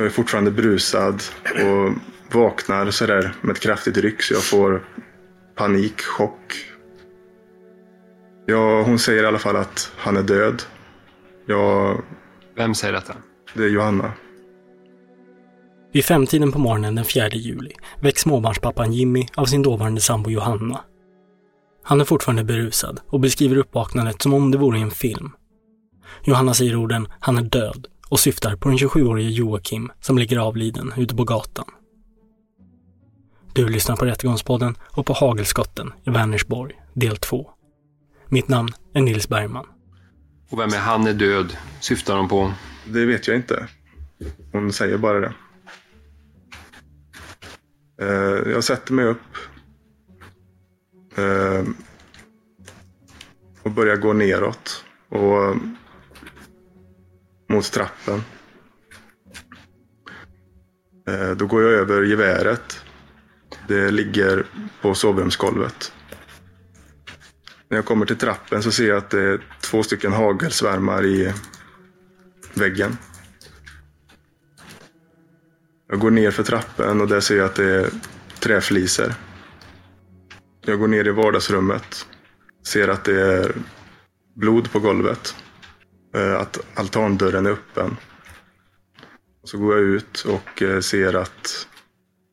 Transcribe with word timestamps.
Jag 0.00 0.06
är 0.06 0.10
fortfarande 0.10 0.50
brusad 0.50 1.22
och 1.44 1.92
vaknar 2.34 2.90
sådär 2.90 3.34
med 3.40 3.52
ett 3.52 3.60
kraftigt 3.60 3.96
ryck 3.96 4.22
så 4.22 4.34
jag 4.34 4.42
får 4.42 4.84
panik, 5.54 6.00
chock. 6.00 6.66
Ja, 8.46 8.82
hon 8.82 8.98
säger 8.98 9.22
i 9.22 9.26
alla 9.26 9.38
fall 9.38 9.56
att 9.56 9.92
han 9.96 10.16
är 10.16 10.22
död. 10.22 10.62
Jag, 11.46 12.02
Vem 12.56 12.74
säger 12.74 12.92
detta? 12.92 13.14
det 13.54 13.64
är 13.64 13.68
Johanna. 13.68 14.12
Vid 15.92 16.04
femtiden 16.04 16.52
på 16.52 16.58
morgonen 16.58 16.94
den 16.94 17.04
4 17.04 17.28
juli 17.28 17.72
väcks 18.02 18.20
småbarnspappan 18.20 18.92
Jimmy 18.92 19.26
av 19.36 19.44
sin 19.44 19.62
dåvarande 19.62 20.00
sambo 20.00 20.30
Johanna. 20.30 20.80
Han 21.82 22.00
är 22.00 22.04
fortfarande 22.04 22.44
berusad 22.44 23.00
och 23.06 23.20
beskriver 23.20 23.56
uppvaknandet 23.56 24.22
som 24.22 24.34
om 24.34 24.50
det 24.50 24.58
vore 24.58 24.78
en 24.78 24.90
film. 24.90 25.30
Johanna 26.24 26.54
säger 26.54 26.76
orden 26.76 27.08
“han 27.20 27.38
är 27.38 27.42
död” 27.42 27.86
och 28.10 28.20
syftar 28.20 28.56
på 28.56 28.68
den 28.68 28.78
27-årige 28.78 29.28
Joakim 29.30 29.92
som 30.00 30.18
ligger 30.18 30.38
avliden 30.38 30.92
ute 30.96 31.16
på 31.16 31.24
gatan. 31.24 31.64
Du 33.54 33.68
lyssnar 33.68 33.96
på 33.96 34.04
Rättegångspodden 34.04 34.76
och 34.96 35.06
på 35.06 35.12
Hagelskotten 35.12 35.92
i 36.04 36.10
Vänersborg, 36.10 36.80
del 36.94 37.16
2. 37.16 37.50
Mitt 38.28 38.48
namn 38.48 38.68
är 38.94 39.00
Nils 39.00 39.28
Bergman. 39.28 39.66
Och 40.50 40.58
vem 40.60 40.70
är 40.72 40.78
han 40.78 41.06
är 41.06 41.12
död? 41.14 41.56
Syftar 41.80 42.16
de 42.16 42.28
på? 42.28 42.52
Det 42.88 43.04
vet 43.06 43.28
jag 43.28 43.36
inte. 43.36 43.68
Hon 44.52 44.72
säger 44.72 44.98
bara 44.98 45.20
det. 45.20 45.32
Eh, 48.02 48.52
Jag 48.52 48.64
sätter 48.64 48.92
mig 48.92 49.04
upp. 49.04 49.18
eh, 51.16 51.64
Och 53.62 53.70
börjar 53.70 53.96
gå 53.96 54.12
neråt. 54.12 54.84
Och 55.08 55.56
mot 57.50 57.72
trappen. 57.72 58.22
Eh, 61.08 61.30
då 61.30 61.46
går 61.46 61.62
jag 61.62 61.72
över 61.72 62.02
geväret. 62.02 62.84
Det 63.68 63.90
ligger 63.90 64.46
på 64.82 64.94
sovrumsgolvet. 64.94 65.92
När 67.68 67.78
jag 67.78 67.84
kommer 67.84 68.06
till 68.06 68.16
trappen 68.16 68.62
så 68.62 68.72
ser 68.72 68.88
jag 68.88 68.98
att 68.98 69.10
det 69.10 69.20
är 69.22 69.40
två 69.60 69.82
stycken 69.82 70.12
hagelsvärmar 70.12 71.04
i 71.06 71.32
väggen. 72.54 72.96
Jag 75.88 75.98
går 75.98 76.10
ner 76.10 76.30
för 76.30 76.42
trappen 76.42 77.00
och 77.00 77.08
där 77.08 77.20
ser 77.20 77.36
jag 77.36 77.46
att 77.46 77.54
det 77.54 77.74
är 77.74 77.90
träfliser. 78.40 79.14
Jag 80.60 80.78
går 80.78 80.88
ner 80.88 81.06
i 81.06 81.10
vardagsrummet. 81.10 82.06
Ser 82.66 82.88
att 82.88 83.04
det 83.04 83.20
är 83.20 83.56
blod 84.34 84.72
på 84.72 84.78
golvet. 84.78 85.34
Eh, 86.14 86.40
att 86.40 86.58
altandörren 86.74 87.46
är 87.46 87.50
öppen. 87.50 87.96
Så 89.44 89.58
går 89.58 89.76
jag 89.76 89.84
ut 89.84 90.20
och 90.20 90.62
eh, 90.62 90.80
ser 90.80 91.14
att 91.14 91.68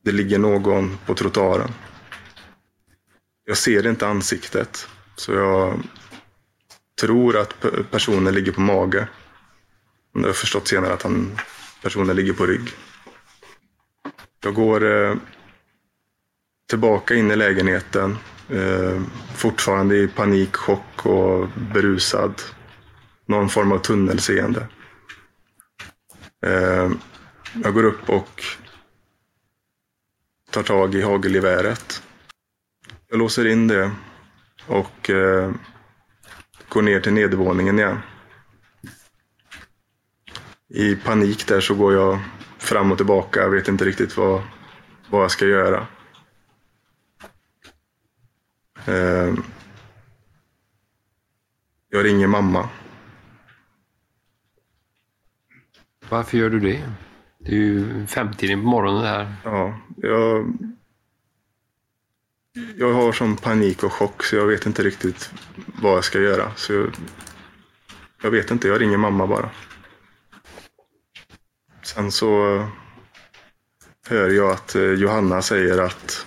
det 0.04 0.12
ligger 0.12 0.40
någon 0.40 0.98
på 1.06 1.14
trottoaren. 1.14 1.70
Jag 3.46 3.58
ser 3.58 3.88
inte 3.88 4.08
ansiktet. 4.08 4.88
Så 5.16 5.34
jag 5.34 5.80
tror 7.02 7.38
att 7.38 7.66
personen 7.92 8.34
ligger 8.34 8.52
på 8.52 8.62
mage. 8.62 9.08
Men 10.14 10.22
jag 10.22 10.30
har 10.30 10.34
förstått 10.34 10.68
senare 10.68 10.94
att 10.94 11.04
han, 11.04 11.40
personen 11.84 12.16
ligger 12.16 12.34
på 12.34 12.46
rygg. 12.46 12.70
Jag 14.44 14.54
går 14.54 14.86
eh, 14.86 15.16
tillbaka 16.70 17.16
in 17.16 17.32
i 17.32 17.36
lägenheten. 17.36 18.18
Fortfarande 19.36 19.98
i 19.98 20.08
panik, 20.08 20.56
chock 20.56 21.06
och 21.06 21.48
berusad. 21.74 22.42
Någon 23.28 23.50
form 23.50 23.72
av 23.72 23.78
tunnelseende. 23.78 24.68
Eh, 26.46 26.92
jag 27.64 27.74
går 27.74 27.84
upp 27.84 28.10
och 28.10 28.44
tar 30.52 30.64
tag 30.64 30.96
i 30.96 31.02
hagelgeväret. 31.02 32.04
Jag 33.10 33.20
låser 33.20 33.48
in 33.48 33.68
det 33.68 33.92
och 34.68 35.10
eh, 35.10 35.52
går 36.70 36.82
ner 36.82 37.00
till 37.00 37.14
nedervåningen 37.14 37.80
igen. 37.80 38.00
I 40.70 40.96
panik 40.96 41.48
där 41.48 41.62
så 41.62 41.76
går 41.76 41.94
jag 41.94 42.20
fram 42.58 42.92
och 42.92 42.98
tillbaka. 42.98 43.40
Jag 43.40 43.50
vet 43.50 43.68
inte 43.68 43.86
riktigt 43.86 44.18
vad, 44.18 44.44
vad 45.10 45.24
jag 45.24 45.32
ska 45.32 45.46
göra. 45.46 45.88
Eh, 48.86 49.34
jag 51.90 52.06
ringer 52.06 52.28
mamma. 52.28 52.70
Varför 56.10 56.38
gör 56.38 56.50
du 56.50 56.60
det? 56.60 56.84
Det 57.40 57.52
är 57.52 57.56
ju 57.56 58.08
femtiden 58.08 58.62
på 58.62 58.68
morgonen 58.68 59.02
det 59.02 59.08
här. 59.08 59.36
Ja, 59.44 59.80
jag, 59.98 60.54
jag 62.78 62.94
har 62.94 63.12
sån 63.12 63.36
panik 63.38 63.84
och 63.84 63.94
chock 63.94 64.24
så 64.24 64.36
jag 64.36 64.48
vet 64.48 64.66
inte 64.66 64.84
riktigt 64.84 65.32
vad 65.82 65.92
jag 65.98 66.04
ska 66.04 66.20
göra. 66.20 66.52
Så 66.56 66.74
jag, 66.74 66.96
jag 68.22 68.32
vet 68.32 68.52
inte, 68.52 68.68
jag 68.68 68.82
ringer 68.82 68.98
mamma 68.98 69.28
bara. 69.28 69.50
Sen 71.84 72.12
så 72.12 72.64
hör 74.08 74.30
jag 74.30 74.52
att 74.52 74.76
eh, 74.76 74.92
Johanna 74.92 75.42
säger 75.42 75.78
att 75.78 76.26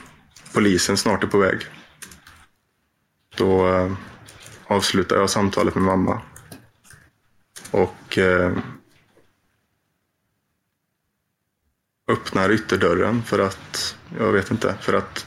polisen 0.55 0.97
snart 0.97 1.25
är 1.25 1.29
på 1.29 1.39
väg. 1.39 1.67
Då 3.37 3.69
eh, 3.69 3.93
avslutar 4.67 5.17
jag 5.17 5.31
samtalet 5.31 5.75
med 5.75 5.85
mamma. 5.85 6.21
Och 7.71 8.19
eh, 8.19 8.53
öppnar 12.11 12.51
ytterdörren 12.53 13.23
för 13.23 13.39
att, 13.39 13.97
jag 14.19 14.33
vet 14.33 14.51
inte, 14.51 14.75
för 14.81 14.93
att 14.93 15.27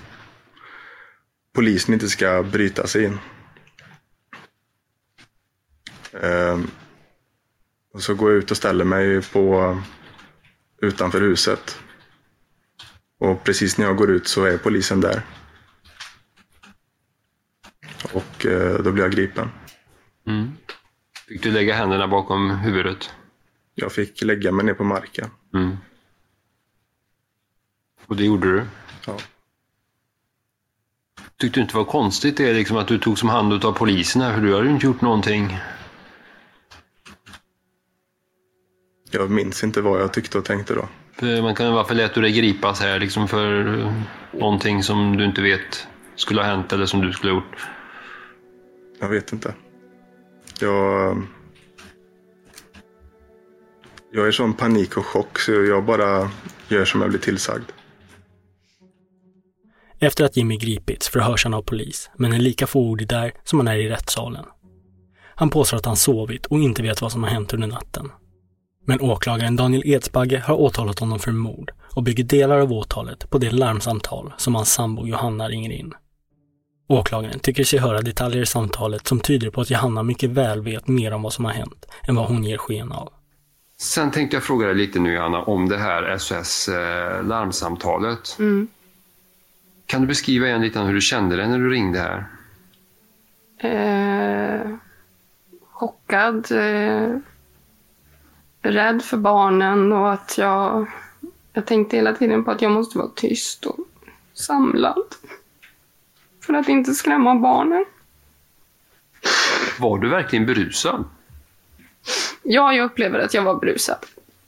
polisen 1.53 1.93
inte 1.93 2.09
ska 2.09 2.43
bryta 2.43 2.87
sig 2.87 3.03
in. 3.03 3.19
Ehm, 6.21 6.67
och 7.93 8.03
så 8.03 8.15
går 8.15 8.31
jag 8.31 8.37
ut 8.37 8.51
och 8.51 8.57
ställer 8.57 8.85
mig 8.85 9.21
på 9.21 9.77
utanför 10.81 11.21
huset. 11.21 11.79
Och 13.19 13.43
precis 13.43 13.77
när 13.77 13.85
jag 13.85 13.97
går 13.97 14.11
ut 14.11 14.27
så 14.27 14.45
är 14.45 14.57
polisen 14.57 15.01
där. 15.01 15.21
Och 18.13 18.45
eh, 18.45 18.83
då 18.83 18.91
blir 18.91 19.03
jag 19.03 19.11
gripen. 19.11 19.49
Fick 21.27 21.43
du 21.43 21.51
lägga 21.51 21.75
händerna 21.75 22.07
bakom 22.07 22.49
huvudet? 22.49 23.09
Jag 23.75 23.91
fick 23.91 24.21
lägga 24.21 24.51
mig 24.51 24.65
ner 24.65 24.73
på 24.73 24.83
marken. 24.83 25.29
Mm. 25.53 25.77
Och 28.07 28.15
det 28.15 28.23
gjorde 28.23 28.51
du? 28.51 28.65
Ja. 29.07 29.17
Tyckte 31.37 31.59
du 31.59 31.61
inte 31.61 31.73
det 31.73 31.77
var 31.77 31.85
konstigt 31.85 32.37
det 32.37 32.53
liksom 32.53 32.77
att 32.77 32.87
du 32.87 32.97
tog 32.97 33.19
som 33.19 33.29
hand 33.29 33.65
av 33.65 33.71
polisen 33.71 34.21
här? 34.21 34.33
För 34.33 34.41
du 34.41 34.53
hade 34.53 34.65
ju 34.65 34.73
inte 34.73 34.85
gjort 34.85 35.01
någonting. 35.01 35.57
Jag 39.11 39.31
minns 39.31 39.63
inte 39.63 39.81
vad 39.81 40.01
jag 40.01 40.13
tyckte 40.13 40.37
och 40.37 40.45
tänkte 40.45 40.73
då. 40.73 40.87
Man 41.41 41.55
kan, 41.55 41.73
varför 41.73 41.95
lät 41.95 42.13
du 42.13 42.21
dig 42.21 42.31
gripas 42.31 42.81
här 42.81 42.99
liksom 42.99 43.27
för 43.27 43.79
eh, 43.79 43.93
någonting 44.31 44.83
som 44.83 45.17
du 45.17 45.25
inte 45.25 45.41
vet 45.41 45.87
skulle 46.15 46.41
ha 46.41 46.47
hänt 46.47 46.73
eller 46.73 46.85
som 46.85 47.01
du 47.01 47.13
skulle 47.13 47.31
ha 47.31 47.39
gjort? 47.39 47.67
Jag 48.99 49.09
vet 49.09 49.33
inte. 49.33 49.53
Jag... 50.59 51.23
Jag 54.11 54.27
är 54.27 54.31
sån 54.31 54.53
panik 54.53 54.97
och 54.97 55.05
chock 55.05 55.39
så 55.39 55.51
jag 55.51 55.85
bara 55.85 56.29
gör 56.67 56.85
som 56.85 57.01
jag 57.01 57.09
blir 57.09 57.19
tillsagd. 57.19 57.71
Efter 60.03 60.25
att 60.25 60.37
Jimmy 60.37 60.57
gripits 60.57 61.09
förhörs 61.09 61.43
han 61.43 61.53
av 61.53 61.61
polis, 61.61 62.09
men 62.17 62.33
är 62.33 62.39
lika 62.39 62.67
fåordig 62.67 63.07
där 63.07 63.33
som 63.43 63.59
han 63.59 63.67
är 63.67 63.75
i 63.75 63.89
rättssalen. 63.89 64.45
Han 65.35 65.49
påstår 65.49 65.77
att 65.77 65.85
han 65.85 65.95
sovit 65.95 66.45
och 66.45 66.59
inte 66.59 66.81
vet 66.81 67.01
vad 67.01 67.11
som 67.11 67.23
har 67.23 67.29
hänt 67.29 67.53
under 67.53 67.67
natten. 67.67 68.11
Men 68.85 69.01
åklagaren 69.01 69.55
Daniel 69.55 69.83
Edsbagge 69.85 70.43
har 70.45 70.55
åtalat 70.55 70.99
honom 70.99 71.19
för 71.19 71.31
mord 71.31 71.71
och 71.95 72.03
bygger 72.03 72.23
delar 72.23 72.59
av 72.59 72.73
åtalet 72.73 73.29
på 73.29 73.37
det 73.37 73.51
larmsamtal 73.51 74.33
som 74.37 74.55
hans 74.55 74.73
sambo 74.73 75.07
Johanna 75.07 75.49
ringer 75.49 75.71
in. 75.71 75.93
Åklagaren 76.89 77.39
tycker 77.39 77.63
sig 77.63 77.79
höra 77.79 78.01
detaljer 78.01 78.41
i 78.41 78.45
samtalet 78.45 79.07
som 79.07 79.19
tyder 79.19 79.49
på 79.49 79.61
att 79.61 79.69
Johanna 79.69 80.03
mycket 80.03 80.29
väl 80.29 80.61
vet 80.61 80.87
mer 80.87 81.13
om 81.13 81.21
vad 81.21 81.33
som 81.33 81.45
har 81.45 81.51
hänt 81.51 81.85
än 82.07 82.15
vad 82.15 82.27
hon 82.27 82.43
ger 82.43 82.57
sken 82.57 82.91
av. 82.91 83.13
Sen 83.79 84.11
tänkte 84.11 84.35
jag 84.35 84.43
fråga 84.43 84.67
dig 84.67 84.75
lite 84.75 84.99
nu 84.99 85.17
Anna 85.17 85.43
om 85.43 85.69
det 85.69 85.77
här 85.77 86.17
SOS 86.17 86.67
eh, 86.67 87.23
larmsamtalet. 87.23 88.37
Kan 89.85 90.01
du 90.01 90.07
beskriva 90.07 90.47
igen 90.47 90.61
lite 90.61 90.79
hur 90.79 90.93
du 90.93 91.01
kände 91.01 91.35
dig 91.35 91.47
när 91.47 91.59
du 91.59 91.69
ringde 91.69 91.99
här? 91.99 92.25
Eh, 93.57 94.75
chockad. 95.71 96.51
Eh, 96.51 97.17
rädd 98.61 99.01
för 99.01 99.17
barnen 99.17 99.91
och 99.91 100.13
att 100.13 100.37
jag... 100.37 100.87
Jag 101.53 101.65
tänkte 101.65 101.95
hela 101.95 102.13
tiden 102.13 102.43
på 102.43 102.51
att 102.51 102.61
jag 102.61 102.71
måste 102.71 102.97
vara 102.97 103.09
tyst 103.15 103.65
och 103.65 103.77
samlad. 104.33 105.03
För 106.45 106.53
att 106.53 106.69
inte 106.69 106.93
skrämma 106.93 107.35
barnen. 107.35 107.85
Var 109.79 109.97
du 109.97 110.09
verkligen 110.09 110.45
berusad? 110.45 111.03
Ja, 112.43 112.73
jag 112.73 112.85
upplever 112.85 113.19
att 113.19 113.33
jag 113.33 113.43
var 113.43 113.59
berusad. 113.59 113.97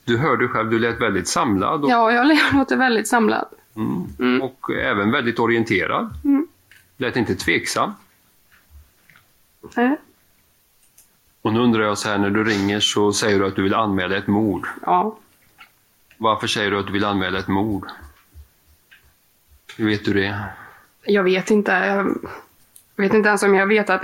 Du 0.05 0.17
hörde 0.17 0.47
själv, 0.47 0.69
du 0.69 0.79
lät 0.79 1.01
väldigt 1.01 1.27
samlad 1.27 1.83
och, 1.83 1.89
Ja, 1.89 2.11
jag 2.11 2.37
låter 2.53 2.77
väldigt 2.77 3.07
samlad. 3.07 3.47
Och 4.41 4.71
även 4.75 5.11
väldigt 5.11 5.39
orienterad. 5.39 6.13
Mm. 6.23 6.47
Lät 6.97 7.15
inte 7.15 7.35
tveksam. 7.35 7.91
Eh, 9.77 9.91
Och 11.41 11.53
nu 11.53 11.59
undrar 11.59 11.83
jag 11.83 11.97
så 11.97 12.09
här, 12.09 12.17
när 12.17 12.29
du 12.29 12.43
ringer 12.43 12.79
så 12.79 13.13
säger 13.13 13.39
du 13.39 13.45
att 13.45 13.55
du 13.55 13.63
vill 13.63 13.73
anmäla 13.73 14.17
ett 14.17 14.27
mord. 14.27 14.67
ja. 14.85 15.17
Varför 16.17 16.47
säger 16.47 16.71
du 16.71 16.79
att 16.79 16.87
du 16.87 16.93
vill 16.93 17.05
anmäla 17.05 17.39
ett 17.39 17.47
mord? 17.47 17.87
Hur 19.77 19.85
vet 19.85 20.05
du 20.05 20.13
det? 20.13 20.43
Jag 21.05 21.23
vet 21.23 21.51
inte. 21.51 21.71
Jag 22.95 23.03
vet 23.03 23.13
inte 23.13 23.29
ens 23.29 23.43
om 23.43 23.55
jag 23.55 23.67
vet 23.67 23.89
att 23.89 24.03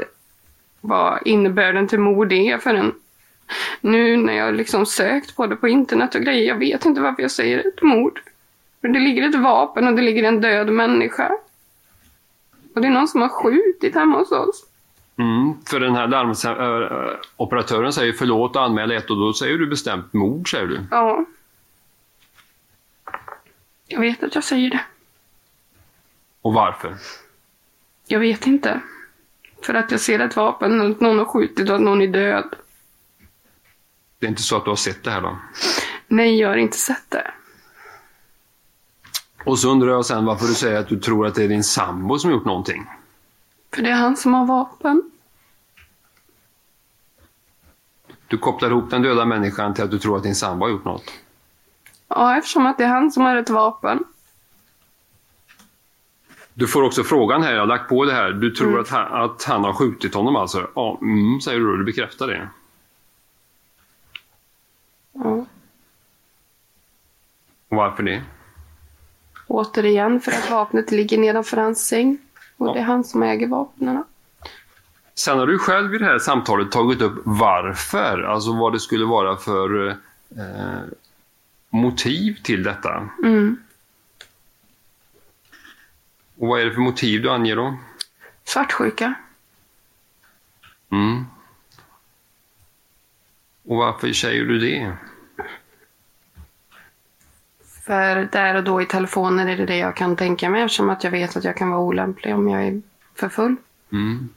vad 0.81 1.19
innebörden 1.25 1.87
till 1.87 1.99
mord 1.99 2.33
är 2.33 2.57
förrän 2.57 2.93
nu 3.81 4.17
när 4.17 4.33
jag 4.33 4.53
liksom 4.55 4.85
sökt 4.85 5.35
på 5.35 5.47
det 5.47 5.55
på 5.55 5.67
internet 5.67 6.15
och 6.15 6.21
grejer. 6.21 6.47
Jag 6.47 6.55
vet 6.57 6.85
inte 6.85 7.01
varför 7.01 7.21
jag 7.21 7.31
säger 7.31 7.59
ett 7.67 7.81
mord. 7.81 8.19
För 8.81 8.87
det 8.87 8.99
ligger 8.99 9.29
ett 9.29 9.35
vapen 9.35 9.87
och 9.87 9.95
det 9.95 10.01
ligger 10.01 10.23
en 10.23 10.41
död 10.41 10.69
människa. 10.69 11.31
Och 12.75 12.81
det 12.81 12.87
är 12.87 12.91
någon 12.91 13.07
som 13.07 13.21
har 13.21 13.29
skjutit 13.29 13.95
hemma 13.95 14.17
hos 14.17 14.31
oss. 14.31 14.65
Mm, 15.17 15.53
för 15.65 15.79
den 15.79 15.95
här 15.95 16.07
larmoperatören 16.07 17.93
säger 17.93 18.13
förlåt 18.13 18.55
och 18.55 18.63
anmäla 18.63 18.93
ett 18.93 19.09
och 19.09 19.17
då 19.17 19.33
säger 19.33 19.57
du 19.57 19.67
bestämt 19.67 20.13
mord, 20.13 20.51
säger 20.51 20.67
du. 20.67 20.83
Ja. 20.91 21.25
Jag 23.87 23.99
vet 23.99 24.23
att 24.23 24.35
jag 24.35 24.43
säger 24.43 24.69
det. 24.69 24.81
Och 26.41 26.53
varför? 26.53 26.95
Jag 28.07 28.19
vet 28.19 28.47
inte. 28.47 28.81
För 29.61 29.73
att 29.73 29.91
jag 29.91 29.99
ser 29.99 30.19
ett 30.19 30.35
vapen 30.35 30.81
och 30.81 30.89
att 30.89 30.99
någon 30.99 31.17
har 31.17 31.25
skjutit 31.25 31.69
och 31.69 31.75
att 31.75 31.81
någon 31.81 32.01
är 32.01 32.07
död. 32.07 32.55
Det 34.19 34.25
är 34.25 34.29
inte 34.29 34.41
så 34.41 34.57
att 34.57 34.63
du 34.63 34.71
har 34.71 34.75
sett 34.75 35.03
det 35.03 35.11
här 35.11 35.21
då? 35.21 35.37
Nej, 36.07 36.39
jag 36.39 36.49
har 36.49 36.57
inte 36.57 36.77
sett 36.77 37.09
det. 37.09 37.31
Och 39.45 39.59
så 39.59 39.69
undrar 39.69 39.89
jag 39.89 40.05
sen 40.05 40.25
varför 40.25 40.45
du 40.45 40.53
säger 40.53 40.79
att 40.79 40.87
du 40.87 40.99
tror 40.99 41.27
att 41.27 41.35
det 41.35 41.43
är 41.43 41.47
din 41.47 41.63
sambo 41.63 42.19
som 42.19 42.31
gjort 42.31 42.45
någonting. 42.45 42.85
För 43.73 43.81
det 43.81 43.89
är 43.89 43.95
han 43.95 44.17
som 44.17 44.33
har 44.33 44.45
vapen. 44.45 45.11
Du 48.27 48.37
kopplar 48.37 48.69
ihop 48.69 48.89
den 48.89 49.01
döda 49.01 49.25
människan 49.25 49.73
till 49.73 49.83
att 49.83 49.91
du 49.91 49.99
tror 49.99 50.17
att 50.17 50.23
din 50.23 50.35
sambo 50.35 50.65
har 50.65 50.71
gjort 50.71 50.85
något. 50.85 51.03
Ja, 52.07 52.37
eftersom 52.37 52.65
att 52.65 52.77
det 52.77 52.83
är 52.83 52.87
han 52.87 53.11
som 53.11 53.23
har 53.23 53.35
ett 53.35 53.49
vapen. 53.49 54.03
Du 56.53 56.67
får 56.67 56.83
också 56.83 57.03
frågan 57.03 57.43
här, 57.43 57.53
jag 57.53 57.59
har 57.59 57.67
lagt 57.67 57.89
på 57.89 58.05
det 58.05 58.13
här. 58.13 58.31
Du 58.31 58.51
tror 58.51 58.79
att, 58.79 58.89
han, 58.89 59.23
att 59.23 59.43
han 59.43 59.63
har 59.63 59.73
skjutit 59.73 60.13
honom 60.13 60.35
alltså? 60.35 60.67
Ja, 60.75 60.97
mm, 61.01 61.41
säger 61.41 61.59
du. 61.59 61.77
Du 61.77 61.83
bekräftar 61.83 62.27
det. 62.27 62.49
Ja. 65.13 65.45
Varför 67.69 68.03
det? 68.03 68.23
Återigen, 69.51 70.21
för 70.21 70.31
att 70.31 70.49
vapnet 70.49 70.91
ligger 70.91 71.17
nedanför 71.17 71.57
hans 71.57 71.87
säng. 71.87 72.17
Och 72.57 72.73
det 72.73 72.79
är 72.79 72.83
han 72.83 73.03
som 73.03 73.23
äger 73.23 73.47
vapnen. 73.47 74.03
Sen 75.15 75.39
har 75.39 75.47
du 75.47 75.59
själv 75.59 75.95
i 75.95 75.97
det 75.97 76.05
här 76.05 76.19
samtalet 76.19 76.71
tagit 76.71 77.01
upp 77.01 77.21
varför, 77.25 78.21
alltså 78.21 78.53
vad 78.53 78.73
det 78.73 78.79
skulle 78.79 79.05
vara 79.05 79.37
för 79.37 79.89
eh, 79.89 80.81
motiv 81.69 82.37
till 82.43 82.63
detta. 82.63 83.09
Mm. 83.23 83.57
Och 86.37 86.47
vad 86.47 86.61
är 86.61 86.65
det 86.65 86.71
för 86.71 86.81
motiv 86.81 87.21
du 87.21 87.31
anger 87.31 87.55
då? 87.55 87.77
Svartsjuka. 88.43 89.13
Mm. 90.91 91.25
Och 93.63 93.77
varför 93.77 94.13
säger 94.13 94.43
du 94.43 94.59
det? 94.59 94.93
För 97.85 98.29
där 98.31 98.55
och 98.55 98.63
då 98.63 98.81
i 98.81 98.85
telefonen 98.85 99.47
är 99.47 99.57
det 99.57 99.65
det 99.65 99.77
jag 99.77 99.95
kan 99.95 100.15
tänka 100.15 100.49
mig 100.49 100.61
eftersom 100.61 100.89
att 100.89 101.03
jag 101.03 101.11
vet 101.11 101.37
att 101.37 101.43
jag 101.43 101.57
kan 101.57 101.69
vara 101.69 101.81
olämplig 101.81 102.35
om 102.35 102.49
jag 102.49 102.67
är 102.67 102.81
för 103.15 103.29
full. 103.29 103.55
Mm. 103.91 104.29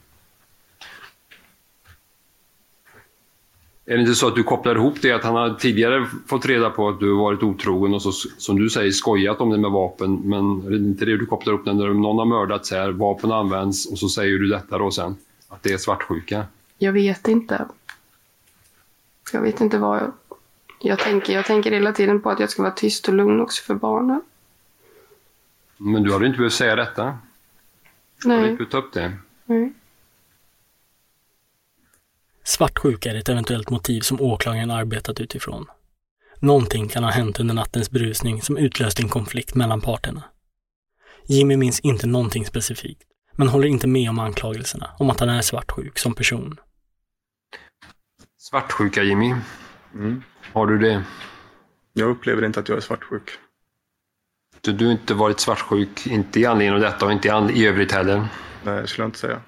Är 3.87 3.95
det 3.95 4.01
inte 4.01 4.15
så 4.15 4.27
att 4.27 4.35
du 4.35 4.43
kopplar 4.43 4.75
ihop 4.75 5.01
det 5.01 5.11
att 5.11 5.23
han 5.23 5.35
har 5.35 5.53
tidigare 5.53 6.07
fått 6.27 6.45
reda 6.45 6.69
på 6.69 6.89
att 6.89 6.99
du 6.99 7.15
varit 7.15 7.43
otrogen 7.43 7.93
och 7.93 8.01
så, 8.01 8.11
som 8.37 8.59
du 8.59 8.69
säger 8.69 8.91
skojat 8.91 9.41
om 9.41 9.49
det 9.49 9.57
med 9.57 9.71
vapen, 9.71 10.21
men 10.23 10.65
är 10.65 10.69
det 10.69 10.75
inte 10.75 11.05
det 11.05 11.17
du 11.17 11.25
kopplar 11.25 11.53
ihop 11.53 11.65
när 11.65 11.73
någon 11.73 12.17
har 12.17 12.25
mördats 12.25 12.71
här, 12.71 12.91
vapen 12.91 13.31
används 13.31 13.85
och 13.85 13.99
så 13.99 14.09
säger 14.09 14.39
du 14.39 14.47
detta 14.47 14.77
då 14.77 14.91
sen? 14.91 15.15
Att 15.49 15.63
det 15.63 15.73
är 15.73 15.77
svartsjuka? 15.77 16.45
Jag 16.77 16.91
vet 16.91 17.27
inte. 17.27 17.65
Jag 19.33 19.41
vet 19.41 19.61
inte 19.61 19.77
vad 19.77 19.97
jag... 19.97 20.11
Jag 20.87 20.99
tänker, 20.99 21.33
jag 21.33 21.45
tänker 21.45 21.71
hela 21.71 21.91
tiden 21.91 22.21
på 22.21 22.29
att 22.29 22.39
jag 22.39 22.49
ska 22.49 22.61
vara 22.61 22.73
tyst 22.73 23.07
och 23.07 23.13
lugn 23.13 23.41
också 23.41 23.63
för 23.63 23.75
barnen. 23.75 24.21
Men 25.77 26.03
du 26.03 26.13
hade 26.13 26.25
inte 26.25 26.37
behövt 26.37 26.53
säga 26.53 26.75
detta. 26.75 27.03
Har 27.03 27.17
du 28.21 28.27
Nej. 28.27 28.37
inte 28.37 28.57
behövt 28.57 28.71
ta 28.71 28.77
upp 28.77 28.93
det? 28.93 29.17
Nej. 29.45 29.73
Svartsjuka 32.43 33.11
är 33.11 33.15
ett 33.15 33.29
eventuellt 33.29 33.69
motiv 33.69 34.01
som 34.01 34.21
åklagaren 34.21 34.71
arbetat 34.71 35.19
utifrån. 35.19 35.65
Någonting 36.39 36.87
kan 36.87 37.03
ha 37.03 37.11
hänt 37.11 37.39
under 37.39 37.55
nattens 37.55 37.91
berusning 37.91 38.41
som 38.41 38.57
utlöste 38.57 39.01
en 39.01 39.09
konflikt 39.09 39.55
mellan 39.55 39.81
parterna. 39.81 40.23
Jimmy 41.27 41.57
minns 41.57 41.79
inte 41.79 42.07
någonting 42.07 42.45
specifikt, 42.45 43.03
men 43.31 43.47
håller 43.47 43.67
inte 43.67 43.87
med 43.87 44.09
om 44.09 44.19
anklagelserna 44.19 44.89
om 44.99 45.09
att 45.09 45.19
han 45.19 45.29
är 45.29 45.41
svartsjuk 45.41 45.99
som 45.99 46.13
person. 46.13 46.59
Svartsjuka 48.37 49.03
Jimmy. 49.03 49.35
Mm. 49.95 50.23
Har 50.53 50.67
du 50.67 50.77
det? 50.77 51.03
Jag 51.93 52.09
upplever 52.09 52.45
inte 52.45 52.59
att 52.59 52.69
jag 52.69 52.77
är 52.77 52.81
svartsjuk. 52.81 53.31
Du, 54.61 54.73
du 54.73 54.85
har 54.85 54.91
inte 54.91 55.13
varit 55.13 55.39
svartsjuk, 55.39 56.07
inte 56.07 56.39
i 56.39 56.45
anledning 56.45 56.75
av 56.75 56.81
detta 56.81 57.05
och 57.05 57.11
inte 57.11 57.27
i, 57.27 57.61
i 57.61 57.67
övrigt 57.67 57.91
heller. 57.91 58.27
Nej, 58.63 58.81
det 58.81 58.87
skulle 58.87 59.03
jag 59.03 59.07
inte 59.07 59.19
säga. 59.19 59.41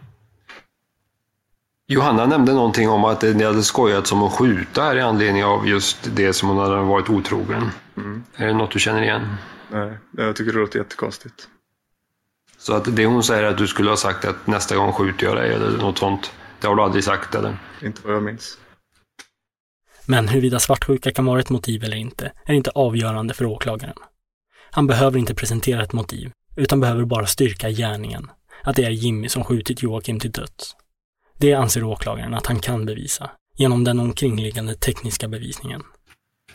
Johanna 1.88 2.26
nämnde 2.26 2.54
någonting 2.54 2.90
om 2.90 3.06
att 3.06 3.22
ni 3.22 3.44
hade 3.44 3.64
skojat 3.64 4.12
om 4.12 4.24
att 4.24 4.34
skjuta 4.34 4.84
här 4.84 4.96
i 4.96 5.02
anledning 5.02 5.46
av 5.46 5.68
just 5.68 6.16
det 6.16 6.34
som 6.34 6.50
hon 6.50 6.58
hade 6.58 6.76
varit 6.76 7.10
otrogen. 7.10 7.72
Är 8.36 8.48
det 8.48 8.54
något 8.54 8.72
du 8.72 8.80
känner 8.80 9.02
igen? 9.02 9.36
Nej, 9.72 9.98
jag 10.12 10.36
tycker 10.36 10.54
det 10.54 10.60
låter 10.60 10.80
jättekonstigt. 10.80 11.48
Så 12.58 12.74
att 12.74 12.96
det 12.96 13.06
hon 13.06 13.24
säger 13.24 13.44
att 13.44 13.58
du 13.58 13.68
skulle 13.68 13.90
ha 13.90 13.98
sagt 13.98 14.26
att 14.26 14.48
nästa 14.48 14.76
gång 14.76 14.94
skjuter 14.94 15.26
jag 15.26 15.36
dig 15.36 15.54
eller 15.54 15.78
något 15.78 15.98
sånt. 15.98 16.34
Det 16.60 16.68
har 16.68 16.76
du 16.76 16.82
aldrig 16.82 17.04
sagt 17.04 17.36
eller? 17.36 17.58
Inte 17.82 18.02
vad 18.04 18.16
jag 18.16 18.24
minns. 18.24 18.58
Men 20.10 20.28
huruvida 20.28 20.60
svartsjuka 20.60 21.12
kan 21.12 21.26
vara 21.26 21.40
ett 21.40 21.50
motiv 21.50 21.84
eller 21.84 21.98
inte 21.98 22.32
är 22.46 22.54
inte 22.54 22.70
avgörande 22.70 23.34
för 23.34 23.46
åklagaren. 23.46 23.98
Han 24.72 24.88
behöver 24.88 25.20
inte 25.20 25.36
presentera 25.36 25.84
ett 25.84 25.94
motiv, 25.94 26.32
utan 26.56 26.80
behöver 26.80 27.06
bara 27.06 27.26
styrka 27.26 27.70
gärningen, 27.70 28.32
att 28.64 28.76
det 28.76 28.86
är 28.86 28.90
Jimmy 28.90 29.30
som 29.30 29.44
skjutit 29.44 29.84
Joakim 29.84 30.20
till 30.20 30.32
döds. 30.32 30.76
Det 31.38 31.54
anser 31.54 31.84
åklagaren 31.84 32.34
att 32.34 32.46
han 32.46 32.60
kan 32.60 32.86
bevisa, 32.86 33.32
genom 33.56 33.84
den 33.84 34.00
omkringliggande 34.00 34.76
tekniska 34.76 35.28
bevisningen. 35.28 35.84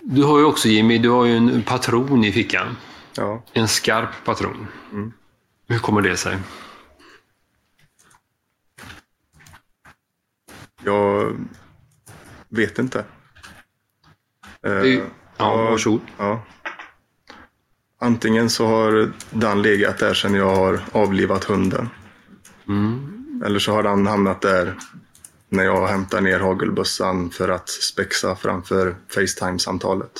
Du 0.00 0.22
har 0.22 0.38
ju 0.38 0.44
också 0.44 0.68
Jimmy, 0.68 0.98
du 0.98 1.10
har 1.10 1.24
ju 1.24 1.36
en 1.36 1.62
patron 1.62 2.24
i 2.24 2.32
fickan. 2.32 2.76
Ja. 3.16 3.44
En 3.52 3.68
skarp 3.68 4.24
patron. 4.24 4.66
Mm. 4.92 5.12
Hur 5.68 5.78
kommer 5.78 6.02
det 6.02 6.16
sig? 6.16 6.38
Jag 10.84 11.36
vet 12.48 12.78
inte. 12.78 13.04
Eh, 14.66 14.72
Det- 14.72 15.02
ja, 15.36 15.56
varsågod. 15.56 16.00
Ja. 16.18 16.40
Antingen 18.00 18.50
så 18.50 18.66
har 18.66 19.12
den 19.30 19.62
legat 19.62 19.98
där 19.98 20.14
sedan 20.14 20.34
jag 20.34 20.56
har 20.56 20.80
avlivat 20.92 21.44
hunden. 21.44 21.88
Mm. 22.68 23.42
Eller 23.46 23.58
så 23.58 23.72
har 23.72 23.82
den 23.82 24.06
hamnat 24.06 24.40
där 24.40 24.74
när 25.48 25.64
jag 25.64 25.86
hämtar 25.86 26.20
ner 26.20 26.40
hagelbössan 26.40 27.30
för 27.30 27.48
att 27.48 27.68
spexa 27.68 28.36
framför 28.36 28.96
Facetime-samtalet. 29.14 30.10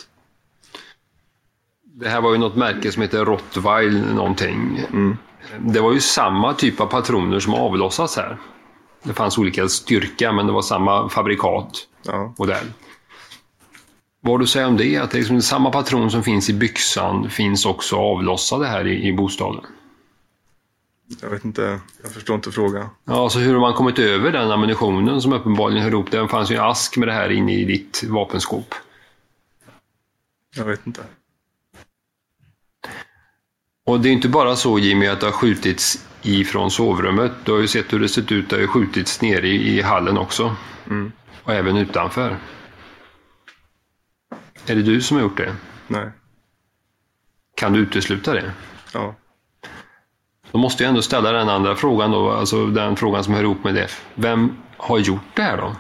Det 1.95 2.09
här 2.09 2.21
var 2.21 2.33
ju 2.33 2.39
något 2.39 2.57
märke 2.57 2.93
som 2.93 3.03
heter 3.03 3.25
Rottweil 3.25 4.15
någonting. 4.15 4.87
Det 5.61 5.81
var 5.81 5.93
ju 5.93 6.01
samma 6.01 6.55
typ 6.55 6.81
av 6.81 6.87
patroner 6.87 7.41
som 7.41 7.55
avlossats 7.55 8.17
här. 8.17 8.39
Det 9.03 9.15
fanns 9.15 9.39
olika 9.39 9.69
styrka, 9.69 10.33
men 10.33 10.47
det 10.47 10.53
var 10.53 10.63
samma 10.63 11.09
fabrikat, 11.09 11.89
Ja. 12.03 12.35
modell. 12.39 12.67
Vad 14.25 14.41
du 14.41 14.47
säger 14.47 14.67
om 14.67 14.77
det? 14.77 14.97
Att 14.97 15.11
det 15.11 15.17
är 15.17 15.19
liksom 15.19 15.43
samma 15.43 15.71
patron 15.71 16.11
som 16.11 16.23
finns 16.23 16.51
i 16.51 16.53
byxan 16.53 17.31
finns 17.31 17.67
också 17.67 17.97
avlossade 17.97 18.67
här 18.67 18.87
i, 18.87 19.09
i 19.09 19.13
bostaden. 19.13 19.65
Jag 21.21 21.31
vet 21.31 21.45
inte, 21.45 21.81
jag 22.03 22.13
förstår 22.13 22.37
inte 22.37 22.51
frågan. 22.51 22.89
Ja, 23.05 23.29
så 23.29 23.39
hur 23.39 23.53
har 23.53 23.61
man 23.61 23.75
kommit 23.75 23.99
över 23.99 24.33
den 24.33 24.51
ammunitionen 24.51 25.23
som 25.23 25.33
uppenbarligen 25.33 25.83
hör 25.83 25.91
ihop? 25.91 26.11
Det 26.11 26.29
fanns 26.29 26.51
ju 26.51 26.57
en 26.57 26.63
ask 26.63 26.97
med 26.97 27.09
det 27.09 27.13
här 27.13 27.31
inne 27.31 27.55
i 27.55 27.65
ditt 27.65 28.05
vapenskåp. 28.09 28.75
Jag 30.57 30.65
vet 30.65 30.87
inte. 30.87 31.03
Och 33.87 34.01
det 34.01 34.09
är 34.09 34.13
inte 34.13 34.29
bara 34.29 34.57
så 34.57 34.79
Jimmy 34.79 35.07
att 35.07 35.21
det 35.21 35.27
har 35.27 35.33
skjutits 35.33 36.07
ifrån 36.23 36.71
sovrummet. 36.71 37.33
Du 37.45 37.53
har 37.53 37.59
ju 37.59 37.69
sett 37.69 37.93
hur 37.93 38.01
det 38.01 38.09
sett 38.09 38.33
ut. 38.33 38.51
Det 38.51 38.57
har 38.57 38.61
ju 38.61 38.69
skjutits 38.69 39.21
nere 39.21 39.49
i, 39.49 39.79
i 39.79 39.83
hallen 39.83 40.19
också. 40.19 40.57
Mm. 40.87 41.13
Och 41.43 41.53
även 41.53 41.77
utanför. 41.77 42.39
Är 44.67 44.75
det 44.75 44.83
du 44.83 45.01
som 45.01 45.17
har 45.17 45.25
gjort 45.25 45.37
det? 45.37 45.57
Nej. 45.89 46.11
Kan 47.55 47.73
du 47.73 47.79
utesluta 47.79 48.35
det? 48.35 48.53
Ja. 48.95 49.15
Då 50.53 50.59
måste 50.59 50.83
jag 50.83 50.89
ändå 50.89 51.03
ställa 51.03 51.33
den 51.33 51.49
andra 51.49 51.77
frågan 51.77 52.11
då, 52.11 52.31
alltså 52.31 52.67
den 52.67 52.97
frågan 52.97 53.25
som 53.25 53.35
hör 53.35 53.43
ihop 53.43 53.65
med 53.65 53.75
det. 53.75 53.89
Vem 54.15 54.57
har 54.77 54.99
gjort 54.99 55.37
det 55.37 55.43
här 55.43 55.57
då? 55.57 55.77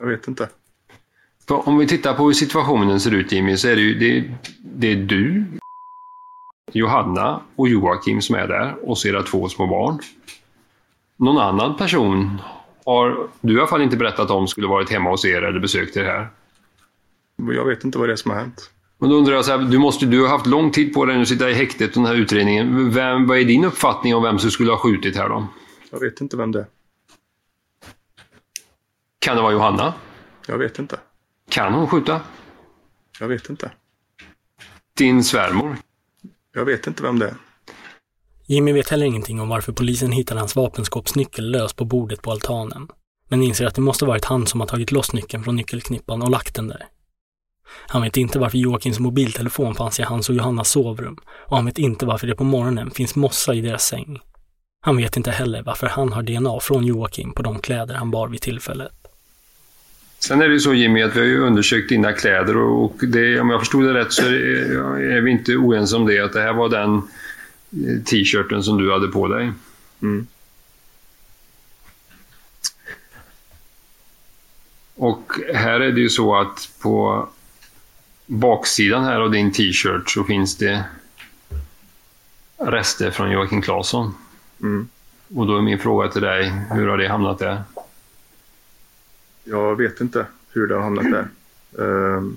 Jag 0.00 0.06
vet 0.06 0.28
inte. 0.28 0.48
För 1.48 1.68
om 1.68 1.78
vi 1.78 1.86
tittar 1.86 2.14
på 2.14 2.24
hur 2.24 2.32
situationen 2.32 3.00
ser 3.00 3.14
ut 3.14 3.32
Jimmy, 3.32 3.56
så 3.56 3.68
är 3.68 3.76
det 3.76 3.82
ju 3.82 3.98
det, 3.98 4.34
det 4.58 4.92
är 4.92 4.96
du, 4.96 5.44
Johanna 6.72 7.40
och 7.56 7.68
Joakim 7.68 8.22
som 8.22 8.34
är 8.34 8.48
där 8.48 8.88
och 8.88 8.98
ser 8.98 9.08
era 9.08 9.22
två 9.22 9.48
små 9.48 9.66
barn. 9.66 9.98
Någon 11.16 11.38
annan 11.38 11.76
person 11.76 12.42
har 12.84 13.28
du 13.40 13.56
i 13.56 13.58
alla 13.58 13.66
fall 13.66 13.82
inte 13.82 13.96
berättat 13.96 14.30
om 14.30 14.48
skulle 14.48 14.66
varit 14.66 14.90
hemma 14.90 15.10
hos 15.10 15.24
er 15.24 15.42
eller 15.42 15.60
besökt 15.60 15.96
er 15.96 16.04
här. 16.04 16.28
Jag 17.50 17.64
vet 17.64 17.84
inte 17.84 17.98
vad 17.98 18.08
det 18.08 18.12
är 18.12 18.16
som 18.16 18.30
har 18.30 18.38
hänt. 18.38 18.70
Men 18.98 19.10
då 19.10 19.16
undrar 19.16 19.34
jag 19.34 19.44
så 19.44 19.50
här, 19.50 19.58
du, 19.58 19.78
måste, 19.78 20.06
du 20.06 20.22
har 20.22 20.28
haft 20.28 20.46
lång 20.46 20.70
tid 20.70 20.94
på 20.94 21.04
dig 21.04 21.16
nu 21.16 21.22
att 21.22 21.28
sitta 21.28 21.50
i 21.50 21.54
häktet 21.54 21.96
och 21.96 22.02
den 22.02 22.06
här 22.06 22.14
utredningen. 22.14 22.90
Vem, 22.90 23.26
vad 23.26 23.38
är 23.38 23.44
din 23.44 23.64
uppfattning 23.64 24.14
om 24.14 24.22
vem 24.22 24.38
som 24.38 24.50
skulle 24.50 24.70
ha 24.70 24.78
skjutit 24.78 25.16
här 25.16 25.28
då? 25.28 25.46
Jag 25.90 26.00
vet 26.00 26.20
inte 26.20 26.36
vem 26.36 26.52
det 26.52 26.60
är. 26.60 26.66
Kan 29.18 29.36
det 29.36 29.42
vara 29.42 29.52
Johanna? 29.52 29.94
Jag 30.46 30.58
vet 30.58 30.78
inte. 30.78 31.00
Kan 31.48 31.74
hon 31.74 31.88
skjuta? 31.88 32.20
Jag 33.20 33.28
vet 33.28 33.50
inte. 33.50 33.70
Din 34.98 35.24
svärmor? 35.24 35.76
Jag 36.54 36.64
vet 36.64 36.86
inte 36.86 37.02
vem 37.02 37.18
det 37.18 37.26
är. 37.26 37.34
Jimmy 38.46 38.72
vet 38.72 38.88
heller 38.88 39.06
ingenting 39.06 39.40
om 39.40 39.48
varför 39.48 39.72
polisen 39.72 40.12
hittade 40.12 40.40
hans 40.40 40.56
vapenskåpsnyckel 40.56 41.50
lös 41.50 41.72
på 41.72 41.84
bordet 41.84 42.22
på 42.22 42.30
altanen, 42.30 42.88
men 43.28 43.42
inser 43.42 43.66
att 43.66 43.74
det 43.74 43.80
måste 43.80 44.04
varit 44.04 44.24
han 44.24 44.46
som 44.46 44.60
har 44.60 44.66
tagit 44.66 44.92
loss 44.92 45.12
nyckeln 45.12 45.44
från 45.44 45.56
nyckelknippan 45.56 46.22
och 46.22 46.30
lagt 46.30 46.54
den 46.54 46.68
där. 46.68 46.88
Han 47.86 48.02
vet 48.02 48.16
inte 48.16 48.38
varför 48.38 48.58
Joakims 48.58 48.98
mobiltelefon 48.98 49.74
fanns 49.74 50.00
i 50.00 50.02
hans 50.02 50.28
och 50.28 50.34
Johannas 50.34 50.68
sovrum 50.68 51.16
och 51.26 51.56
han 51.56 51.66
vet 51.66 51.78
inte 51.78 52.06
varför 52.06 52.26
det 52.26 52.34
på 52.34 52.44
morgonen 52.44 52.90
finns 52.90 53.16
mossa 53.16 53.54
i 53.54 53.60
deras 53.60 53.84
säng. 53.84 54.20
Han 54.80 54.96
vet 54.96 55.16
inte 55.16 55.30
heller 55.30 55.62
varför 55.62 55.86
han 55.86 56.12
har 56.12 56.22
DNA 56.22 56.60
från 56.60 56.86
Joakim 56.86 57.32
på 57.32 57.42
de 57.42 57.58
kläder 57.58 57.94
han 57.94 58.10
bar 58.10 58.28
vid 58.28 58.40
tillfället. 58.40 58.92
Sen 60.18 60.42
är 60.42 60.48
det 60.48 60.54
ju 60.54 60.60
så 60.60 60.74
Jimmy 60.74 61.02
att 61.02 61.16
vi 61.16 61.20
har 61.20 61.26
ju 61.26 61.40
undersökt 61.40 61.88
dina 61.88 62.12
kläder 62.12 62.56
och 62.56 62.94
det, 63.00 63.40
om 63.40 63.50
jag 63.50 63.60
förstod 63.60 63.84
det 63.84 63.94
rätt 63.94 64.12
så 64.12 64.26
är, 64.26 65.00
är 65.00 65.20
vi 65.20 65.30
inte 65.30 65.56
oense 65.56 65.96
om 65.96 66.06
det. 66.06 66.20
Att 66.20 66.32
det 66.32 66.40
här 66.40 66.52
var 66.52 66.68
den 66.68 66.96
eh, 66.96 68.02
t-shirten 68.04 68.62
som 68.62 68.78
du 68.78 68.92
hade 68.92 69.08
på 69.08 69.28
dig. 69.28 69.52
Mm. 70.02 70.26
Och 74.94 75.32
här 75.54 75.80
är 75.80 75.92
det 75.92 76.00
ju 76.00 76.08
så 76.08 76.36
att 76.36 76.68
på 76.82 77.28
baksidan 78.32 79.04
här 79.04 79.20
av 79.20 79.30
din 79.30 79.52
t-shirt 79.52 80.10
så 80.10 80.24
finns 80.24 80.56
det 80.56 80.84
rester 82.56 83.10
från 83.10 83.30
Joakim 83.30 83.62
Claesson. 83.62 84.14
Mm. 84.62 84.88
Och 85.34 85.46
då 85.46 85.56
är 85.56 85.62
min 85.62 85.78
fråga 85.78 86.08
till 86.08 86.22
dig, 86.22 86.52
hur 86.70 86.88
har 86.88 86.98
det 86.98 87.08
hamnat 87.08 87.38
där? 87.38 87.62
Jag 89.44 89.76
vet 89.76 90.00
inte 90.00 90.26
hur 90.52 90.66
det 90.66 90.74
har 90.74 90.82
hamnat 90.82 91.04
där. 91.10 91.28
Ehm, 91.78 92.36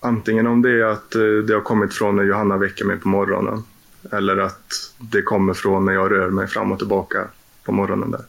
antingen 0.00 0.46
om 0.46 0.62
det 0.62 0.70
är 0.70 0.84
att 0.84 1.14
eh, 1.14 1.22
det 1.22 1.54
har 1.54 1.60
kommit 1.60 1.94
från 1.94 2.16
när 2.16 2.24
Johanna 2.24 2.56
väcker 2.56 2.84
mig 2.84 2.96
på 2.96 3.08
morgonen. 3.08 3.64
Eller 4.12 4.36
att 4.36 4.94
det 4.98 5.22
kommer 5.22 5.54
från 5.54 5.84
när 5.84 5.92
jag 5.92 6.10
rör 6.10 6.30
mig 6.30 6.46
fram 6.46 6.72
och 6.72 6.78
tillbaka 6.78 7.28
på 7.64 7.72
morgonen 7.72 8.10
där. 8.10 8.24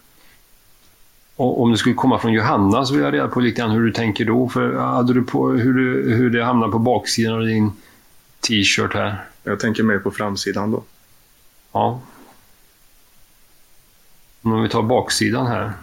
Och 1.36 1.62
om 1.62 1.72
det 1.72 1.78
skulle 1.78 1.96
komma 1.96 2.20
från 2.20 2.34
Johanna 2.34 2.86
så 2.86 2.94
vill 2.94 3.04
jag 3.04 3.14
reda 3.14 3.28
på 3.28 3.40
lite 3.40 3.62
grann 3.62 3.72
hur 3.72 3.86
du 3.86 3.92
tänker 3.92 4.26
då. 4.26 4.50
För 4.50 4.74
hade 4.76 5.14
du 5.14 5.24
på 5.24 5.50
hur, 5.50 5.74
du, 5.74 6.14
hur 6.14 6.30
det 6.30 6.44
hamnar 6.44 6.68
på 6.68 6.80
baksidan 6.80 7.36
av 7.36 7.46
din 7.46 7.72
t-shirt 8.40 8.94
här? 8.94 9.26
Jag 9.44 9.60
tänker 9.60 9.84
mer 9.84 10.00
på 10.00 10.12
framsidan 10.12 10.72
då. 10.72 10.84
Ja. 11.72 12.02
Men 14.42 14.54
Om 14.54 14.64
vi 14.64 14.70
tar 14.70 14.84
baksidan 14.84 15.48
här. 15.48 15.74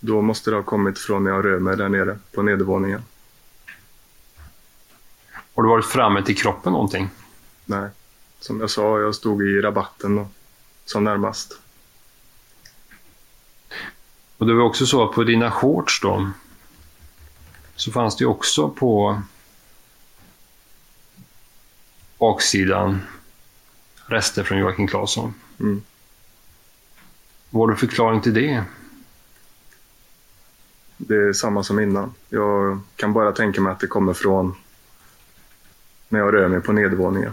Då 0.00 0.22
måste 0.22 0.50
det 0.50 0.56
ha 0.56 0.62
kommit 0.62 0.98
från 0.98 1.24
när 1.24 1.30
jag 1.30 1.44
rör 1.44 1.58
mig 1.58 1.76
där 1.76 1.88
nere 1.88 2.18
på 2.34 2.42
nedervåningen. 2.42 3.02
Har 5.54 5.62
du 5.62 5.68
varit 5.68 5.86
framme 5.86 6.22
till 6.22 6.36
kroppen 6.36 6.72
någonting? 6.72 7.08
Nej, 7.64 7.88
som 8.40 8.60
jag 8.60 8.70
sa, 8.70 9.00
jag 9.00 9.14
stod 9.14 9.42
i 9.42 9.60
rabatten 9.60 10.18
och, 10.18 10.26
som 10.84 11.04
närmast. 11.04 11.60
Och 14.40 14.46
det 14.46 14.54
var 14.54 14.64
också 14.64 14.86
så 14.86 15.04
att 15.04 15.12
på 15.12 15.24
dina 15.24 15.50
shorts 15.50 16.00
då 16.00 16.30
så 17.76 17.92
fanns 17.92 18.16
det 18.16 18.26
också 18.26 18.68
på 18.68 19.22
baksidan 22.18 23.00
rester 24.06 24.44
från 24.44 24.58
Joakim 24.58 24.88
Claesson. 24.88 25.34
Mm. 25.60 25.82
Vad 27.50 27.62
har 27.62 27.74
du 27.74 27.76
förklaring 27.76 28.20
till 28.20 28.34
det? 28.34 28.64
Det 30.96 31.14
är 31.14 31.32
samma 31.32 31.62
som 31.62 31.80
innan. 31.80 32.14
Jag 32.28 32.80
kan 32.96 33.12
bara 33.12 33.32
tänka 33.32 33.60
mig 33.60 33.72
att 33.72 33.80
det 33.80 33.86
kommer 33.86 34.14
från 34.14 34.54
när 36.08 36.18
jag 36.18 36.34
rör 36.34 36.48
mig 36.48 36.60
på 36.60 36.72
nedervåningen. 36.72 37.32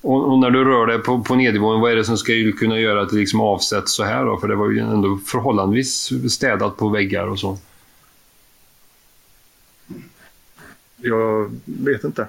Och, 0.00 0.32
och 0.32 0.38
när 0.38 0.50
du 0.50 0.64
rör 0.64 0.86
dig 0.86 0.98
på, 0.98 1.20
på 1.20 1.34
nedervåningen, 1.34 1.80
vad 1.80 1.92
är 1.92 1.96
det 1.96 2.04
som 2.04 2.16
ska 2.16 2.32
kunna 2.58 2.78
göra 2.78 3.02
att 3.02 3.08
det 3.08 3.16
liksom 3.16 3.40
avsätts 3.40 3.92
så 3.92 4.04
här 4.04 4.24
då? 4.24 4.38
För 4.38 4.48
det 4.48 4.56
var 4.56 4.70
ju 4.70 4.78
ändå 4.78 5.18
förhållandevis 5.26 6.10
städat 6.32 6.76
på 6.76 6.88
väggar 6.88 7.26
och 7.26 7.38
så. 7.38 7.58
Jag 10.96 11.50
vet 11.64 12.04
inte. 12.04 12.28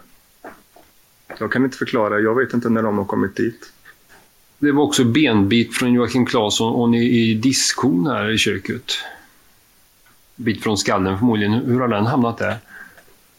Jag 1.39 1.51
kan 1.51 1.63
inte 1.63 1.77
förklara. 1.77 2.19
Jag 2.19 2.35
vet 2.35 2.53
inte 2.53 2.69
när 2.69 2.83
de 2.83 2.97
har 2.97 3.05
kommit 3.05 3.35
dit. 3.35 3.71
Det 4.59 4.71
var 4.71 4.83
också 4.83 5.03
benbit 5.03 5.75
från 5.75 5.93
Joakim 5.93 6.25
Claesson 6.25 6.73
och 6.75 6.95
i, 6.95 7.31
i 7.31 7.33
diskon 7.33 8.07
här 8.07 8.29
i 8.29 8.37
köket. 8.37 8.91
Bit 10.35 10.63
från 10.63 10.77
skallen 10.77 11.17
förmodligen. 11.17 11.53
Hur 11.53 11.79
har 11.79 11.87
den 11.87 12.05
hamnat 12.05 12.37
där? 12.37 12.57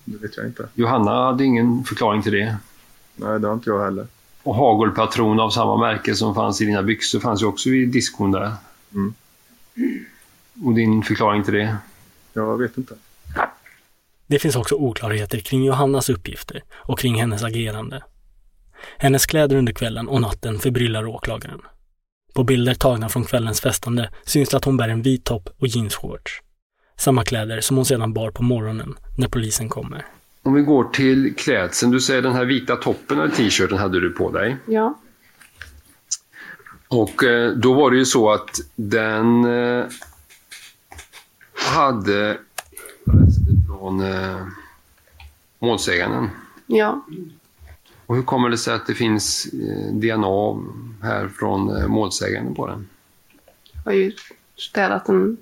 Det 0.05 0.17
vet 0.17 0.37
jag 0.37 0.47
inte. 0.47 0.69
Johanna 0.75 1.25
hade 1.25 1.45
ingen 1.45 1.85
förklaring 1.85 2.23
till 2.23 2.33
det. 2.33 2.57
Nej, 3.17 3.41
det 3.41 3.47
har 3.47 3.55
inte 3.55 3.71
jag 3.71 3.85
heller. 3.85 4.07
Hagelpatron 4.57 5.41
av 5.41 5.51
samma 5.51 5.77
märke 5.77 6.15
som 6.15 6.35
fanns 6.35 6.61
i 6.61 6.65
dina 6.65 6.83
byxor 6.83 7.21
fanns 7.21 7.43
ju 7.43 7.47
också 7.47 7.69
i 7.69 7.87
diskon 7.87 8.33
där. 8.33 8.53
Mm. 8.95 9.15
Och 10.65 10.75
din 10.75 11.03
förklaring 11.03 11.45
till 11.45 11.55
det? 11.55 11.77
Jag 12.33 12.59
vet 12.59 12.79
inte. 12.79 12.95
Det 14.27 14.39
finns 14.39 14.57
också 14.57 14.75
oklarheter 14.75 15.39
kring 15.39 15.65
Johannas 15.65 16.09
uppgifter 16.11 16.63
och 16.73 16.99
kring 16.99 17.21
hennes 17.21 17.43
agerande. 17.43 18.03
Hennes 18.99 19.27
kläder 19.27 19.57
under 19.57 19.73
kvällen 19.73 20.09
och 20.09 20.21
natten 20.21 20.59
förbryllar 20.59 21.07
åklagaren. 21.07 21.61
På 22.35 22.45
bilder 22.45 22.75
tagna 22.75 23.09
från 23.09 23.25
kvällens 23.25 23.61
festande 23.61 24.11
syns 24.25 24.49
det 24.49 24.57
att 24.57 24.65
hon 24.65 24.77
bär 24.77 24.89
en 24.89 25.03
vit 25.03 25.25
topp 25.25 25.49
och 25.59 25.67
jeansshorts. 25.67 26.43
Samma 26.97 27.25
kläder 27.25 27.61
som 27.61 27.77
hon 27.77 27.87
sedan 27.87 28.13
bar 28.13 28.31
på 28.31 28.43
morgonen 28.43 28.95
när 29.19 29.29
polisen 29.29 29.69
kommer. 29.69 30.07
Om 30.43 30.55
vi 30.55 30.63
går 30.63 30.85
till 30.85 31.35
klädseln. 31.35 31.93
Du 31.93 32.01
säger 32.01 32.23
den 32.23 32.33
här 32.33 32.45
vita 32.45 32.77
toppen 32.77 33.21
eller 33.21 33.35
t-shirten 33.35 33.79
hade 33.79 34.01
du 34.01 34.11
på 34.11 34.31
dig. 34.31 34.57
Ja. 34.67 34.99
Och 36.89 37.25
eh, 37.25 37.53
då 37.53 37.75
var 37.75 37.91
det 37.91 37.97
ju 37.97 38.05
så 38.05 38.31
att 38.31 38.61
den 38.77 39.45
eh, 39.45 39.87
hade 41.55 42.39
rester 43.05 43.67
från 43.67 44.01
eh, 44.01 44.47
målsäganden. 45.59 46.31
Ja. 46.67 47.05
Och 48.07 48.17
hur 48.17 48.23
kommer 48.23 48.49
det 48.51 48.59
sig 48.59 48.75
att 48.75 48.87
det 48.87 48.95
finns 48.95 49.49
DNA 49.93 50.63
här 51.03 51.29
från 51.29 51.91
målsäganden 51.91 52.55
på 52.55 52.67
den? 52.67 52.89
Jag 53.73 53.81
har 53.83 53.93
ju 53.93 54.13
städat 54.57 55.09
en... 55.09 55.37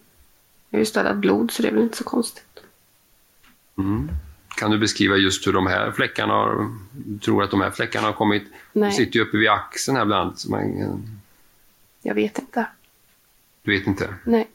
Jag 0.70 0.78
har 0.78 0.80
ju 0.80 0.86
städat 0.86 1.16
blod 1.16 1.50
så 1.50 1.62
det 1.62 1.68
är 1.68 1.72
väl 1.72 1.82
inte 1.82 1.96
så 1.96 2.04
konstigt. 2.04 2.60
Mm. 3.78 4.08
Kan 4.58 4.70
du 4.70 4.78
beskriva 4.78 5.16
just 5.16 5.46
hur 5.46 5.52
de 5.52 5.66
här 5.66 5.92
fläckarna 5.92 6.32
har, 6.32 6.70
tror 7.20 7.42
att 7.42 7.50
de 7.50 7.60
här 7.60 7.70
fläckarna 7.70 8.06
har 8.06 8.12
kommit? 8.12 8.42
Nej. 8.72 8.90
De 8.90 8.96
sitter 8.96 9.18
ju 9.18 9.24
uppe 9.24 9.36
vid 9.36 9.48
axeln 9.48 9.96
här 9.96 10.04
bland 10.04 10.22
annat. 10.22 10.44
Jag 12.02 12.14
vet 12.14 12.38
inte. 12.38 12.66
Du 13.62 13.78
vet 13.78 13.86
inte? 13.86 14.14
Nej. 14.24 14.48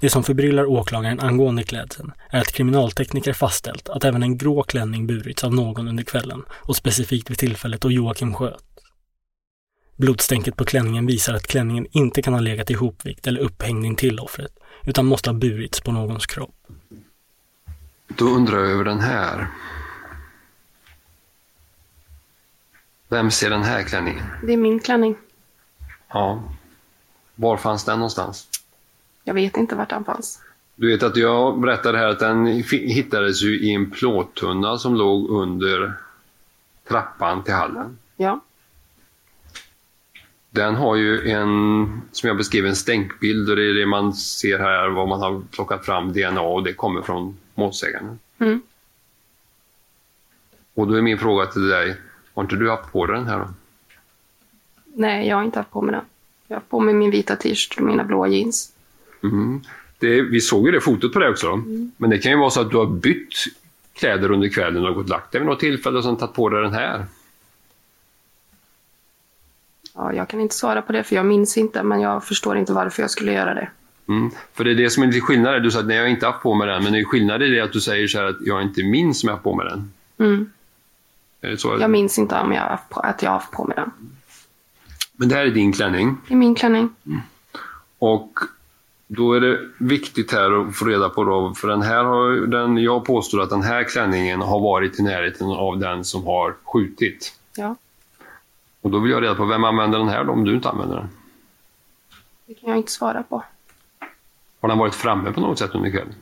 Det 0.00 0.10
som 0.10 0.24
förbryllar 0.24 0.64
åklagaren 0.64 1.20
angående 1.20 1.62
klädseln 1.62 2.12
är 2.30 2.40
att 2.40 2.52
kriminaltekniker 2.52 3.32
fastställt 3.32 3.88
att 3.88 4.04
även 4.04 4.22
en 4.22 4.38
grå 4.38 4.62
klänning 4.62 5.06
burits 5.06 5.44
av 5.44 5.54
någon 5.54 5.88
under 5.88 6.04
kvällen 6.04 6.42
och 6.50 6.76
specifikt 6.76 7.30
vid 7.30 7.38
tillfället 7.38 7.80
då 7.80 7.90
Joakim 7.90 8.34
sköt. 8.34 8.64
Blodstänket 9.96 10.56
på 10.56 10.64
klänningen 10.64 11.06
visar 11.06 11.34
att 11.34 11.46
klänningen 11.46 11.86
inte 11.90 12.22
kan 12.22 12.34
ha 12.34 12.40
legat 12.40 12.70
ihopvikt 12.70 13.26
eller 13.26 13.40
upphängd 13.40 13.86
intill 13.86 14.20
offret, 14.20 14.52
utan 14.84 15.06
måste 15.06 15.30
ha 15.30 15.34
burits 15.34 15.80
på 15.80 15.92
någons 15.92 16.26
kropp. 16.26 16.54
Då 18.16 18.24
undrar 18.24 18.58
jag 18.58 18.70
över 18.70 18.84
den 18.84 19.00
här. 19.00 19.46
Vem 23.08 23.30
ser 23.30 23.50
den 23.50 23.62
här 23.62 23.82
klänningen? 23.82 24.24
Det 24.42 24.52
är 24.52 24.56
min 24.56 24.80
klänning. 24.80 25.16
Ja. 26.08 26.42
Var 27.34 27.56
fanns 27.56 27.84
den 27.84 27.98
någonstans? 27.98 28.48
Jag 29.24 29.34
vet 29.34 29.56
inte 29.56 29.74
vart 29.74 29.90
den 29.90 30.04
fanns. 30.04 30.42
Du 30.74 30.88
vet 30.92 31.02
att 31.02 31.16
jag 31.16 31.60
berättade 31.60 31.98
här 31.98 32.06
att 32.06 32.18
den 32.18 32.46
hittades 32.70 33.42
ju 33.42 33.60
i 33.60 33.74
en 33.74 33.90
plåttunna 33.90 34.78
som 34.78 34.94
låg 34.94 35.30
under 35.30 35.92
trappan 36.88 37.44
till 37.44 37.54
hallen. 37.54 37.98
Ja. 38.16 38.40
Den 40.50 40.74
har 40.74 40.96
ju 40.96 41.30
en, 41.30 42.02
som 42.12 42.28
jag 42.28 42.36
beskrev, 42.36 42.66
en 42.66 42.76
stänkbild 42.76 43.50
och 43.50 43.56
det 43.56 43.62
är 43.70 43.74
det 43.74 43.86
man 43.86 44.12
ser 44.14 44.58
här 44.58 44.88
vad 44.88 45.08
man 45.08 45.20
har 45.20 45.42
plockat 45.50 45.86
fram 45.86 46.12
DNA 46.12 46.40
och 46.40 46.62
det 46.62 46.72
kommer 46.72 47.02
från 47.02 47.36
målsägaren. 47.54 48.18
Mm. 48.38 48.62
Och 50.74 50.86
då 50.86 50.94
är 50.94 51.02
min 51.02 51.18
fråga 51.18 51.46
till 51.46 51.68
dig, 51.68 51.96
har 52.34 52.42
inte 52.42 52.56
du 52.56 52.70
haft 52.70 52.92
på 52.92 53.06
dig 53.06 53.16
den 53.16 53.26
här 53.26 53.38
då? 53.38 53.48
Nej, 54.94 55.28
jag 55.28 55.36
har 55.36 55.44
inte 55.44 55.58
haft 55.58 55.70
på 55.70 55.82
mig 55.82 55.94
den. 55.94 56.04
Jag 56.46 56.56
har 56.56 56.60
på 56.60 56.80
mig 56.80 56.94
min 56.94 57.10
vita 57.10 57.36
t-shirt 57.36 57.78
och 57.78 57.84
mina 57.84 58.04
blåa 58.04 58.28
jeans. 58.28 58.72
Mm. 59.22 59.60
Det, 59.98 60.22
vi 60.22 60.40
såg 60.40 60.66
ju 60.66 60.72
det 60.72 60.80
fotot 60.80 61.12
på 61.12 61.18
det 61.18 61.30
också. 61.30 61.56
Men 61.96 62.10
det 62.10 62.18
kan 62.18 62.32
ju 62.32 62.38
vara 62.38 62.50
så 62.50 62.60
att 62.60 62.70
du 62.70 62.76
har 62.76 62.86
bytt 62.86 63.34
kläder 63.92 64.30
under 64.30 64.48
kvällen 64.48 64.84
och 64.84 64.94
gått 64.94 65.04
och 65.04 65.10
lagt 65.10 65.32
dig 65.32 65.40
vid 65.40 65.48
något 65.48 65.60
tillfälle 65.60 65.98
och 65.98 66.04
sen 66.04 66.16
tagit 66.16 66.34
på 66.34 66.48
dig 66.48 66.62
den 66.62 66.72
här. 66.72 67.06
Ja, 69.94 70.12
jag 70.12 70.28
kan 70.28 70.40
inte 70.40 70.54
svara 70.54 70.82
på 70.82 70.92
det 70.92 71.04
för 71.04 71.16
jag 71.16 71.26
minns 71.26 71.58
inte, 71.58 71.82
men 71.82 72.00
jag 72.00 72.24
förstår 72.24 72.56
inte 72.56 72.72
varför 72.72 73.02
jag 73.02 73.10
skulle 73.10 73.32
göra 73.32 73.54
det. 73.54 73.70
Mm. 74.08 74.30
För 74.52 74.64
det 74.64 74.70
är 74.70 74.74
det 74.74 74.90
som 74.90 75.02
är 75.02 75.06
lite 75.06 75.20
skillnad. 75.20 75.62
Du 75.62 75.70
sa 75.70 75.80
att 75.80 75.86
nej, 75.86 75.96
jag 75.96 76.04
har 76.04 76.08
inte 76.08 76.26
haft 76.26 76.42
på 76.42 76.54
mig 76.54 76.66
den, 76.68 76.82
men 76.84 76.92
det 76.92 77.00
är 77.00 77.04
skillnad 77.04 77.42
i 77.42 77.48
det 77.48 77.60
att 77.60 77.72
du 77.72 77.80
säger 77.80 78.08
så 78.08 78.18
här 78.18 78.24
att 78.24 78.36
jag 78.40 78.62
inte 78.62 78.82
minns 78.82 79.24
om 79.24 79.28
jag 79.28 79.32
har 79.32 79.36
haft 79.36 79.44
på 79.44 79.54
mig 79.54 79.66
den. 79.66 79.92
Mm. 80.18 80.50
Är 81.40 81.50
det 81.50 81.58
så? 81.58 81.76
Jag 81.80 81.90
minns 81.90 82.18
inte 82.18 82.40
om 82.40 82.52
jag 82.52 82.78
på, 82.88 83.00
att 83.00 83.22
jag 83.22 83.30
har 83.30 83.38
haft 83.38 83.52
på 83.52 83.64
mig 83.64 83.76
den. 83.76 83.90
Men 85.12 85.28
det 85.28 85.34
här 85.34 85.46
är 85.46 85.50
din 85.50 85.72
klänning. 85.72 86.16
Det 86.28 86.34
är 86.34 86.38
min 86.38 86.54
klänning. 86.54 86.90
Och 87.98 88.38
då 89.06 89.32
är 89.32 89.40
det 89.40 89.58
viktigt 89.78 90.32
här 90.32 90.60
att 90.60 90.76
få 90.76 90.84
reda 90.84 91.08
på 91.08 91.24
då, 91.24 91.54
för 91.54 91.68
den 91.68 91.82
här 91.82 92.04
har 92.04 92.30
den, 92.46 92.76
jag 92.76 93.04
påstår 93.04 93.42
att 93.42 93.50
den 93.50 93.62
här 93.62 93.84
klänningen 93.84 94.40
har 94.40 94.60
varit 94.60 94.98
i 94.98 95.02
närheten 95.02 95.46
av 95.46 95.78
den 95.78 96.04
som 96.04 96.24
har 96.24 96.54
skjutit. 96.64 97.34
Ja, 97.56 97.76
Och 98.80 98.90
då 98.90 98.98
vill 98.98 99.12
jag 99.12 99.22
reda 99.22 99.34
på 99.34 99.44
vem 99.44 99.64
använder 99.64 99.98
den 99.98 100.08
här 100.08 100.24
då, 100.24 100.32
om 100.32 100.44
du 100.44 100.54
inte 100.54 100.68
använder 100.68 100.96
den? 100.96 101.08
det 102.46 102.54
kan 102.54 102.68
jag 102.68 102.78
inte 102.78 102.92
svara 102.92 103.22
på. 103.22 103.42
Har 104.62 104.68
den 104.68 104.78
varit 104.78 104.94
framme 104.94 105.32
på 105.32 105.40
något 105.40 105.58
sätt 105.58 105.70
under 105.74 105.90
kvällen? 105.90 106.14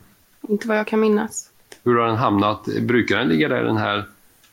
Inte 0.47 0.67
vad 0.67 0.77
jag 0.77 0.87
kan 0.87 0.99
minnas. 0.99 1.49
Hur 1.83 1.95
har 1.95 2.07
den 2.07 2.17
hamnat? 2.17 2.65
Brukar 2.81 3.17
den 3.17 3.27
ligga 3.27 3.49
där 3.49 3.61
i 3.61 3.65
den 3.65 3.77
här 3.77 4.07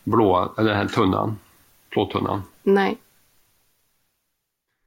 blåa, 0.04 0.48
eller 0.58 0.68
den 0.68 0.78
här 0.78 0.88
tunnan? 0.88 1.38
Plåttunnan? 1.90 2.42
Nej. 2.62 2.98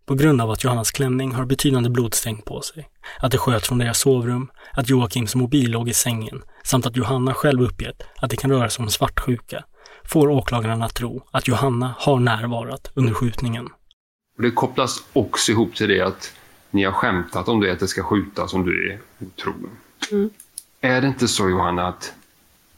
På 0.05 0.15
grund 0.15 0.41
av 0.41 0.51
att 0.51 0.63
Johannas 0.63 0.91
klänning 0.91 1.31
har 1.31 1.45
betydande 1.45 1.89
blodstänk 1.89 2.45
på 2.45 2.61
sig, 2.61 2.89
att 3.19 3.31
det 3.31 3.37
sköts 3.37 3.67
från 3.67 3.77
deras 3.77 3.99
sovrum, 3.99 4.51
att 4.73 4.89
Joakims 4.89 5.35
mobil 5.35 5.71
låg 5.71 5.89
i 5.89 5.93
sängen 5.93 6.41
samt 6.63 6.85
att 6.85 6.97
Johanna 6.97 7.33
själv 7.33 7.61
uppgett 7.61 8.03
att 8.21 8.29
det 8.29 8.35
kan 8.37 8.51
röra 8.51 8.69
sig 8.69 8.83
om 8.83 8.89
svartsjuka, 8.89 9.63
får 10.03 10.29
åklagaren 10.29 10.81
att 10.81 10.95
tro 10.95 11.27
att 11.31 11.47
Johanna 11.47 11.95
har 11.97 12.19
närvarat 12.19 12.91
under 12.93 13.13
skjutningen. 13.13 13.69
Det 14.37 14.51
kopplas 14.51 15.03
också 15.13 15.51
ihop 15.51 15.75
till 15.75 15.87
det 15.87 16.01
att 16.01 16.33
ni 16.71 16.83
har 16.83 16.91
skämtat 16.91 17.47
om 17.47 17.59
det, 17.59 17.71
att 17.71 17.79
det 17.79 17.87
ska 17.87 18.03
skjutas 18.03 18.53
om 18.53 18.65
du 18.65 18.91
är 18.91 18.99
otrogen. 19.19 19.69
Mm. 20.11 20.29
Är 20.81 21.01
det 21.01 21.07
inte 21.07 21.27
så 21.27 21.49
Johanna 21.49 21.87
att 21.87 22.13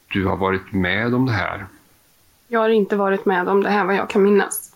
du 0.07 0.25
har 0.25 0.37
varit 0.37 0.71
med 0.71 1.13
om 1.15 1.25
det 1.25 1.31
här? 1.31 1.65
Jag 2.47 2.59
har 2.59 2.69
inte 2.69 2.95
varit 2.95 3.25
med 3.25 3.47
om 3.49 3.63
det 3.63 3.69
här 3.69 3.85
vad 3.85 3.95
jag 3.95 4.09
kan 4.09 4.23
minnas. 4.23 4.69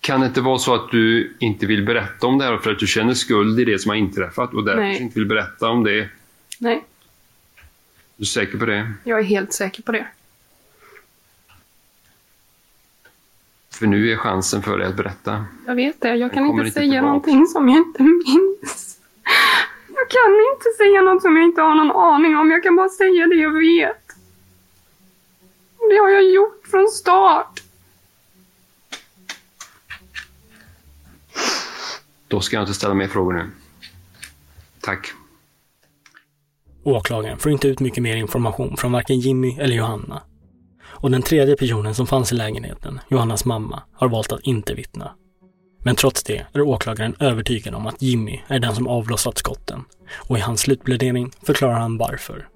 Kan 0.00 0.20
det 0.20 0.26
inte 0.26 0.40
vara 0.40 0.58
så 0.58 0.74
att 0.74 0.90
du 0.90 1.36
inte 1.38 1.66
vill 1.66 1.86
berätta 1.86 2.26
om 2.26 2.38
det 2.38 2.44
här 2.44 2.58
för 2.58 2.72
att 2.72 2.78
du 2.78 2.86
känner 2.86 3.14
skuld 3.14 3.60
i 3.60 3.64
det 3.64 3.78
som 3.78 3.88
har 3.88 3.96
inträffat 3.96 4.54
och 4.54 4.64
därför 4.64 4.80
Nej. 4.80 5.02
inte 5.02 5.18
vill 5.18 5.28
berätta 5.28 5.68
om 5.68 5.84
det? 5.84 6.08
Nej, 6.58 6.84
Du 8.16 8.22
är 8.22 8.26
säker 8.26 8.58
på 8.58 8.66
det? 8.66 8.92
jag 9.04 9.18
är 9.18 9.22
helt 9.24 9.52
säker 9.52 9.82
på 9.82 9.92
det. 9.92 10.06
För 13.80 13.86
nu 13.86 14.12
är 14.12 14.16
chansen 14.16 14.62
för 14.62 14.78
dig 14.78 14.86
att 14.86 14.96
berätta. 14.96 15.44
Jag 15.66 15.74
vet 15.74 16.00
det. 16.00 16.14
Jag 16.16 16.32
kan 16.32 16.46
inte 16.46 16.58
inte 16.66 16.70
säga 16.70 16.90
tillbaka. 16.90 17.06
någonting 17.06 17.46
som 17.46 17.68
jag 17.68 17.78
inte 17.78 18.02
minns. 18.02 18.98
Jag 19.88 20.08
kan 20.08 20.32
inte 20.52 20.68
säga 20.76 21.02
något 21.02 21.22
som 21.22 21.36
jag 21.36 21.44
inte 21.44 21.60
har 21.60 21.74
någon 21.74 21.90
aning 21.90 22.36
om. 22.36 22.50
Jag 22.50 22.62
kan 22.62 22.76
bara 22.76 22.88
säga 22.88 23.26
det 23.26 23.34
jag 23.34 23.50
vet. 23.50 24.06
Det 25.90 25.96
har 25.96 26.08
jag 26.08 26.30
gjort 26.30 26.66
från 26.70 26.88
start. 26.88 27.60
Då 32.28 32.40
ska 32.40 32.56
jag 32.56 32.62
inte 32.62 32.74
ställa 32.74 32.94
mer 32.94 33.08
frågor 33.08 33.32
nu. 33.32 33.50
Tack. 34.80 35.12
Åklagaren 36.82 37.38
får 37.38 37.52
inte 37.52 37.68
ut 37.68 37.80
mycket 37.80 38.02
mer 38.02 38.16
information 38.16 38.76
från 38.76 38.92
varken 38.92 39.20
Jimmy 39.20 39.58
eller 39.60 39.76
Johanna. 39.76 40.22
Och 41.02 41.10
den 41.10 41.22
tredje 41.22 41.56
personen 41.56 41.94
som 41.94 42.06
fanns 42.06 42.32
i 42.32 42.34
lägenheten, 42.34 43.00
Johannas 43.08 43.44
mamma, 43.44 43.82
har 43.92 44.08
valt 44.08 44.32
att 44.32 44.40
inte 44.40 44.74
vittna. 44.74 45.10
Men 45.84 45.96
trots 45.96 46.22
det 46.22 46.46
är 46.52 46.60
åklagaren 46.60 47.14
övertygad 47.20 47.74
om 47.74 47.86
att 47.86 48.02
Jimmy 48.02 48.40
är 48.48 48.58
den 48.58 48.74
som 48.74 48.88
avlossat 48.88 49.38
skotten. 49.38 49.84
Och 50.28 50.38
i 50.38 50.40
hans 50.40 50.60
slutplädering 50.60 51.30
förklarar 51.42 51.80
han 51.80 51.98
varför. 51.98 52.48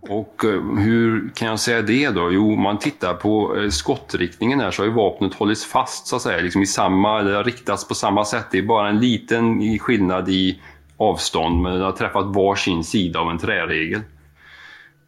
Och 0.00 0.44
eh, 0.44 0.62
hur 0.78 1.30
kan 1.34 1.48
jag 1.48 1.60
säga 1.60 1.82
det 1.82 2.10
då? 2.10 2.32
Jo, 2.32 2.52
om 2.52 2.62
man 2.62 2.78
tittar 2.78 3.14
på 3.14 3.56
eh, 3.56 3.68
skottriktningen 3.68 4.60
här 4.60 4.70
så 4.70 4.82
har 4.82 4.86
ju 4.86 4.94
vapnet 4.94 5.34
hållits 5.34 5.64
fast 5.64 6.06
så 6.06 6.16
att 6.16 6.22
säga, 6.22 6.42
liksom 6.42 6.62
i 6.62 6.66
samma, 6.66 7.20
eller 7.20 7.44
riktats 7.44 7.88
på 7.88 7.94
samma 7.94 8.24
sätt. 8.24 8.46
Det 8.50 8.58
är 8.58 8.62
bara 8.62 8.88
en 8.88 9.00
liten 9.00 9.78
skillnad 9.78 10.28
i 10.28 10.60
avstånd, 10.96 11.62
men 11.62 11.72
den 11.72 11.82
har 11.82 11.92
träffat 11.92 12.26
varsin 12.26 12.84
sida 12.84 13.20
av 13.20 13.30
en 13.30 13.38
träregel. 13.38 14.00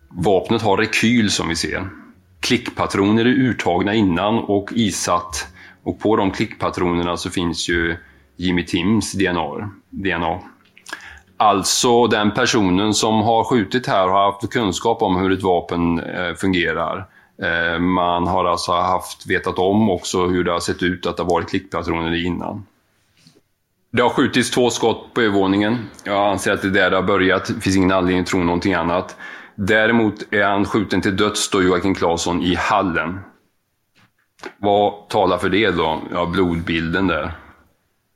Vapnet 0.08 0.62
har 0.62 0.76
rekyl 0.76 1.30
som 1.30 1.48
vi 1.48 1.56
ser. 1.56 1.88
Klickpatroner 2.40 3.24
är 3.24 3.28
urtagna 3.28 3.94
innan 3.94 4.38
och 4.38 4.70
isatt. 4.72 5.46
Och 5.82 6.00
på 6.00 6.16
de 6.16 6.30
klickpatronerna 6.30 7.16
så 7.16 7.30
finns 7.30 7.68
ju 7.68 7.96
Jimmy 8.36 8.66
Tims 8.66 9.12
DNA. 9.12 9.70
DNA. 9.90 10.38
Alltså 11.36 12.06
den 12.06 12.30
personen 12.30 12.94
som 12.94 13.22
har 13.22 13.44
skjutit 13.44 13.86
här 13.86 14.08
har 14.08 14.32
haft 14.32 14.50
kunskap 14.50 15.02
om 15.02 15.16
hur 15.16 15.32
ett 15.32 15.42
vapen 15.42 16.00
eh, 16.00 16.34
fungerar. 16.34 17.06
Eh, 17.42 17.78
man 17.78 18.26
har 18.26 18.44
alltså 18.44 18.72
haft, 18.72 19.26
vetat 19.26 19.58
om 19.58 19.90
också 19.90 20.26
hur 20.26 20.44
det 20.44 20.52
har 20.52 20.60
sett 20.60 20.82
ut, 20.82 21.06
att 21.06 21.16
det 21.16 21.22
har 21.22 21.30
varit 21.30 21.48
klickpatroner 21.48 22.26
innan. 22.26 22.66
Det 23.90 24.02
har 24.02 24.10
skjutits 24.10 24.50
två 24.50 24.70
skott 24.70 25.14
på 25.14 25.20
övervåningen. 25.20 25.78
Jag 26.04 26.30
anser 26.30 26.52
att 26.52 26.62
det 26.62 26.68
är 26.68 26.72
där 26.72 26.90
det 26.90 26.96
har 26.96 27.02
börjat. 27.02 27.46
Det 27.46 27.60
finns 27.60 27.76
ingen 27.76 27.92
anledning 27.92 28.20
att 28.20 28.26
tro 28.26 28.42
någonting 28.42 28.74
annat. 28.74 29.16
Däremot 29.60 30.32
är 30.32 30.44
han 30.44 30.64
skjuten 30.64 31.00
till 31.00 31.16
döds 31.16 31.50
då 31.50 31.62
Joakim 31.62 31.94
Claesson 31.94 32.42
i 32.42 32.54
hallen. 32.54 33.20
Vad 34.58 35.08
talar 35.08 35.38
för 35.38 35.48
det 35.48 35.70
då? 35.70 36.02
Ja, 36.12 36.26
blodbilden 36.26 37.06
där. 37.06 37.32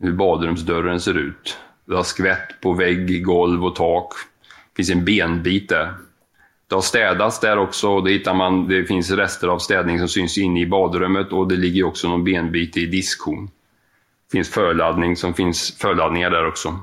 Hur 0.00 0.12
badrumsdörren 0.12 1.00
ser 1.00 1.18
ut. 1.18 1.58
Det 1.84 1.94
har 1.94 2.02
skvätt 2.02 2.60
på 2.60 2.72
vägg, 2.72 3.24
golv 3.24 3.64
och 3.64 3.74
tak. 3.74 4.12
Det 4.72 4.76
finns 4.76 4.90
en 4.90 5.04
benbit 5.04 5.68
där. 5.68 5.94
Det 6.68 6.74
har 6.74 6.82
städats 6.82 7.40
där 7.40 7.58
också. 7.58 8.00
Det, 8.00 8.10
hittar 8.10 8.34
man, 8.34 8.68
det 8.68 8.84
finns 8.84 9.10
rester 9.10 9.48
av 9.48 9.58
städning 9.58 9.98
som 9.98 10.08
syns 10.08 10.38
inne 10.38 10.60
i 10.60 10.66
badrummet 10.66 11.32
och 11.32 11.48
det 11.48 11.56
ligger 11.56 11.84
också 11.84 12.08
någon 12.08 12.24
benbit 12.24 12.76
i 12.76 12.86
diskhon. 12.86 13.46
Det 14.26 14.32
finns 14.32 14.50
förladdning 14.50 15.16
som 15.16 15.34
finns 15.34 15.76
förladdningar 15.78 16.30
där 16.30 16.46
också. 16.46 16.80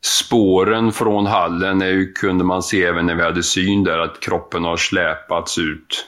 Spåren 0.00 0.92
från 0.92 1.26
hallen 1.26 1.82
är 1.82 1.90
ju, 1.90 2.12
kunde 2.12 2.44
man 2.44 2.62
se 2.62 2.84
även 2.84 3.06
när 3.06 3.14
vi 3.14 3.22
hade 3.22 3.42
syn 3.42 3.84
där, 3.84 3.98
att 3.98 4.20
kroppen 4.20 4.64
har 4.64 4.76
släpats 4.76 5.58
ut. 5.58 6.06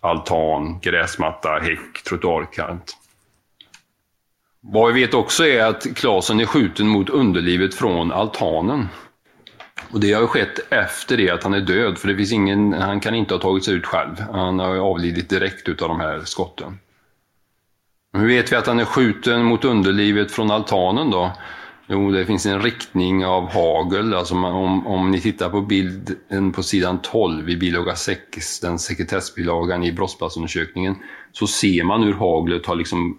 Altan, 0.00 0.80
gräsmatta, 0.80 1.48
häck, 1.48 2.02
trottoarkant. 2.08 2.96
Vad 4.60 4.92
vi 4.92 5.00
vet 5.00 5.14
också 5.14 5.46
är 5.46 5.64
att 5.64 5.96
Klasen 5.96 6.40
är 6.40 6.46
skjuten 6.46 6.88
mot 6.88 7.10
underlivet 7.10 7.74
från 7.74 8.12
altanen. 8.12 8.88
Och 9.90 10.00
det 10.00 10.12
har 10.12 10.26
skett 10.26 10.72
efter 10.72 11.16
det 11.16 11.30
att 11.30 11.42
han 11.42 11.54
är 11.54 11.60
död, 11.60 11.98
för 11.98 12.08
det 12.08 12.16
finns 12.16 12.32
ingen, 12.32 12.72
han 12.72 13.00
kan 13.00 13.14
inte 13.14 13.34
ha 13.34 13.40
tagit 13.40 13.64
sig 13.64 13.74
ut 13.74 13.86
själv. 13.86 14.20
Han 14.32 14.58
har 14.58 14.76
avlidit 14.76 15.28
direkt 15.28 15.68
utav 15.68 15.88
de 15.88 16.00
här 16.00 16.20
skotten. 16.24 16.78
Hur 18.12 18.26
vet 18.26 18.52
vi 18.52 18.56
att 18.56 18.66
han 18.66 18.80
är 18.80 18.84
skjuten 18.84 19.44
mot 19.44 19.64
underlivet 19.64 20.32
från 20.32 20.50
altanen 20.50 21.10
då? 21.10 21.32
Jo, 21.92 22.10
det 22.10 22.26
finns 22.26 22.46
en 22.46 22.62
riktning 22.62 23.26
av 23.26 23.48
hagel. 23.52 24.14
Alltså 24.14 24.34
om, 24.34 24.86
om 24.86 25.10
ni 25.10 25.20
tittar 25.20 25.50
på 25.50 25.60
bilden 25.60 26.52
på 26.52 26.62
sidan 26.62 26.98
12 27.02 27.50
i 27.50 27.56
bilaga 27.56 27.96
6, 27.96 28.60
den 28.60 28.78
sekretessbilagan 28.78 29.84
i 29.84 29.92
brottsplatsundersökningen, 29.92 30.96
så 31.32 31.46
ser 31.46 31.84
man 31.84 32.02
hur 32.02 32.14
haglet 32.14 32.66
har 32.66 32.74
liksom 32.74 33.18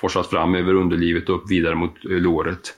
forsat 0.00 0.30
fram 0.30 0.54
över 0.54 0.74
underlivet 0.74 1.28
och 1.28 1.36
upp 1.36 1.50
vidare 1.50 1.74
mot 1.74 2.04
eh, 2.04 2.10
låret. 2.10 2.74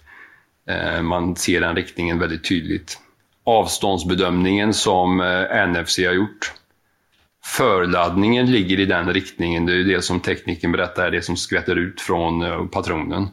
Eh, 0.68 1.02
man 1.02 1.36
ser 1.36 1.60
den 1.60 1.76
riktningen 1.76 2.18
väldigt 2.18 2.48
tydligt. 2.48 2.98
Avståndsbedömningen 3.44 4.74
som 4.74 5.20
eh, 5.20 5.68
NFC 5.68 5.98
har 5.98 6.14
gjort. 6.14 6.52
Förladdningen 7.44 8.52
ligger 8.52 8.80
i 8.80 8.86
den 8.86 9.12
riktningen. 9.12 9.66
Det 9.66 9.72
är 9.72 9.84
det 9.84 10.02
som 10.02 10.20
tekniken 10.20 10.72
berättar 10.72 11.10
det 11.10 11.22
som 11.22 11.36
skvätter 11.36 11.76
ut 11.76 12.00
från 12.00 12.42
eh, 12.42 12.64
patronen. 12.64 13.28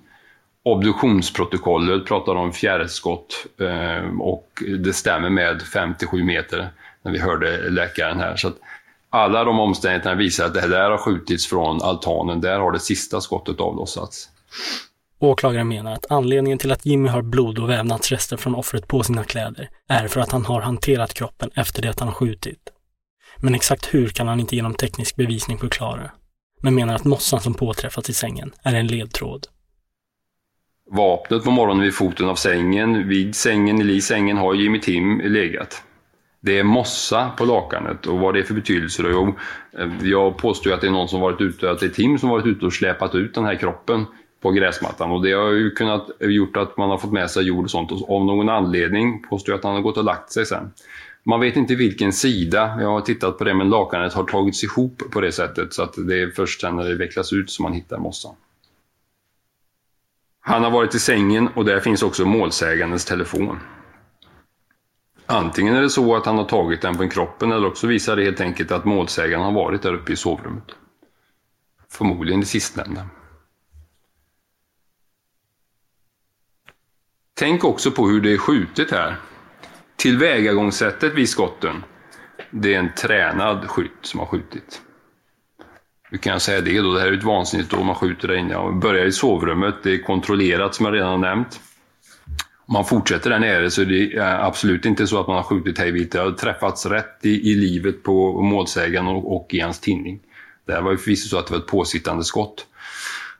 Obduktionsprotokollet 0.66 2.06
pratar 2.06 2.36
om 2.36 2.54
fjärrskott 2.54 3.46
eh, 3.60 4.20
och 4.20 4.64
det 4.80 4.94
stämmer 4.94 5.30
med 5.30 5.62
5-7 5.62 6.24
meter 6.24 6.70
när 7.02 7.12
vi 7.12 7.20
hörde 7.20 7.70
läkaren 7.70 8.20
här. 8.20 8.36
Så 8.36 8.52
alla 9.10 9.44
de 9.44 9.60
omständigheterna 9.60 10.16
visar 10.16 10.46
att 10.46 10.54
det 10.54 10.62
här 10.62 10.90
har 10.90 10.98
skjutits 10.98 11.48
från 11.48 11.82
altanen. 11.82 12.42
Där 12.42 12.60
har 12.60 12.72
det 12.72 12.80
sista 12.80 13.22
skottet 13.22 13.60
avlossats. 13.60 14.30
Åklagaren 15.20 15.68
menar 15.68 15.94
att 15.94 16.12
anledningen 16.12 16.58
till 16.58 16.72
att 16.72 16.86
Jimmy 16.86 17.10
har 17.10 17.22
blod 17.22 17.60
och 17.60 17.70
vävnadsrester 17.70 18.38
från 18.38 18.56
offret 18.56 18.88
på 18.88 19.04
sina 19.04 19.24
kläder 19.24 19.70
är 19.90 20.08
för 20.08 20.20
att 20.20 20.32
han 20.32 20.46
har 20.46 20.62
hanterat 20.62 21.14
kroppen 21.14 21.50
efter 21.56 21.82
det 21.82 21.90
att 21.90 22.00
han 22.00 22.08
har 22.08 22.16
skjutit. 22.16 22.60
Men 23.38 23.56
exakt 23.56 23.94
hur 23.94 24.10
kan 24.10 24.28
han 24.28 24.40
inte 24.40 24.56
genom 24.56 24.74
teknisk 24.74 25.16
bevisning 25.16 25.58
förklara. 25.58 26.12
Men 26.62 26.76
menar 26.76 26.96
att 26.96 27.04
mossan 27.04 27.42
som 27.42 27.54
påträffats 27.54 28.10
i 28.10 28.14
sängen 28.14 28.52
är 28.64 28.74
en 28.74 28.88
ledtråd. 28.88 29.48
Vapnet 30.96 31.44
på 31.44 31.52
morgonen 31.52 31.84
vid 31.84 31.96
foten 31.96 32.30
av 32.30 32.36
sängen, 32.36 33.08
vid 33.08 33.36
sängen, 33.36 33.90
i 33.90 34.02
sängen 34.02 34.38
har 34.38 34.54
Jimmy 34.54 34.80
Tim 34.80 35.20
legat. 35.20 35.84
Det 36.40 36.60
är 36.60 36.64
mossa 36.64 37.32
på 37.38 37.46
lakanet 37.46 38.06
och 38.06 38.20
vad 38.20 38.34
det 38.34 38.40
är 38.40 38.44
för 38.44 38.54
betydelse 38.54 39.04
då? 39.04 39.10
Jo, 39.10 39.36
eh, 39.80 40.10
jag 40.10 40.38
påstår 40.38 40.74
att 40.74 40.82
det 40.82 40.88
är 40.88 40.92
någon 40.92 41.08
som 41.08 41.22
varit 41.22 41.42
ute, 41.42 41.72
att 41.72 41.80
det 41.80 41.86
är 41.86 41.90
Tim 41.90 42.20
som 42.20 42.30
varit 42.30 42.46
ute 42.46 42.66
och 42.66 42.74
släpat 42.74 43.16
ut 43.16 43.36
den 43.36 43.46
här 43.46 43.56
kroppen 43.56 44.06
på 44.42 44.52
gräsmattan 44.52 45.12
och 45.12 45.24
det 45.24 45.32
har 45.32 45.52
ju 45.52 45.72
kunnat 45.72 46.10
gjort 46.20 46.58
att 46.58 46.78
man 46.78 46.90
har 46.90 46.98
fått 46.98 47.12
med 47.12 47.30
sig 47.30 47.44
jord 47.44 47.64
och 47.64 47.72
sånt 47.72 47.92
och 47.92 48.16
av 48.16 48.26
någon 48.26 48.50
anledning 48.50 49.24
påstår 49.30 49.54
jag 49.54 49.58
att 49.58 49.64
han 49.64 49.76
har 49.76 49.82
gått 49.82 49.98
och 49.98 50.04
lagt 50.04 50.32
sig 50.32 50.46
sen. 50.46 50.72
Man 51.24 51.40
vet 51.40 51.56
inte 51.56 51.76
vilken 51.76 52.14
sida, 52.14 52.78
jag 52.80 52.90
har 52.90 53.02
tittat 53.02 53.38
på 53.38 53.44
det, 53.44 53.54
men 53.54 53.70
lakanet 53.70 54.14
har 54.14 54.24
tagits 54.24 54.64
ihop 54.64 55.02
på 55.12 55.22
det 55.22 55.32
sättet 55.32 55.74
så 55.74 55.84
att 55.84 55.94
det 56.08 56.22
är 56.22 56.28
först 56.28 56.62
sen 56.62 56.76
när 56.76 56.90
det 56.90 56.96
vecklas 56.96 57.34
ut 57.34 57.50
som 57.50 57.64
man 57.64 57.74
hittar 57.74 57.98
mossan. 57.98 58.36
Han 60.46 60.64
har 60.64 60.72
varit 60.72 60.96
i 60.96 61.00
sängen 61.00 61.48
och 61.48 61.66
där 61.66 61.80
finns 61.80 62.04
också 62.04 62.26
målsägandens 62.26 63.06
telefon. 63.06 63.60
Antingen 65.26 65.76
är 65.76 65.82
det 65.82 65.90
så 65.90 66.16
att 66.16 66.26
han 66.26 66.38
har 66.38 66.46
tagit 66.46 66.82
den 66.82 66.96
från 66.96 67.10
kroppen 67.10 67.52
eller 67.52 67.68
också 67.68 67.88
visar 67.88 68.16
det 68.16 68.24
helt 68.24 68.42
enkelt 68.42 68.72
att 68.72 68.86
målsägaren 68.86 69.44
har 69.44 69.52
varit 69.52 69.82
där 69.82 69.94
uppe 69.94 70.14
i 70.14 70.16
sovrummet. 70.16 70.66
Förmodligen 71.90 72.40
det 72.40 72.46
sistnämnda. 72.46 73.08
Tänk 77.34 77.64
också 77.64 77.92
på 77.92 78.08
hur 78.08 78.22
det 78.22 78.34
är 78.34 78.38
skjutet 78.38 78.92
här. 78.92 79.16
Tillvägagångssättet 79.96 81.14
vid 81.14 81.30
skotten. 81.30 81.84
Det 82.52 82.76
är 82.76 82.80
en 82.80 82.94
tränad 82.96 83.70
skytt 83.70 83.98
som 84.02 84.20
har 84.20 84.28
skjutit. 84.28 84.82
Hur 86.14 86.18
kan 86.20 86.34
jag 86.34 86.42
säga 86.42 86.62
det 86.62 86.82
då? 86.82 86.94
Det 86.94 87.00
här 87.00 87.08
är 87.08 87.12
ju 87.12 87.18
ett 87.18 87.24
vansinnigt 87.24 87.70
då 87.70 87.84
man 87.84 87.96
skjuter 87.96 88.28
där 88.28 88.36
inne. 88.36 88.54
Jag 88.54 88.80
börjar 88.80 89.06
i 89.06 89.12
sovrummet. 89.12 89.76
Det 89.84 89.94
är 89.94 90.04
kontrollerat 90.04 90.76
som 90.76 90.86
jag 90.86 90.96
redan 90.96 91.10
har 91.10 91.18
nämnt. 91.18 91.60
Om 92.66 92.74
man 92.74 92.86
fortsätter 92.86 93.30
där 93.30 93.40
nere 93.40 93.72
så 93.72 93.82
är 93.82 93.86
det 93.86 94.20
absolut 94.46 94.86
inte 94.86 95.08
så 95.08 95.20
att 95.20 95.28
man 95.28 95.36
har 95.36 95.44
skjutit 95.44 95.78
hejvilt. 95.78 96.12
Det 96.12 96.20
har 96.20 96.32
träffats 96.32 96.86
rätt 96.86 97.20
i, 97.22 97.52
i 97.52 97.56
livet 97.56 98.04
på 98.04 98.42
målsägaren 98.42 99.08
och, 99.08 99.36
och 99.36 99.54
i 99.54 99.60
hans 99.60 99.80
tinning. 99.80 100.20
Det 100.66 100.74
här 100.74 100.82
var 100.82 100.92
ju 100.92 100.98
förvisso 100.98 101.30
så 101.30 101.38
att 101.38 101.48
det 101.48 101.54
var 101.54 101.60
ett 101.60 101.68
påsittande 101.68 102.24
skott. 102.24 102.66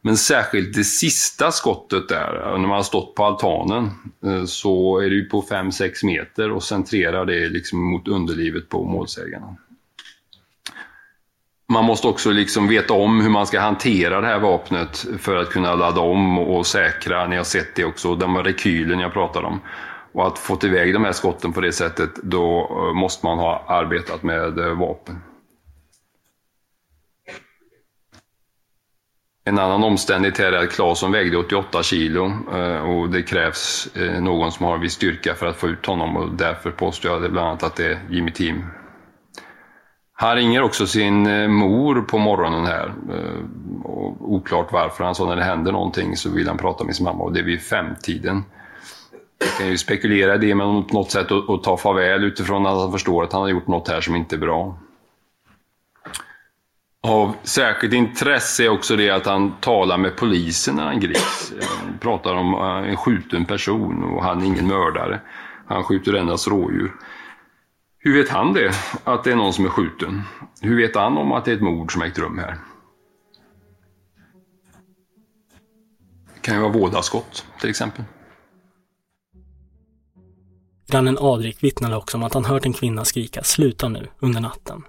Men 0.02 0.18
särskilt 0.18 0.76
det 0.76 0.84
sista 0.84 1.52
skottet 1.52 2.10
där, 2.10 2.58
när 2.58 2.68
man 2.68 2.70
har 2.70 2.84
stått 2.84 3.16
på 3.16 3.26
altanen, 3.26 3.90
eh, 4.26 4.46
så 4.46 5.00
är 5.00 5.10
det 5.10 5.16
ju 5.16 5.26
på 5.26 5.42
5-6 5.42 6.06
meter 6.06 6.52
och 6.52 6.64
centrerar 6.64 7.26
det 7.26 7.50
liksom 7.50 7.92
mot 7.92 8.08
underlivet 8.08 8.70
på 8.70 8.86
målsägaren. 8.86 9.58
Man 11.74 11.86
måste 11.86 12.08
också 12.08 12.32
liksom 12.32 12.68
veta 12.68 12.94
om 12.94 13.22
hur 13.22 13.30
man 13.30 13.48
ska 13.48 13.60
hantera 13.60 14.22
det 14.22 14.28
här 14.28 14.40
vapnet 14.40 15.06
för 15.20 15.36
att 15.36 15.50
kunna 15.50 15.76
ladda 15.76 16.02
om 16.02 16.40
och 16.40 16.66
säkra. 16.66 17.28
Ni 17.28 17.36
har 17.36 17.44
sett 17.44 17.76
det 17.76 17.86
också, 17.86 18.16
den 18.16 18.44
rekylen 18.44 19.00
jag 19.00 19.14
pratade 19.14 19.48
om. 19.48 19.62
Och 20.12 20.28
att 20.28 20.40
få 20.40 20.60
iväg 20.64 20.94
de 20.94 21.04
här 21.04 21.12
skotten 21.12 21.54
på 21.54 21.62
det 21.62 21.72
sättet, 21.72 22.16
då 22.16 22.60
eh, 22.60 22.94
måste 22.94 23.26
man 23.26 23.38
ha 23.38 23.66
arbetat 23.68 24.24
med 24.24 24.60
eh, 24.60 24.80
vapen. 24.80 25.22
En 29.46 29.60
annan 29.60 29.84
omständighet 29.84 30.38
här 30.38 30.52
är 30.52 30.64
att 30.64 30.72
Claesson 30.72 31.12
vägde 31.12 31.38
88 31.38 31.84
kilo 31.84 32.32
eh, 32.54 32.90
och 32.90 33.10
det 33.10 33.24
krävs 33.24 33.88
någon 34.20 34.52
som 34.52 34.66
har 34.66 34.78
viss 34.78 34.94
styrka 34.94 35.34
för 35.34 35.46
att 35.46 35.58
få 35.58 35.68
ut 35.68 35.86
honom 35.86 36.18
och 36.18 36.32
därför 36.32 36.72
påstår 36.72 37.12
jag 37.12 37.32
bland 37.32 37.48
annat 37.48 37.64
att 37.64 37.76
det 37.76 37.86
är 37.86 38.00
Jimmy 38.10 38.32
Team 38.32 38.64
han 40.24 40.36
ringer 40.36 40.62
också 40.62 40.88
sin 40.88 41.28
eh, 41.28 41.48
mor 41.48 42.02
på 42.02 42.18
morgonen 42.18 42.66
här. 42.66 42.94
Eh, 43.10 43.44
och 43.84 44.34
oklart 44.34 44.72
varför. 44.72 45.04
Han 45.04 45.16
sa 45.16 45.26
när 45.26 45.36
det 45.36 45.44
händer 45.44 45.72
någonting 45.72 46.18
så 46.18 46.30
vill 46.30 46.48
han 46.48 46.58
prata 46.58 46.84
med 46.84 46.96
sin 46.96 47.04
mamma 47.04 47.24
och 47.24 47.34
det 47.34 47.40
är 47.40 47.44
vid 47.44 47.62
femtiden. 47.62 48.44
Jag 49.40 49.58
kan 49.58 49.68
ju 49.68 49.78
spekulera 49.78 50.36
i 50.36 50.38
det 50.38 50.56
men 50.56 50.84
på 50.84 50.94
något 50.94 51.12
sätt 51.12 51.32
att 51.32 51.64
ta 51.64 51.78
farväl 51.78 52.24
utifrån 52.24 52.66
att 52.66 52.80
han 52.80 52.92
förstår 52.92 53.24
att 53.24 53.34
han 53.34 53.42
har 53.42 53.50
gjort 53.50 53.68
något 53.68 53.88
här 53.88 54.02
som 54.02 54.16
inte 54.16 54.36
är 54.36 54.40
bra. 54.40 54.78
Av 57.02 57.36
särskilt 57.44 57.94
intresse 57.94 58.64
är 58.64 58.70
också 58.70 58.96
det 58.96 59.10
att 59.10 59.26
han 59.26 59.52
talar 59.60 59.98
med 59.98 60.16
polisen 60.16 60.76
när 60.76 60.84
han 60.84 61.00
grips. 61.00 61.54
Han 61.62 61.98
pratar 62.00 62.36
om 62.36 62.54
eh, 62.54 62.90
en 62.90 62.98
skjuten 62.98 63.46
person 63.46 64.04
och 64.04 64.24
han 64.24 64.42
är 64.42 64.46
ingen 64.46 64.68
mördare. 64.68 65.20
Han 65.68 65.84
skjuter 65.84 66.14
endast 66.14 66.48
rådjur. 66.48 66.92
Hur 68.06 68.14
vet 68.14 68.30
han 68.30 68.54
det? 68.54 68.72
Att 69.04 69.24
det 69.24 69.32
är 69.32 69.36
någon 69.36 69.54
som 69.54 69.66
är 69.66 69.70
skjuten? 69.70 70.22
Hur 70.62 70.78
vet 70.78 70.96
han 70.96 71.18
om 71.18 71.32
att 71.32 71.46
det 71.46 71.52
är 71.52 71.56
ett 71.56 71.62
mord 71.62 71.94
som 71.94 72.02
ägt 72.02 72.18
rum 72.18 72.38
här? 72.38 72.58
Det 76.34 76.42
kan 76.42 76.56
ju 76.56 76.62
vara 76.62 76.72
vådaskott, 76.72 77.46
till 77.60 77.70
exempel. 77.70 78.04
Grannen 80.88 81.18
Adrik 81.20 81.64
vittnade 81.64 81.96
också 81.96 82.18
om 82.18 82.24
att 82.24 82.34
han 82.34 82.46
hört 82.46 82.66
en 82.66 82.74
kvinna 82.74 83.06
skrika 83.06 83.44
”sluta 83.44 83.90
nu” 83.90 84.08
under 84.20 84.42
natten. 84.42 84.84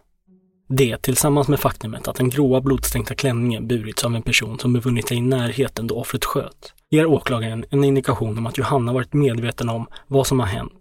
Det, 0.68 1.02
tillsammans 1.02 1.48
med 1.48 1.60
faktumet 1.60 2.08
att 2.08 2.16
den 2.16 2.30
gråa 2.30 2.60
blodstänkta 2.60 3.14
klänningen 3.14 3.68
burits 3.68 4.04
av 4.04 4.14
en 4.14 4.22
person 4.22 4.58
som 4.58 4.72
befunnit 4.72 5.08
sig 5.08 5.16
i 5.16 5.20
närheten 5.20 5.86
då 5.86 6.00
offret 6.00 6.24
sköt, 6.24 6.74
ger 6.90 7.06
åklagaren 7.06 7.64
en 7.70 7.84
indikation 7.84 8.38
om 8.38 8.46
att 8.46 8.58
Johanna 8.58 8.92
varit 8.92 9.12
medveten 9.12 9.68
om 9.68 9.86
vad 10.06 10.26
som 10.26 10.40
har 10.40 10.46
hänt 10.46 10.72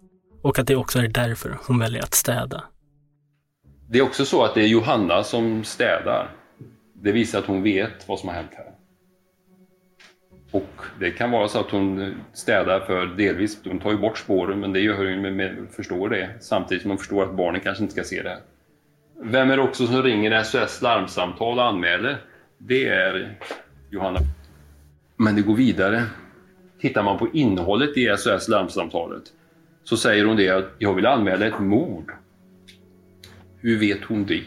och 0.44 0.58
att 0.58 0.66
det 0.66 0.76
också 0.76 0.98
är 0.98 1.08
därför 1.08 1.58
hon 1.66 1.78
väljer 1.78 2.02
att 2.02 2.14
städa. 2.14 2.64
Det 3.88 3.98
är 3.98 4.02
också 4.02 4.24
så 4.24 4.44
att 4.44 4.54
det 4.54 4.60
är 4.60 4.66
Johanna 4.66 5.22
som 5.22 5.64
städar. 5.64 6.30
Det 6.92 7.12
visar 7.12 7.38
att 7.38 7.44
hon 7.44 7.62
vet 7.62 8.08
vad 8.08 8.18
som 8.18 8.28
har 8.28 8.36
hänt 8.36 8.50
här. 8.52 8.70
Och 10.50 10.80
det 11.00 11.10
kan 11.10 11.30
vara 11.30 11.48
så 11.48 11.60
att 11.60 11.70
hon 11.70 12.14
städar 12.32 12.80
för 12.80 13.06
delvis, 13.06 13.58
hon 13.64 13.78
tar 13.78 13.90
ju 13.90 13.98
bort 13.98 14.18
spåren 14.18 14.60
men 14.60 14.72
det 14.72 14.80
gör 14.80 14.96
hon 14.96 15.22
med, 15.22 15.32
med, 15.32 15.66
förstår 15.76 16.08
det 16.08 16.30
samtidigt 16.40 16.82
som 16.82 16.90
hon 16.90 16.98
förstår 16.98 17.22
att 17.22 17.36
barnen 17.36 17.60
kanske 17.60 17.82
inte 17.82 17.92
ska 17.92 18.04
se 18.04 18.22
det 18.22 18.28
här. 18.28 18.40
Vem 19.22 19.50
är 19.50 19.56
det 19.56 19.62
också 19.62 19.86
som 19.86 20.02
ringer 20.02 20.42
SOS 20.42 20.82
larmsamtal 20.82 21.58
och 21.58 21.64
anmäler? 21.64 22.16
Det 22.58 22.88
är 22.88 23.38
Johanna. 23.90 24.20
Men 25.16 25.36
det 25.36 25.42
går 25.42 25.54
vidare. 25.54 26.02
Tittar 26.80 27.02
man 27.02 27.18
på 27.18 27.28
innehållet 27.32 27.96
i 27.96 28.14
SOS 28.18 28.48
larmsamtalet 28.48 29.24
så 29.84 29.96
säger 29.96 30.24
hon 30.24 30.36
det 30.36 30.50
att 30.50 30.64
jag 30.78 30.94
vill 30.94 31.06
anmäla 31.06 31.46
ett 31.46 31.60
mord. 31.60 32.12
Hur 33.60 33.78
vet 33.78 34.04
hon 34.04 34.26
det? 34.26 34.44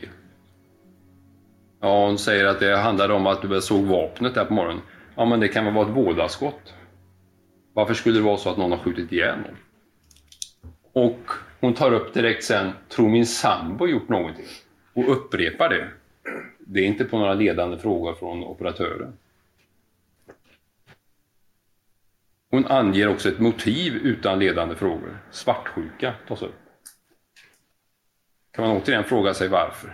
Ja, 1.81 2.05
hon 2.05 2.17
säger 2.17 2.45
att 2.45 2.59
det 2.59 2.77
handlade 2.77 3.13
om 3.13 3.27
att 3.27 3.41
du 3.41 3.61
såg 3.61 3.85
vapnet 3.85 4.33
där 4.33 4.45
på 4.45 4.53
morgonen. 4.53 4.81
Ja, 5.15 5.25
men 5.25 5.39
det 5.39 5.47
kan 5.47 5.65
väl 5.65 5.73
vara 5.73 5.89
ett 5.89 5.95
vådaskott? 5.95 6.73
Varför 7.73 7.93
skulle 7.93 8.19
det 8.19 8.23
vara 8.23 8.37
så 8.37 8.49
att 8.49 8.57
någon 8.57 8.71
har 8.71 8.77
skjutit 8.77 9.11
ihjäl 9.11 9.37
någon? 9.39 9.57
Och 10.93 11.29
hon 11.59 11.73
tar 11.73 11.93
upp 11.93 12.13
direkt 12.13 12.43
sen, 12.43 12.71
tror 12.89 13.09
min 13.09 13.25
sambo 13.25 13.87
gjort 13.87 14.09
någonting? 14.09 14.45
Och 14.93 15.11
upprepar 15.11 15.69
det. 15.69 15.87
Det 16.59 16.79
är 16.79 16.85
inte 16.85 17.05
på 17.05 17.17
några 17.17 17.33
ledande 17.33 17.77
frågor 17.77 18.13
från 18.13 18.43
operatören. 18.43 19.13
Hon 22.49 22.65
anger 22.65 23.07
också 23.07 23.29
ett 23.29 23.39
motiv 23.39 23.95
utan 23.95 24.39
ledande 24.39 24.75
frågor. 24.75 25.19
Svartsjuka 25.31 26.13
tas 26.27 26.41
upp. 26.41 26.55
Kan 28.51 28.67
man 28.67 28.77
återigen 28.77 29.03
fråga 29.03 29.33
sig 29.33 29.47
varför? 29.47 29.93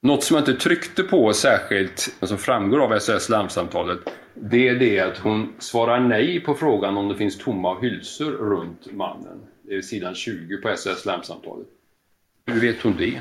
Något 0.00 0.24
som 0.24 0.34
jag 0.36 0.40
inte 0.48 0.62
tryckte 0.62 1.02
på 1.02 1.32
särskilt, 1.32 2.16
men 2.20 2.28
som 2.28 2.38
framgår 2.38 2.80
av 2.80 2.98
SOS 2.98 3.28
larmsamtalet, 3.28 3.98
det 4.34 4.68
är 4.68 4.74
det 4.74 5.00
att 5.00 5.18
hon 5.18 5.54
svarar 5.58 6.00
nej 6.00 6.40
på 6.40 6.54
frågan 6.54 6.96
om 6.96 7.08
det 7.08 7.14
finns 7.14 7.38
tomma 7.38 7.80
hylsor 7.80 8.30
runt 8.30 8.92
mannen. 8.92 9.46
Det 9.62 9.74
är 9.74 9.82
sidan 9.82 10.14
20 10.14 10.56
på 10.56 10.76
SOS 10.76 11.04
larmsamtalet. 11.04 11.66
Hur 12.46 12.60
vet 12.60 12.82
hon 12.82 12.96
det? 12.96 13.20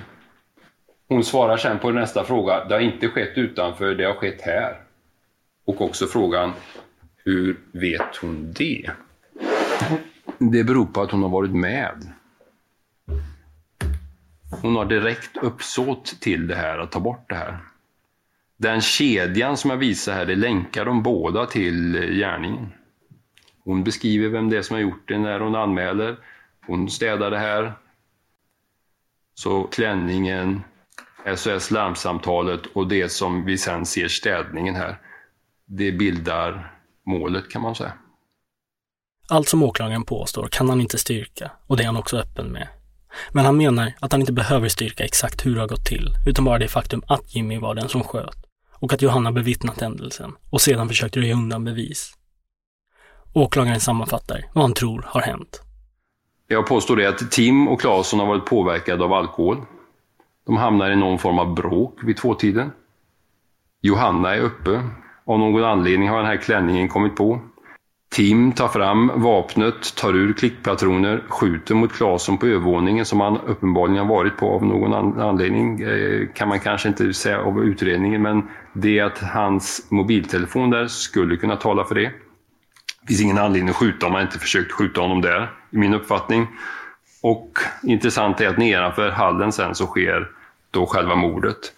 Hon 1.07 1.23
svarar 1.23 1.57
sen 1.57 1.79
på 1.79 1.91
nästa 1.91 2.23
fråga, 2.23 2.65
det 2.65 2.73
har 2.73 2.81
inte 2.81 3.07
skett 3.07 3.38
utanför, 3.38 3.95
det 3.95 4.03
har 4.03 4.13
skett 4.13 4.41
här. 4.41 4.81
Och 5.65 5.81
också 5.81 6.05
frågan, 6.05 6.53
hur 7.25 7.60
vet 7.71 8.15
hon 8.15 8.53
det? 8.53 8.91
Det 10.38 10.63
beror 10.63 10.86
på 10.86 11.01
att 11.01 11.12
hon 11.12 11.21
har 11.21 11.29
varit 11.29 11.55
med. 11.55 12.12
Hon 14.62 14.75
har 14.75 14.86
direkt 14.86 15.38
uppsåt 15.38 16.05
till 16.05 16.47
det 16.47 16.55
här, 16.55 16.77
att 16.77 16.91
ta 16.91 16.99
bort 16.99 17.29
det 17.29 17.36
här. 17.36 17.60
Den 18.57 18.81
kedjan 18.81 19.57
som 19.57 19.69
jag 19.69 19.77
visar 19.77 20.13
här, 20.13 20.25
det 20.25 20.36
länkar 20.36 20.86
de 20.86 21.03
båda 21.03 21.45
till 21.45 21.93
gärningen. 21.93 22.67
Hon 23.63 23.84
beskriver 23.84 24.29
vem 24.29 24.49
det 24.49 24.57
är 24.57 24.62
som 24.62 24.73
har 24.73 24.81
gjort 24.81 25.07
det 25.07 25.17
när 25.17 25.39
hon 25.39 25.55
anmäler. 25.55 26.17
Hon 26.67 26.89
städar 26.89 27.31
det 27.31 27.39
här. 27.39 27.73
Så 29.34 29.63
klänningen, 29.63 30.62
SOS 31.36 31.71
larmsamtalet 31.71 32.65
och 32.65 32.88
det 32.88 33.10
som 33.10 33.45
vi 33.45 33.57
sen 33.57 33.86
ser 33.86 34.07
städningen 34.07 34.75
här, 34.75 34.97
det 35.65 35.91
bildar 35.91 36.81
målet 37.12 37.50
kan 37.50 37.62
man 37.62 37.76
säga. 37.76 37.93
Allt 39.30 39.50
som 39.50 39.63
åklagaren 39.63 40.04
påstår 40.04 40.47
kan 40.47 40.69
han 40.69 40.82
inte 40.82 40.97
styrka 40.97 41.52
och 41.67 41.78
det 41.78 41.84
är 41.84 41.88
han 41.88 41.97
också 41.97 42.17
öppen 42.17 42.47
med. 42.47 42.67
Men 43.32 43.45
han 43.45 43.58
menar 43.58 43.93
att 44.00 44.12
han 44.12 44.21
inte 44.21 44.34
behöver 44.34 44.69
styrka 44.69 45.04
exakt 45.04 45.45
hur 45.45 45.56
det 45.56 45.62
har 45.62 45.67
gått 45.67 45.86
till, 45.86 46.10
utan 46.28 46.45
bara 46.45 46.60
det 46.60 46.67
faktum 46.67 47.04
att 47.08 47.36
Jimmy 47.36 47.60
var 47.60 47.76
den 47.76 47.89
som 47.89 48.04
sköt 48.04 48.38
och 48.74 48.93
att 48.93 49.02
Johanna 49.02 49.32
bevittnat 49.32 49.82
händelsen 49.82 50.36
och 50.50 50.62
sedan 50.62 50.88
försökt 50.88 51.17
röja 51.17 51.34
undan 51.34 51.63
bevis. 51.63 52.13
Åklagaren 53.34 53.80
sammanfattar 53.80 54.45
vad 54.54 54.63
han 54.63 54.74
tror 54.74 55.06
har 55.08 55.21
hänt. 55.21 55.62
Jag 56.47 56.67
påstår 56.67 56.95
det 56.95 57.10
att 57.10 57.32
Tim 57.32 57.67
och 57.67 57.82
Claesson 57.82 58.19
har 58.19 58.28
varit 58.28 58.45
påverkade 58.45 59.04
av 59.04 59.13
alkohol. 59.13 59.58
De 60.45 60.58
hamnar 60.58 60.91
i 60.91 60.95
någon 60.95 61.19
form 61.19 61.39
av 61.39 61.54
bråk 61.56 62.00
vid 62.04 62.17
tvåtiden. 62.17 62.71
Johanna 63.82 64.36
är 64.36 64.39
uppe. 64.39 64.82
Av 65.25 65.39
någon 65.39 65.63
anledning 65.63 66.10
har 66.10 66.17
den 66.17 66.25
här 66.25 66.38
klänningen 66.38 66.88
kommit 66.88 67.15
på. 67.15 67.39
Tim 68.12 68.51
tar 68.51 68.67
fram 68.67 69.12
vapnet, 69.15 69.95
tar 69.95 70.15
ur 70.15 70.34
klickpatroner, 70.34 71.23
skjuter 71.29 71.75
mot 71.75 71.93
Claesson 71.93 72.38
på 72.38 72.45
övervåningen 72.45 73.05
som 73.05 73.19
han 73.21 73.38
uppenbarligen 73.38 74.07
har 74.07 74.15
varit 74.15 74.38
på 74.38 74.49
av 74.49 74.65
någon 74.65 75.19
anledning. 75.19 75.81
Eh, 75.81 76.27
kan 76.34 76.47
man 76.47 76.60
kanske 76.60 76.88
inte 76.88 77.13
säga 77.13 77.41
av 77.41 77.63
utredningen, 77.63 78.21
men 78.21 78.49
det 78.73 78.99
att 78.99 79.19
hans 79.19 79.88
mobiltelefon 79.89 80.69
där 80.69 80.88
skulle 80.88 81.38
kunna 81.38 81.55
tala 81.55 81.86
för 81.86 81.95
det. 81.95 82.12
Det 83.01 83.07
finns 83.07 83.21
ingen 83.21 83.38
anledning 83.38 83.69
att 83.69 83.75
skjuta 83.75 84.05
om 84.05 84.12
man 84.12 84.21
inte 84.21 84.39
försökt 84.39 84.71
skjuta 84.71 85.01
honom 85.01 85.21
där, 85.21 85.51
i 85.69 85.77
min 85.77 85.93
uppfattning. 85.93 86.47
Och 87.23 87.60
intressant 87.84 88.41
är 88.41 88.47
att 88.47 88.57
nedanför 88.57 89.10
hallen 89.10 89.51
sen 89.51 89.75
så 89.75 89.86
sker 89.86 90.27
då 90.71 90.86
själva 90.86 91.15
mordet. 91.15 91.73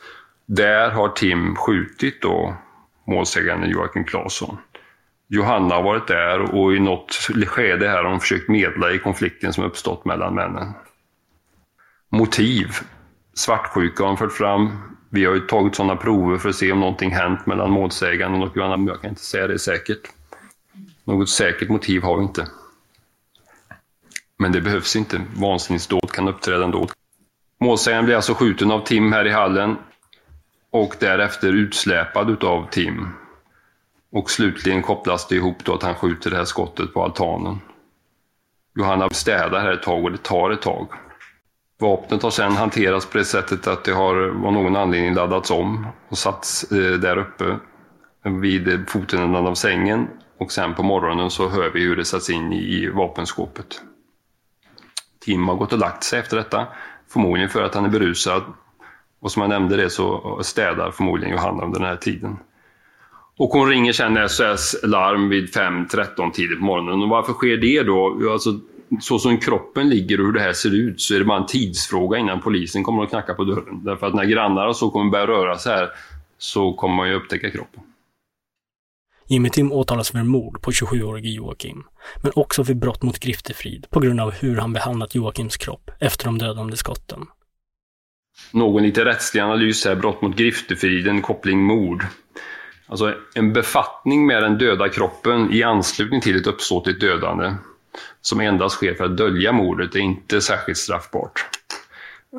Där 0.46 0.90
har 0.92 1.10
Tim 1.10 1.56
skjutit 1.56 2.22
då 2.22 2.54
målsägande 3.06 3.68
Joakim 3.68 4.04
Claesson. 4.04 4.58
Johanna 5.28 5.76
har 5.76 5.84
varit 5.84 6.08
där 6.08 6.56
och 6.56 6.74
i 6.74 6.80
något 6.80 7.14
skede 7.48 7.90
här 7.90 8.04
har 8.04 8.10
hon 8.10 8.20
försökt 8.20 8.50
medla 8.50 8.92
i 8.92 9.00
konflikten 9.00 9.54
som 9.54 9.64
uppstått 9.64 10.06
mellan 10.06 10.36
männen. 10.36 10.74
Motiv. 12.10 12.68
Svartsjuka 13.34 14.04
har 14.04 14.08
hon 14.08 14.18
fört 14.18 14.32
fram. 14.32 14.72
Vi 15.10 15.26
har 15.26 15.34
ju 15.34 15.40
tagit 15.40 15.76
sådana 15.76 15.96
prover 15.96 16.38
för 16.38 16.50
att 16.50 16.56
se 16.56 16.72
om 16.72 16.80
någonting 16.80 17.12
hänt 17.12 17.46
mellan 17.46 17.72
målsäganden 17.72 18.42
och 18.42 18.58
Johanna, 18.58 18.78
men 18.78 18.88
jag 18.88 19.02
kan 19.02 19.10
inte 19.10 19.22
säga 19.22 19.48
det 19.48 19.60
säkert. 19.60 20.02
Något 21.04 21.30
säkert 21.30 21.70
motiv 21.70 22.02
har 22.02 22.18
vi 22.18 22.24
inte. 22.24 22.48
Men 24.38 24.52
det 24.52 24.62
behövs 24.62 24.96
inte. 24.96 25.22
Vansinnesdåd 25.36 26.12
kan 26.12 26.28
uppträda 26.28 26.64
ändå. 26.64 26.88
Målsäganden 27.60 28.06
blir 28.06 28.16
alltså 28.16 28.34
skjuten 28.34 28.72
av 28.72 28.86
Tim 28.86 29.12
här 29.12 29.28
i 29.28 29.32
hallen 29.32 29.78
och 30.74 30.96
därefter 31.00 31.54
utsläpad 31.54 32.30
utav 32.30 32.68
Tim 32.72 33.08
och 34.12 34.32
slutligen 34.32 34.82
kopplas 34.82 35.28
det 35.28 35.36
ihop 35.36 35.66
då 35.66 35.74
att 35.74 35.84
han 35.84 35.96
skjuter 35.96 36.30
det 36.30 36.38
här 36.38 36.46
skottet 36.46 36.94
på 36.94 37.04
altanen. 37.04 37.60
Johanna 38.76 39.10
städar 39.10 39.62
här 39.62 39.72
ett 39.72 39.84
tag 39.84 40.04
och 40.04 40.12
det 40.12 40.24
tar 40.24 40.52
ett 40.52 40.62
tag. 40.62 40.88
Vapnet 41.80 42.24
har 42.24 42.30
sedan 42.30 42.52
hanterats 42.52 43.06
på 43.06 43.18
det 43.18 43.26
sättet 43.26 43.68
att 43.68 43.84
det 43.84 43.92
har 43.92 44.16
av 44.16 44.54
någon 44.54 44.76
anledning 44.76 45.14
laddats 45.14 45.52
om 45.52 45.88
och 46.10 46.18
satts 46.18 46.72
eh, 46.72 46.94
där 47.00 47.18
uppe 47.18 47.58
vid 48.24 48.90
fotändan 48.90 49.48
av 49.48 49.56
sängen 49.56 50.08
och 50.38 50.52
sen 50.52 50.74
på 50.74 50.84
morgonen 50.84 51.30
så 51.30 51.50
hör 51.50 51.70
vi 51.70 51.80
hur 51.80 51.96
det 51.96 52.06
satts 52.06 52.30
in 52.30 52.54
i 52.54 52.90
vapenskåpet. 52.90 53.82
Tim 55.20 55.48
har 55.48 55.56
gått 55.56 55.74
och 55.74 55.80
lagt 55.80 56.04
sig 56.04 56.20
efter 56.20 56.38
detta, 56.38 56.68
förmodligen 57.08 57.50
för 57.50 57.64
att 57.64 57.76
han 57.76 57.86
är 57.86 57.90
berusad. 57.90 58.44
Och 59.24 59.32
som 59.32 59.42
jag 59.42 59.50
nämnde 59.50 59.78
det 59.78 59.90
så 59.90 60.40
städar 60.44 60.92
förmodligen 60.92 61.36
Johanna 61.36 61.64
under 61.64 61.80
den 61.80 61.90
här 61.90 61.96
tiden. 61.96 62.38
Och 63.38 63.50
hon 63.50 63.70
ringer 63.70 63.94
sen 63.94 64.30
SOS 64.30 64.76
Larm 64.84 65.30
vid 65.30 65.56
5.13 65.56 66.32
tidigt 66.32 66.60
på 66.60 66.66
morgonen. 66.66 67.02
Och 67.02 67.10
varför 67.10 67.34
sker 67.34 67.58
det 67.58 67.84
då? 67.84 68.32
Alltså, 68.32 68.60
så 69.02 69.20
som 69.20 69.38
kroppen 69.38 69.90
ligger 69.90 70.20
och 70.20 70.26
hur 70.26 70.34
det 70.34 70.40
här 70.40 70.54
ser 70.54 70.76
ut 70.76 71.02
så 71.02 71.16
är 71.16 71.20
det 71.20 71.26
bara 71.26 71.38
en 71.38 71.46
tidsfråga 71.46 72.18
innan 72.18 72.42
polisen 72.42 72.84
kommer 72.84 73.04
att 73.04 73.10
knacka 73.10 73.34
på 73.34 73.44
dörren. 73.44 73.84
Därför 73.84 74.08
att 74.08 74.14
när 74.14 74.26
grannar 74.26 74.68
och 74.68 74.76
så 74.76 74.90
kommer 74.90 75.12
börja 75.12 75.28
röra 75.28 75.58
sig 75.58 75.76
här 75.76 75.90
så 76.38 76.74
kommer 76.74 76.96
man 76.96 77.10
ju 77.10 77.16
upptäcka 77.16 77.52
kroppen. 77.52 77.84
Jimmy 79.28 79.50
Tim 79.50 79.72
åtalas 79.72 80.12
för 80.12 80.24
mord 80.24 80.62
på 80.62 80.72
27-årige 80.72 81.30
Joakim, 81.30 81.84
men 82.24 82.32
också 82.36 82.66
för 82.66 82.74
brott 82.74 83.04
mot 83.04 83.20
griftefrid 83.20 83.88
på 83.90 84.00
grund 84.00 84.20
av 84.22 84.32
hur 84.32 84.58
han 84.58 84.74
behandlat 84.74 85.16
Joakims 85.16 85.58
kropp 85.58 85.92
efter 86.00 86.26
de 86.26 86.38
dödande 86.38 86.78
skotten. 86.78 87.28
Någon 88.52 88.84
lite 88.84 89.06
rättslig 89.06 89.42
analys 89.42 89.86
här, 89.86 89.96
brott 89.96 90.22
mot 90.22 90.36
griftefriden, 90.36 91.22
koppling 91.22 91.64
mord. 91.64 92.06
Alltså 92.88 93.16
en 93.34 93.54
befattning 93.54 94.26
med 94.26 94.44
den 94.44 94.58
döda 94.58 94.90
kroppen 94.90 95.54
i 95.54 95.64
anslutning 95.64 96.22
till 96.22 96.38
ett 96.38 96.48
uppsåtligt 96.48 97.02
dödande 97.02 97.54
som 98.22 98.40
endast 98.40 98.76
sker 98.76 98.94
för 98.94 99.04
att 99.04 99.18
dölja 99.18 99.52
mordet 99.52 99.96
är 99.96 100.00
inte 100.00 100.42
särskilt 100.42 100.78
straffbart. 100.78 101.46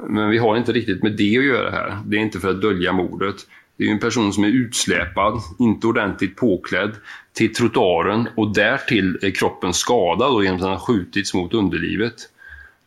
Men 0.08 0.30
vi 0.30 0.38
har 0.38 0.56
inte 0.56 0.72
riktigt 0.72 1.02
med 1.02 1.12
det 1.12 1.38
att 1.38 1.44
göra 1.44 1.70
här. 1.70 1.98
Det 2.06 2.16
är 2.16 2.20
inte 2.20 2.40
för 2.40 2.50
att 2.50 2.60
dölja 2.60 2.92
mordet. 2.92 3.36
Det 3.76 3.84
är 3.84 3.90
en 3.90 3.98
person 3.98 4.32
som 4.32 4.44
är 4.44 4.48
utsläpad, 4.48 5.40
inte 5.58 5.86
ordentligt 5.86 6.36
påklädd, 6.36 6.90
till 7.32 7.54
trottoaren 7.54 8.28
och 8.36 8.54
därtill 8.54 9.18
är 9.22 9.30
kroppen 9.30 9.72
skadad 9.74 10.44
genom 10.44 10.56
att 10.56 10.62
den 10.62 10.70
har 10.70 10.78
skjutits 10.78 11.34
mot 11.34 11.54
underlivet. 11.54 12.14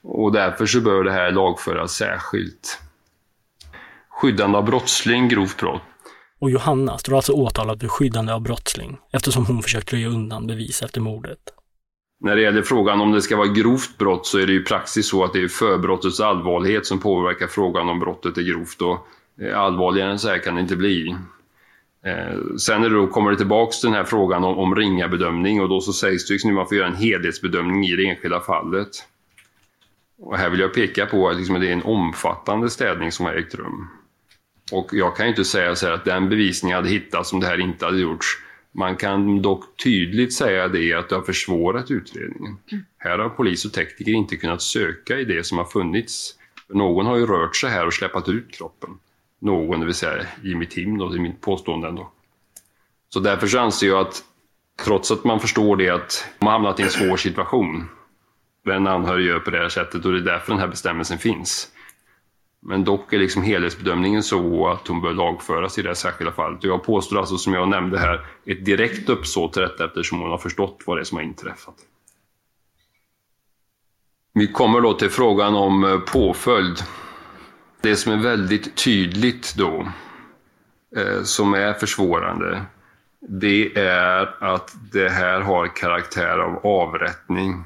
Och 0.04 0.32
därför 0.32 0.66
så 0.66 0.82
bör 0.82 1.04
det 1.04 1.12
här 1.12 1.32
lagföras 1.32 1.92
särskilt. 1.92 2.80
Skyddande 4.22 4.58
av 4.58 4.66
brottsling, 4.66 5.28
grovt 5.28 5.58
brott. 5.58 5.82
Och 6.40 6.50
Johanna 6.50 6.98
står 6.98 7.16
alltså 7.16 7.34
åtalad 7.34 7.82
för 7.82 7.88
skyddande 7.88 8.34
av 8.34 8.42
brottsling 8.42 8.98
eftersom 9.14 9.46
hon 9.46 9.62
försökt 9.62 9.94
röja 9.94 10.08
undan 10.08 10.48
bevis 10.48 10.82
efter 10.82 11.02
mordet. 11.02 11.40
När 12.20 12.36
det 12.36 12.42
gäller 12.42 12.62
frågan 12.62 13.02
om 13.02 13.12
det 13.12 13.22
ska 13.22 13.38
vara 13.38 13.48
grovt 13.48 13.98
brott 13.98 14.28
så 14.28 14.40
är 14.40 14.48
det 14.48 14.54
ju 14.54 14.64
praxis 14.64 15.10
så 15.10 15.24
att 15.24 15.34
det 15.34 15.42
är 15.42 15.48
förbrottets 15.48 16.20
allvarlighet 16.20 16.86
som 16.86 17.00
påverkar 17.00 17.48
frågan 17.48 17.90
om 17.90 18.00
brottet 18.00 18.38
är 18.38 18.42
grovt. 18.42 18.82
Och 18.82 19.08
eh, 19.42 19.60
allvarligare 19.60 20.12
än 20.12 20.20
så 20.20 20.30
här 20.30 20.38
kan 20.38 20.56
det 20.56 20.62
inte 20.62 20.76
bli. 20.76 21.16
Eh, 22.06 22.56
sen 22.60 22.84
är 22.84 22.90
det 22.90 22.96
då, 22.96 23.08
kommer 23.08 23.32
det 23.32 23.38
tillbaka 23.38 23.72
till 23.72 23.90
den 23.90 23.98
här 23.98 24.04
frågan 24.04 24.44
om, 24.44 24.58
om 24.58 24.76
ringa 24.76 25.08
bedömning 25.08 25.62
och 25.62 25.70
då 25.70 25.82
så 25.82 25.94
sägs 25.94 26.28
det 26.28 26.34
liksom 26.34 26.50
att 26.50 26.56
man 26.56 26.68
får 26.68 26.78
göra 26.78 26.88
en 26.88 26.96
helhetsbedömning 26.96 27.86
i 27.86 27.96
det 27.96 28.10
enskilda 28.10 28.40
fallet. 28.40 28.90
Och 30.20 30.38
här 30.38 30.50
vill 30.50 30.60
jag 30.60 30.74
peka 30.74 31.06
på 31.06 31.30
att 31.30 31.38
liksom 31.38 31.60
det 31.60 31.68
är 31.68 31.74
en 31.74 31.84
omfattande 31.84 32.70
städning 32.70 33.12
som 33.12 33.26
har 33.26 33.34
ägt 33.34 33.56
rum. 33.56 33.88
Och 34.72 34.90
jag 34.92 35.16
kan 35.16 35.26
ju 35.26 35.30
inte 35.30 35.46
säga 35.46 35.76
så 35.76 35.88
att 35.88 36.06
den 36.06 36.30
bevisningen 36.30 36.76
hade 36.76 36.90
hittats 36.90 37.34
om 37.34 37.40
det 37.40 37.48
här 37.48 37.60
inte 37.60 37.86
hade 37.86 38.00
gjorts. 38.00 38.28
Man 38.72 38.96
kan 38.96 39.42
dock 39.42 39.64
tydligt 39.84 40.34
säga 40.34 40.68
det 40.68 40.94
att 40.94 41.10
det 41.10 41.16
har 41.16 41.22
försvårat 41.22 41.92
utredningen. 41.92 42.58
Mm. 42.72 42.86
Här 42.98 43.20
har 43.20 43.30
polis 43.30 43.66
och 43.66 43.74
tekniker 43.74 44.12
inte 44.12 44.36
kunnat 44.36 44.62
söka 44.62 45.20
i 45.20 45.26
det 45.26 45.44
som 45.44 45.58
har 45.58 45.66
funnits. 45.66 46.36
Någon 46.70 47.06
har 47.06 47.18
ju 47.18 47.26
rört 47.26 47.56
sig 47.56 47.70
här 47.70 47.86
och 47.86 47.94
släppt 47.94 48.30
ut 48.30 48.52
kroppen. 48.52 48.90
Någon, 49.40 49.80
det 49.80 49.86
vill 49.86 49.96
säga 49.96 50.26
Jimmy 50.44 50.66
Tim, 50.66 50.98
då, 50.98 51.10
det 51.10 51.18
är 51.18 51.20
mitt 51.20 51.42
påstående 51.42 51.88
ändå. 51.88 52.12
Så 53.10 53.20
därför 53.20 53.48
så 53.48 53.60
anser 53.60 53.88
jag 53.88 54.08
att 54.08 54.24
trots 54.84 55.12
att 55.12 55.24
man 55.24 55.40
förstår 55.40 55.76
det 55.78 55.90
att 55.90 56.28
man 56.40 56.48
har 56.48 56.54
hamnat 56.54 56.80
i 56.80 56.84
en 56.84 56.90
svår 56.90 57.18
situation. 57.18 57.90
Den 58.66 58.88
anhörig 58.88 59.26
gör 59.26 59.40
på 59.40 59.50
det 59.50 59.58
här 59.58 59.70
sättet 59.70 60.06
och 60.06 60.12
det 60.12 60.18
är 60.18 60.22
därför 60.22 60.52
den 60.52 60.60
här 60.60 60.68
bestämmelsen 60.68 61.18
finns. 61.18 61.72
Men 62.70 62.84
dock 62.84 63.14
är 63.14 63.18
liksom 63.18 63.44
helhetsbedömningen 63.44 64.24
så 64.24 64.68
att 64.68 64.88
hon 64.88 65.02
bör 65.02 65.14
lagföras 65.14 65.78
i 65.78 65.82
det 65.82 65.90
här 65.90 65.94
särskilda 65.94 66.34
fallet. 66.34 66.64
Och 66.64 66.70
jag 66.70 66.84
påstår 66.84 67.20
alltså, 67.20 67.38
som 67.38 67.54
jag 67.54 67.68
nämnde 67.68 68.00
här, 68.00 68.26
ett 68.46 68.66
direkt 68.66 69.10
uppsåt 69.10 69.54
till 69.54 69.62
detta 69.62 69.86
eftersom 69.86 70.20
hon 70.20 70.30
har 70.30 70.38
förstått 70.38 70.84
vad 70.86 70.98
det 70.98 71.02
är 71.02 71.04
som 71.04 71.18
har 71.18 71.24
inträffat. 71.24 71.76
Vi 74.34 74.48
kommer 74.48 74.82
då 74.82 74.94
till 74.94 75.10
frågan 75.10 75.56
om 75.56 75.84
eh, 75.84 76.00
påföljd. 76.00 76.78
Det 77.82 77.96
som 77.96 78.12
är 78.12 78.18
väldigt 78.18 78.76
tydligt 78.76 79.56
då, 79.58 79.88
eh, 80.98 81.24
som 81.24 81.54
är 81.54 81.74
försvårande, 81.74 82.66
det 83.20 83.78
är 83.78 84.44
att 84.44 84.76
det 84.92 85.10
här 85.10 85.42
har 85.42 85.68
karaktär 85.68 86.38
av 86.38 86.66
avrättning 86.66 87.64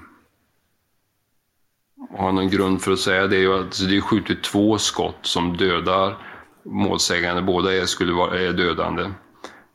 har 2.09 2.31
någon 2.31 2.49
grund 2.49 2.81
för 2.81 2.91
att 2.91 2.99
säga 2.99 3.27
det 3.27 3.43
är 3.43 3.59
att 3.59 3.79
det 3.89 3.97
är 3.97 4.01
skjutit 4.01 4.43
två 4.43 4.77
skott 4.77 5.19
som 5.21 5.57
dödar 5.57 6.17
målsägande. 6.63 7.41
Båda 7.41 7.75
är, 7.75 7.85
skulle 7.85 8.13
vara, 8.13 8.39
är 8.39 8.53
dödande. 8.53 9.11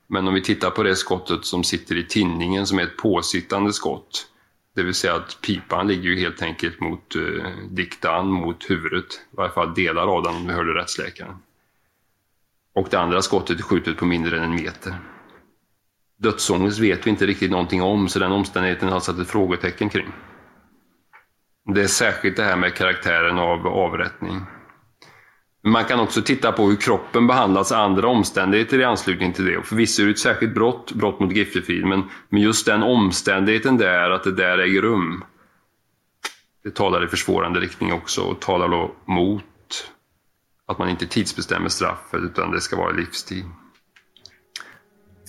Men 0.06 0.28
om 0.28 0.34
vi 0.34 0.42
tittar 0.42 0.70
på 0.70 0.82
det 0.82 0.96
skottet 0.96 1.44
som 1.44 1.64
sitter 1.64 1.96
i 1.96 2.06
tinningen 2.06 2.66
som 2.66 2.78
är 2.78 2.82
ett 2.82 2.96
påsittande 2.96 3.72
skott. 3.72 4.26
Det 4.74 4.82
vill 4.82 4.94
säga 4.94 5.14
att 5.14 5.38
pipan 5.40 5.88
ligger 5.88 6.10
ju 6.10 6.20
helt 6.20 6.42
enkelt 6.42 6.80
mot 6.80 7.16
eh, 7.16 7.50
diktan, 7.70 8.30
mot 8.30 8.70
huvudet. 8.70 9.12
I 9.32 9.36
varje 9.36 9.52
fall 9.52 9.74
delar 9.74 10.06
av 10.06 10.22
den 10.22 10.34
om 10.34 10.46
vi 10.46 10.52
hörde 10.52 10.74
rättsläkaren. 10.74 11.36
Och 12.74 12.88
det 12.90 13.00
andra 13.00 13.22
skottet 13.22 13.58
är 13.58 13.62
skjutet 13.62 13.96
på 13.96 14.06
mindre 14.06 14.36
än 14.36 14.44
en 14.44 14.54
meter. 14.54 14.98
Dödsångest 16.18 16.78
vet 16.78 17.06
vi 17.06 17.10
inte 17.10 17.26
riktigt 17.26 17.50
någonting 17.50 17.82
om 17.82 18.08
så 18.08 18.18
den 18.18 18.32
omständigheten 18.32 18.88
har 18.88 19.00
satt 19.00 19.18
ett 19.18 19.28
frågetecken 19.28 19.88
kring. 19.88 20.12
Det 21.74 21.82
är 21.82 21.86
särskilt 21.86 22.36
det 22.36 22.42
här 22.42 22.56
med 22.56 22.74
karaktären 22.74 23.38
av 23.38 23.66
avrättning. 23.66 24.40
Man 25.64 25.84
kan 25.84 26.00
också 26.00 26.22
titta 26.22 26.52
på 26.52 26.66
hur 26.66 26.76
kroppen 26.76 27.26
behandlas 27.26 27.72
andra 27.72 28.08
omständigheter 28.08 28.78
i 28.78 28.84
anslutning 28.84 29.32
till 29.32 29.44
det. 29.44 29.58
Och 29.58 29.66
förvisso 29.66 30.02
är 30.02 30.06
det 30.06 30.12
ett 30.12 30.18
särskilt 30.18 30.54
brott, 30.54 30.92
brott 30.92 31.20
mot 31.20 31.32
griftefrid, 31.32 31.86
men, 31.86 32.02
men 32.28 32.42
just 32.42 32.66
den 32.66 32.82
omständigheten 32.82 33.76
där, 33.76 34.10
att 34.10 34.24
det 34.24 34.32
där 34.32 34.58
äger 34.58 34.82
rum, 34.82 35.24
det 36.64 36.74
talar 36.74 37.04
i 37.04 37.08
försvårande 37.08 37.60
riktning 37.60 37.92
också 37.92 38.20
och 38.20 38.40
talar 38.40 38.68
då 38.68 38.94
mot 39.04 39.44
att 40.66 40.78
man 40.78 40.88
inte 40.88 41.06
tidsbestämmer 41.06 41.68
straffet 41.68 42.20
utan 42.20 42.50
det 42.50 42.60
ska 42.60 42.76
vara 42.76 42.92
livstid. 42.92 43.44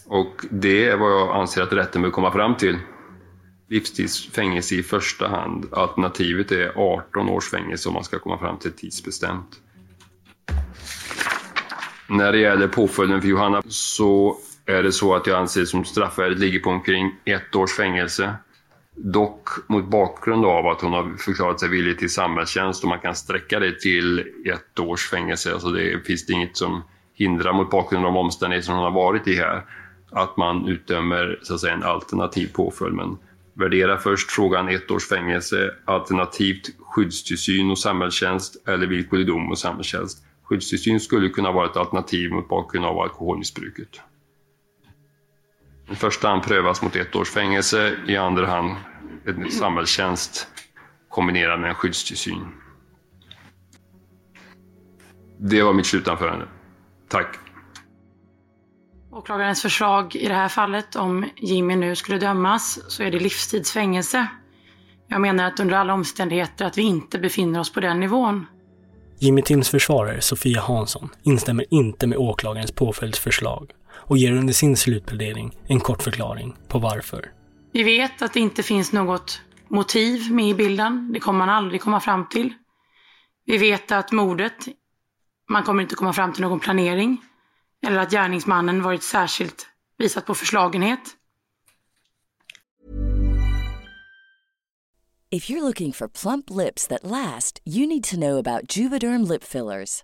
Och 0.06 0.46
det 0.52 0.88
är 0.88 0.98
vad 0.98 1.12
jag 1.12 1.36
anser 1.36 1.62
att 1.62 1.74
rätten 1.74 2.02
bör 2.02 2.10
komma 2.10 2.32
fram 2.32 2.56
till 2.56 2.78
livstidsfängelse 3.70 4.76
i 4.76 4.84
första 4.84 5.28
hand. 5.28 5.66
Alternativet 5.72 6.52
är 6.52 6.72
18 6.76 7.30
års 7.30 7.50
fängelse 7.50 7.90
om 7.90 7.94
man 7.94 8.04
ska 8.04 8.20
komma 8.20 8.38
fram 8.38 8.58
till 8.58 8.72
tidsbestämt. 8.72 9.62
När 12.10 12.32
det 12.32 12.38
gäller 12.38 12.68
påföljden 12.68 13.22
för 13.22 13.28
Johanna 13.28 13.62
så 13.68 14.38
är 14.66 14.84
det 14.84 14.92
så 14.92 15.16
att 15.16 15.28
jag 15.28 15.40
anser 15.40 15.66
som 15.66 15.86
straffvärdet 15.86 16.40
ligger 16.40 16.60
på 16.60 16.70
omkring 16.70 17.16
ett 17.26 17.56
års 17.56 17.74
fängelse. 17.74 18.34
Dock 18.96 19.50
mot 19.68 19.86
bakgrund 19.86 20.46
av 20.46 20.68
att 20.68 20.82
hon 20.82 20.94
har 20.94 21.18
förklarat 21.18 21.60
sig 21.60 21.70
villig 21.70 22.00
till 22.00 22.14
samhällstjänst 22.14 22.84
och 22.84 22.90
man 22.90 23.00
kan 23.00 23.16
sträcka 23.16 23.60
det 23.60 23.80
till 23.80 24.20
ett 24.46 24.80
års 24.80 25.10
fängelse. 25.10 25.54
Alltså 25.54 25.70
det 25.70 26.06
finns 26.06 26.26
det 26.26 26.34
inget 26.34 26.58
som 26.58 26.84
hindrar 27.14 27.54
mot 27.54 27.72
bakgrund 27.72 28.06
av 28.06 28.14
de 28.14 28.20
omständigheter 28.20 28.66
som 28.66 28.76
hon 28.76 28.84
har 28.84 28.92
varit 28.92 29.28
i 29.28 29.36
här 29.36 29.66
att 30.12 30.38
man 30.38 30.68
utdömer 30.68 31.40
så 31.42 31.54
att 31.54 31.60
säga, 31.60 31.74
en 31.74 31.84
alternativ 31.84 32.54
påföljd. 32.54 32.96
Men 32.96 33.18
Värdera 33.60 33.98
först 33.98 34.32
frågan 34.32 34.70
ett 34.70 34.92
års 34.92 35.08
fängelse, 35.08 35.76
alternativt 35.86 36.70
skyddstillsyn 36.80 37.72
och 37.72 37.80
samhällstjänst 37.80 38.68
eller 38.68 38.88
villkorlig 38.88 39.28
dom 39.28 39.52
och 39.52 39.60
samhällstjänst. 39.60 40.24
Skyddstillsyn 40.44 41.00
skulle 41.00 41.30
kunna 41.30 41.52
vara 41.52 41.66
ett 41.70 41.78
alternativ 41.78 42.32
mot 42.32 42.50
bakgrund 42.50 42.86
av 42.86 43.00
alkoholmissbruket. 43.00 44.02
I 45.92 45.96
första 45.96 46.28
hand 46.28 46.44
prövas 46.44 46.82
mot 46.82 46.96
ett 46.96 47.16
års 47.16 47.30
fängelse, 47.30 47.98
i 48.08 48.18
andra 48.18 48.46
hand 48.46 48.76
en 49.26 49.52
samhällstjänst 49.52 50.48
kombinerad 51.10 51.60
med 51.60 51.70
en 51.70 51.76
skyddstillsyn. 51.76 52.48
Det 55.40 55.64
var 55.64 55.74
mitt 55.74 55.86
slutanförande. 55.86 56.48
Tack. 57.08 57.47
Åklagarens 59.18 59.62
förslag 59.62 60.16
i 60.16 60.28
det 60.28 60.34
här 60.34 60.50
fallet, 60.50 60.96
om 60.96 61.26
Jimmy 61.36 61.76
nu 61.76 61.96
skulle 61.96 62.18
dömas, 62.20 62.80
så 62.88 63.04
är 63.04 63.12
det 63.12 63.20
livstidsfängelse. 63.20 64.28
Jag 65.08 65.22
menar 65.22 65.48
att 65.48 65.60
under 65.60 65.76
alla 65.76 65.94
omständigheter 65.94 66.66
att 66.66 66.78
vi 66.78 66.82
inte 66.82 67.20
befinner 67.20 67.60
oss 67.60 67.74
på 67.74 67.80
den 67.80 68.00
nivån. 68.00 68.46
Jimmy 69.20 69.42
Tims 69.42 69.70
försvarare 69.70 70.22
Sofia 70.22 70.62
Hansson 70.62 71.10
instämmer 71.24 71.66
inte 71.70 72.08
med 72.08 72.18
åklagarens 72.18 72.72
påföljdsförslag 72.72 73.72
och 73.94 74.18
ger 74.18 74.32
under 74.32 74.54
sin 74.54 74.78
slutplädering 74.78 75.58
en 75.68 75.80
kort 75.80 76.04
förklaring 76.04 76.56
på 76.68 76.80
varför. 76.80 77.32
Vi 77.74 77.84
vet 77.84 78.22
att 78.22 78.34
det 78.34 78.40
inte 78.40 78.64
finns 78.64 78.94
något 78.94 79.42
motiv 79.68 80.32
med 80.32 80.50
i 80.50 80.54
bilden. 80.54 81.14
Det 81.14 81.20
kommer 81.20 81.40
man 81.40 81.50
aldrig 81.50 81.82
komma 81.82 82.00
fram 82.00 82.30
till. 82.30 82.54
Vi 83.46 83.58
vet 83.58 83.92
att 83.92 84.12
mordet, 84.12 84.68
man 85.50 85.64
kommer 85.64 85.84
inte 85.84 85.96
komma 85.96 86.14
fram 86.14 86.34
till 86.34 86.42
någon 86.42 86.60
planering 86.60 87.22
eller 87.86 87.98
att 88.00 88.12
gärningsmannen 88.12 88.84
varit 88.84 89.04
särskilt 89.04 89.68
visat 89.98 90.26
på 90.26 90.36
förslagenhet. 90.36 91.00
If 95.30 95.50
you're 95.50 95.62
looking 95.62 95.92
for 95.94 96.08
plump 96.08 96.50
lips 96.50 96.88
that 96.88 97.04
last, 97.04 97.60
you 97.66 97.88
need 97.88 98.04
to 98.04 98.16
know 98.16 98.38
about 98.38 98.78
Juvederm 98.78 99.28
lip 99.28 99.44
fillers. 99.44 100.04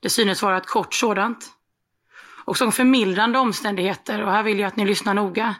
Det 0.00 0.10
synes 0.10 0.42
vara 0.42 0.56
ett 0.56 0.66
kort 0.66 0.94
sådant. 0.94 1.52
Och 2.44 2.56
som 2.56 2.72
förmildrande 2.72 3.38
omständigheter, 3.38 4.22
och 4.22 4.32
här 4.32 4.42
vill 4.42 4.58
jag 4.58 4.66
att 4.66 4.76
ni 4.76 4.84
lyssnar 4.84 5.14
noga, 5.14 5.54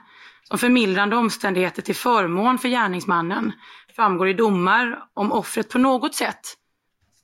som 0.45 0.59
förmildrande 0.59 1.16
omständigheter 1.16 1.82
till 1.82 1.97
förmån 1.97 2.59
för 2.59 2.68
gärningsmannen 2.68 3.53
framgår 3.97 4.28
i 4.28 4.32
domar 4.32 5.05
om 5.14 5.32
offret 5.32 5.68
på 5.68 5.78
något 5.78 6.14
sätt, 6.14 6.57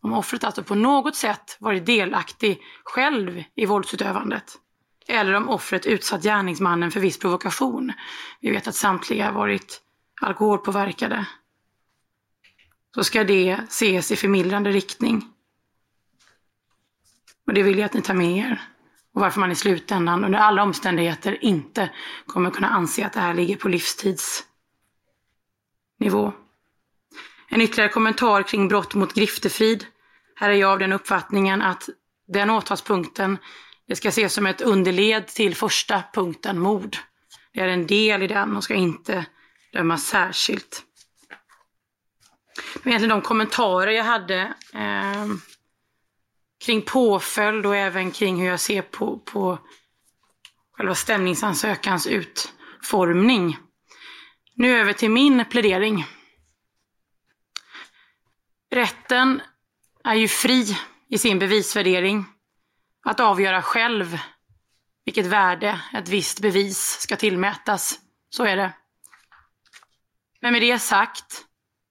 om 0.02 0.12
offret 0.12 0.44
alltså 0.44 0.62
på 0.62 0.74
något 0.74 1.16
sätt 1.16 1.56
varit 1.60 1.86
delaktig 1.86 2.62
själv 2.84 3.44
i 3.54 3.66
våldsutövandet. 3.66 4.58
Eller 5.06 5.32
om 5.34 5.48
offret 5.48 5.86
utsatt 5.86 6.22
gärningsmannen 6.22 6.90
för 6.90 7.00
viss 7.00 7.18
provokation. 7.18 7.92
Vi 8.40 8.50
vet 8.50 8.68
att 8.68 8.74
samtliga 8.74 9.32
varit 9.32 9.80
alkoholpåverkade. 10.20 11.26
Så 12.94 13.04
ska 13.04 13.24
det 13.24 13.50
ses 13.68 14.12
i 14.12 14.16
förmildrande 14.16 14.70
riktning. 14.70 15.33
Och 17.46 17.54
det 17.54 17.62
vill 17.62 17.78
jag 17.78 17.86
att 17.86 17.94
ni 17.94 18.02
tar 18.02 18.14
med 18.14 18.38
er. 18.38 18.62
Och 19.14 19.20
varför 19.20 19.40
man 19.40 19.52
i 19.52 19.54
slutändan 19.54 20.24
under 20.24 20.38
alla 20.38 20.62
omständigheter 20.62 21.44
inte 21.44 21.90
kommer 22.26 22.50
kunna 22.50 22.68
anse 22.68 23.06
att 23.06 23.12
det 23.12 23.20
här 23.20 23.34
ligger 23.34 23.56
på 23.56 23.68
livstidsnivå. 23.68 26.32
En 27.48 27.60
ytterligare 27.60 27.92
kommentar 27.92 28.42
kring 28.42 28.68
brott 28.68 28.94
mot 28.94 29.14
griftefrid. 29.14 29.86
Här 30.36 30.50
är 30.50 30.54
jag 30.54 30.70
av 30.70 30.78
den 30.78 30.92
uppfattningen 30.92 31.62
att 31.62 31.88
den 32.26 32.50
åtalspunkten 32.50 33.38
det 33.86 33.96
ska 33.96 34.08
ses 34.08 34.34
som 34.34 34.46
ett 34.46 34.60
underled 34.60 35.26
till 35.26 35.56
första 35.56 36.02
punkten, 36.12 36.58
mord. 36.58 36.96
Det 37.52 37.60
är 37.60 37.68
en 37.68 37.86
del 37.86 38.22
i 38.22 38.26
den 38.26 38.56
och 38.56 38.64
ska 38.64 38.74
inte 38.74 39.26
dömas 39.72 40.06
särskilt. 40.06 40.82
Det 42.74 42.84
var 42.84 42.90
egentligen 42.90 43.18
de 43.18 43.22
kommentarer 43.22 43.90
jag 43.90 44.04
hade 44.04 44.54
eh, 44.74 45.26
kring 46.64 46.82
påföljd 46.82 47.66
och 47.66 47.76
även 47.76 48.10
kring 48.10 48.40
hur 48.40 48.48
jag 48.48 48.60
ser 48.60 48.82
på, 48.82 49.18
på 49.18 49.58
själva 50.72 50.94
stämningsansökans 50.94 52.06
utformning. 52.06 53.58
Nu 54.54 54.80
över 54.80 54.92
till 54.92 55.10
min 55.10 55.44
plädering. 55.50 56.06
Rätten 58.70 59.42
är 60.04 60.14
ju 60.14 60.28
fri 60.28 60.76
i 61.08 61.18
sin 61.18 61.38
bevisvärdering 61.38 62.24
att 63.04 63.20
avgöra 63.20 63.62
själv 63.62 64.18
vilket 65.04 65.26
värde 65.26 65.80
ett 65.92 66.08
visst 66.08 66.40
bevis 66.40 67.00
ska 67.00 67.16
tillmätas. 67.16 68.00
Så 68.30 68.44
är 68.44 68.56
det. 68.56 68.72
Men 70.40 70.52
med 70.52 70.62
det 70.62 70.78
sagt 70.78 71.44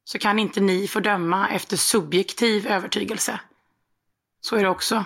så 0.03 0.19
kan 0.19 0.39
inte 0.39 0.59
ni 0.59 0.87
få 0.87 0.99
döma 0.99 1.49
efter 1.49 1.77
subjektiv 1.77 2.67
övertygelse. 2.67 3.39
Så 4.45 4.55
är 4.55 4.63
det 4.63 4.69
också. 4.69 5.05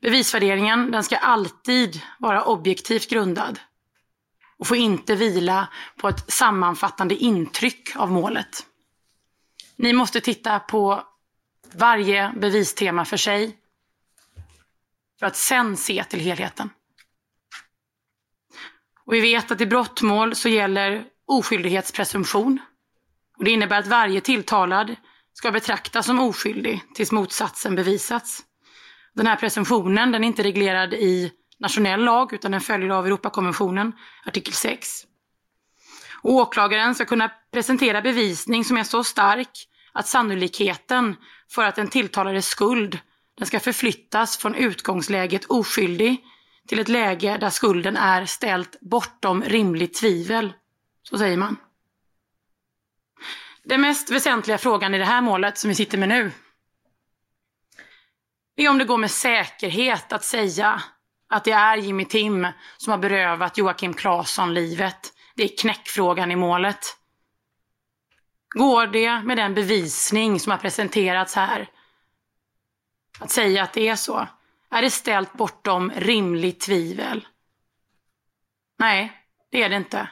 Bevisvärderingen 0.00 0.90
den 0.90 1.04
ska 1.04 1.16
alltid 1.16 2.02
vara 2.18 2.44
objektivt 2.44 3.10
grundad 3.10 3.60
och 4.56 4.66
får 4.66 4.76
inte 4.76 5.14
vila 5.14 5.68
på 5.96 6.08
ett 6.08 6.32
sammanfattande 6.32 7.14
intryck 7.14 7.96
av 7.96 8.12
målet. 8.12 8.66
Ni 9.76 9.92
måste 9.92 10.20
titta 10.20 10.58
på 10.58 11.02
varje 11.74 12.32
bevistema 12.36 13.04
för 13.04 13.16
sig 13.16 13.56
för 15.18 15.26
att 15.26 15.36
sen 15.36 15.76
se 15.76 16.04
till 16.04 16.20
helheten. 16.20 16.70
Och 19.04 19.12
vi 19.12 19.20
vet 19.20 19.50
att 19.50 19.60
i 19.60 19.66
brottmål 19.66 20.34
så 20.34 20.48
gäller 20.48 21.04
oskyldighetspresumtion. 21.26 22.58
Och 23.38 23.44
det 23.44 23.50
innebär 23.50 23.78
att 23.78 23.86
varje 23.86 24.20
tilltalad 24.20 24.96
ska 25.36 25.50
betraktas 25.50 26.06
som 26.06 26.20
oskyldig 26.20 26.82
tills 26.94 27.12
motsatsen 27.12 27.74
bevisats. 27.74 28.42
Den 29.14 29.26
här 29.26 29.36
presumtionen 29.36 30.12
den 30.12 30.24
är 30.24 30.28
inte 30.28 30.42
reglerad 30.42 30.94
i 30.94 31.32
nationell 31.58 32.04
lag 32.04 32.32
utan 32.32 32.50
den 32.50 32.60
följer 32.60 32.90
av 32.90 33.06
Europakonventionen, 33.06 33.92
artikel 34.24 34.54
6. 34.54 35.02
Och 36.22 36.32
åklagaren 36.32 36.94
ska 36.94 37.04
kunna 37.04 37.30
presentera 37.52 38.02
bevisning 38.02 38.64
som 38.64 38.76
är 38.76 38.84
så 38.84 39.04
stark 39.04 39.68
att 39.92 40.06
sannolikheten 40.06 41.16
för 41.50 41.64
att 41.64 41.78
en 41.78 41.88
tilltalades 41.88 42.46
skuld 42.46 42.98
den 43.38 43.46
ska 43.46 43.60
förflyttas 43.60 44.36
från 44.38 44.54
utgångsläget 44.54 45.44
oskyldig 45.44 46.24
till 46.68 46.78
ett 46.78 46.88
läge 46.88 47.36
där 47.40 47.50
skulden 47.50 47.96
är 47.96 48.24
ställt 48.24 48.80
bortom 48.80 49.42
rimligt 49.42 49.94
tvivel. 49.94 50.52
Så 51.02 51.18
säger 51.18 51.36
man. 51.36 51.56
Den 53.68 53.80
mest 53.80 54.10
väsentliga 54.10 54.58
frågan 54.58 54.94
i 54.94 54.98
det 54.98 55.04
här 55.04 55.20
målet 55.20 55.58
som 55.58 55.68
vi 55.68 55.74
sitter 55.74 55.98
med 55.98 56.08
nu 56.08 56.32
är 58.56 58.68
om 58.68 58.78
det 58.78 58.84
går 58.84 58.98
med 58.98 59.10
säkerhet 59.10 60.12
att 60.12 60.24
säga 60.24 60.82
att 61.28 61.44
det 61.44 61.52
är 61.52 61.76
Jimmy 61.76 62.04
Tim 62.04 62.46
som 62.76 62.90
har 62.90 62.98
berövat 62.98 63.58
Joakim 63.58 63.94
Claesson 63.94 64.54
livet. 64.54 65.12
Det 65.34 65.42
är 65.42 65.56
knäckfrågan 65.56 66.30
i 66.30 66.36
målet. 66.36 66.96
Går 68.48 68.86
det 68.86 69.20
med 69.20 69.36
den 69.36 69.54
bevisning 69.54 70.40
som 70.40 70.50
har 70.50 70.58
presenterats 70.58 71.34
här 71.34 71.70
att 73.18 73.30
säga 73.30 73.62
att 73.62 73.72
det 73.72 73.88
är 73.88 73.96
så? 73.96 74.28
Är 74.70 74.82
det 74.82 74.90
ställt 74.90 75.32
bortom 75.32 75.92
rimligt 75.96 76.60
tvivel? 76.60 77.26
Nej, 78.78 79.12
det 79.50 79.62
är 79.62 79.68
det 79.68 79.76
inte. 79.76 80.08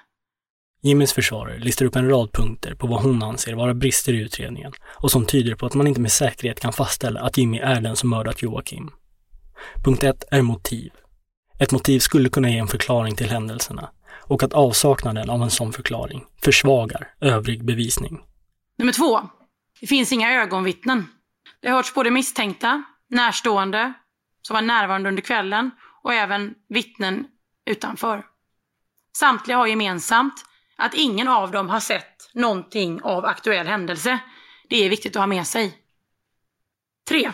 Jimmys 0.84 1.12
försvarare 1.12 1.58
listar 1.58 1.86
upp 1.86 1.96
en 1.96 2.08
rad 2.08 2.32
punkter 2.32 2.74
på 2.74 2.86
vad 2.86 3.02
hon 3.02 3.22
anser 3.22 3.54
vara 3.54 3.74
brister 3.74 4.12
i 4.12 4.20
utredningen 4.20 4.72
och 4.86 5.10
som 5.10 5.26
tyder 5.26 5.54
på 5.54 5.66
att 5.66 5.74
man 5.74 5.86
inte 5.86 6.00
med 6.00 6.12
säkerhet 6.12 6.60
kan 6.60 6.72
fastställa 6.72 7.20
att 7.20 7.38
Jimmy 7.38 7.58
är 7.58 7.80
den 7.80 7.96
som 7.96 8.10
mördat 8.10 8.42
Joakim. 8.42 8.90
Punkt 9.84 10.02
1 10.02 10.24
är 10.30 10.42
motiv. 10.42 10.92
Ett 11.58 11.72
motiv 11.72 11.98
skulle 11.98 12.28
kunna 12.28 12.50
ge 12.50 12.58
en 12.58 12.66
förklaring 12.66 13.16
till 13.16 13.30
händelserna 13.30 13.90
och 14.22 14.42
att 14.42 14.52
avsaknaden 14.52 15.30
av 15.30 15.42
en 15.42 15.50
sån 15.50 15.72
förklaring 15.72 16.24
försvagar 16.42 17.14
övrig 17.20 17.64
bevisning. 17.64 18.24
Nummer 18.78 18.92
två. 18.92 19.20
Det 19.80 19.86
finns 19.86 20.12
inga 20.12 20.42
ögonvittnen. 20.42 21.06
Det 21.62 21.68
har 21.68 21.76
hörts 21.76 21.94
både 21.94 22.10
misstänkta, 22.10 22.82
närstående, 23.10 23.92
som 24.42 24.54
var 24.54 24.62
närvarande 24.62 25.08
under 25.08 25.22
kvällen 25.22 25.70
och 26.02 26.14
även 26.14 26.54
vittnen 26.68 27.26
utanför. 27.66 28.24
Samtliga 29.18 29.56
har 29.56 29.66
gemensamt 29.66 30.44
att 30.76 30.94
ingen 30.94 31.28
av 31.28 31.50
dem 31.50 31.68
har 31.68 31.80
sett 31.80 32.34
någonting 32.34 33.02
av 33.02 33.24
aktuell 33.24 33.66
händelse. 33.66 34.18
Det 34.68 34.84
är 34.84 34.90
viktigt 34.90 35.16
att 35.16 35.22
ha 35.22 35.26
med 35.26 35.46
sig. 35.46 35.78
3. 37.08 37.32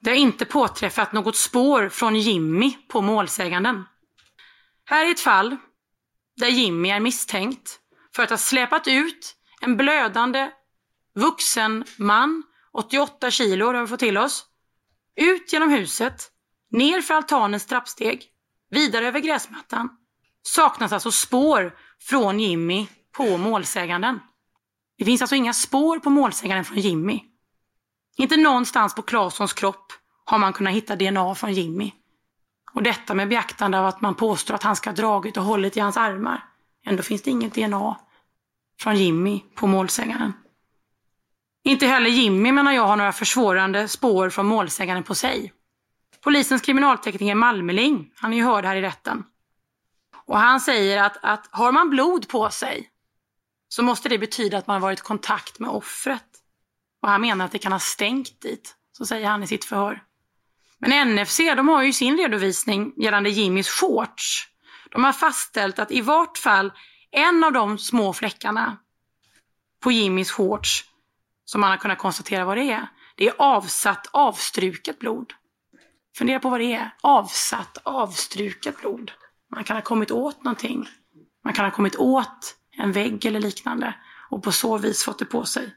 Det 0.00 0.10
har 0.10 0.16
inte 0.16 0.44
påträffat 0.44 1.12
något 1.12 1.36
spår 1.36 1.88
från 1.88 2.16
Jimmy 2.16 2.76
på 2.88 3.00
målsäganden. 3.00 3.84
Här 4.84 5.06
är 5.06 5.10
ett 5.10 5.20
fall 5.20 5.56
där 6.36 6.48
Jimmy 6.48 6.90
är 6.90 7.00
misstänkt 7.00 7.80
för 8.16 8.22
att 8.22 8.30
ha 8.30 8.36
släpat 8.36 8.88
ut 8.88 9.36
en 9.60 9.76
blödande 9.76 10.50
vuxen 11.14 11.84
man, 11.96 12.42
88 12.72 13.30
kilo 13.30 13.66
har 13.66 13.80
vi 13.80 13.86
fått 13.86 14.00
till 14.00 14.18
oss, 14.18 14.46
ut 15.16 15.52
genom 15.52 15.70
huset, 15.70 16.30
ner 16.70 17.00
för 17.00 17.14
altanens 17.14 17.66
trappsteg, 17.66 18.26
vidare 18.70 19.06
över 19.06 19.20
gräsmattan. 19.20 19.88
Saknas 20.42 20.92
alltså 20.92 21.10
spår 21.10 21.78
från 22.02 22.40
Jimmy 22.40 22.86
på 23.12 23.36
målsäganden. 23.36 24.20
Det 24.98 25.04
finns 25.04 25.22
alltså 25.22 25.36
inga 25.36 25.52
spår 25.52 25.98
på 25.98 26.10
målsäganden 26.10 26.64
från 26.64 26.78
Jimmy. 26.78 27.20
Inte 28.16 28.36
någonstans 28.36 28.94
på 28.94 29.02
Claessons 29.02 29.52
kropp 29.52 29.92
har 30.24 30.38
man 30.38 30.52
kunnat 30.52 30.74
hitta 30.74 30.96
DNA 30.96 31.34
från 31.34 31.52
Jimmy. 31.52 31.92
Och 32.72 32.82
detta 32.82 33.14
med 33.14 33.28
beaktande 33.28 33.78
av 33.78 33.86
att 33.86 34.00
man 34.00 34.14
påstår 34.14 34.54
att 34.54 34.62
han 34.62 34.76
ska 34.76 34.90
ha 34.90 34.94
dragit 34.94 35.36
och 35.36 35.42
hållit 35.42 35.76
i 35.76 35.80
hans 35.80 35.96
armar. 35.96 36.44
Ändå 36.86 37.02
finns 37.02 37.22
det 37.22 37.30
inget 37.30 37.54
DNA 37.54 37.96
från 38.80 38.96
Jimmy 38.96 39.40
på 39.54 39.66
målsägaren. 39.66 40.32
Inte 41.64 41.86
heller 41.86 42.10
Jimmy 42.10 42.52
menar 42.52 42.72
jag 42.72 42.86
har 42.86 42.96
några 42.96 43.12
försvårande 43.12 43.88
spår 43.88 44.30
från 44.30 44.46
målsägaren 44.46 45.02
på 45.02 45.14
sig. 45.14 45.52
Polisens 46.24 46.62
kriminaltekniker 46.62 47.34
Malmeling, 47.34 48.12
han 48.16 48.32
är 48.32 48.36
ju 48.36 48.44
hörd 48.44 48.64
här 48.64 48.76
i 48.76 48.82
rätten. 48.82 49.24
Och 50.28 50.38
han 50.38 50.60
säger 50.60 51.02
att, 51.02 51.16
att 51.22 51.48
har 51.50 51.72
man 51.72 51.90
blod 51.90 52.28
på 52.28 52.50
sig 52.50 52.90
så 53.68 53.82
måste 53.82 54.08
det 54.08 54.18
betyda 54.18 54.58
att 54.58 54.66
man 54.66 54.74
har 54.74 54.80
varit 54.80 54.98
i 54.98 55.02
kontakt 55.02 55.58
med 55.58 55.70
offret. 55.70 56.24
Och 57.02 57.08
han 57.08 57.20
menar 57.20 57.44
att 57.44 57.52
det 57.52 57.58
kan 57.58 57.72
ha 57.72 57.78
stänkt 57.78 58.40
dit. 58.40 58.74
Så 58.92 59.06
säger 59.06 59.28
han 59.28 59.42
i 59.42 59.46
sitt 59.46 59.64
förhör. 59.64 60.02
Men 60.78 61.14
NFC 61.14 61.36
de 61.36 61.68
har 61.68 61.82
ju 61.82 61.92
sin 61.92 62.16
redovisning 62.16 62.92
gällande 62.96 63.30
Jimmys 63.30 63.68
shorts. 63.68 64.48
De 64.90 65.04
har 65.04 65.12
fastställt 65.12 65.78
att 65.78 65.90
i 65.90 66.00
vart 66.00 66.38
fall 66.38 66.72
en 67.10 67.44
av 67.44 67.52
de 67.52 67.78
små 67.78 68.12
fläckarna 68.12 68.76
på 69.80 69.92
Jimmys 69.92 70.30
shorts 70.30 70.84
som 71.44 71.60
man 71.60 71.70
har 71.70 71.76
kunnat 71.76 71.98
konstatera 71.98 72.44
vad 72.44 72.56
det 72.56 72.70
är, 72.72 72.88
det 73.16 73.28
är 73.28 73.34
avsatt 73.38 74.06
avstruket 74.10 74.98
blod. 74.98 75.32
Fundera 76.16 76.40
på 76.40 76.50
vad 76.50 76.60
det 76.60 76.74
är. 76.74 76.94
Avsatt 77.00 77.78
avstruket 77.82 78.80
blod. 78.80 79.12
Man 79.54 79.64
kan 79.64 79.76
ha 79.76 79.82
kommit 79.82 80.10
åt 80.10 80.44
någonting. 80.44 80.88
Man 81.44 81.54
kan 81.54 81.64
ha 81.64 81.72
kommit 81.72 81.96
åt 81.96 82.56
en 82.76 82.92
vägg 82.92 83.26
eller 83.26 83.40
liknande 83.40 83.94
och 84.30 84.42
på 84.42 84.52
så 84.52 84.78
vis 84.78 85.04
fått 85.04 85.18
det 85.18 85.24
på 85.24 85.44
sig. 85.44 85.74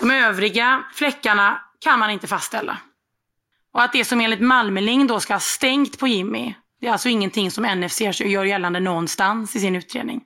De 0.00 0.10
övriga 0.10 0.84
fläckarna 0.94 1.62
kan 1.78 1.98
man 1.98 2.10
inte 2.10 2.26
fastställa. 2.26 2.78
Och 3.72 3.82
att 3.82 3.92
det 3.92 4.04
som 4.04 4.20
enligt 4.20 4.40
Malmeling 4.40 5.06
då 5.06 5.20
ska 5.20 5.34
ha 5.34 5.40
stängt 5.40 5.98
på 5.98 6.08
Jimmy, 6.08 6.54
det 6.80 6.86
är 6.86 6.92
alltså 6.92 7.08
ingenting 7.08 7.50
som 7.50 7.64
NFC 7.64 8.00
gör 8.00 8.44
gällande 8.44 8.80
någonstans 8.80 9.56
i 9.56 9.60
sin 9.60 9.76
utredning. 9.76 10.24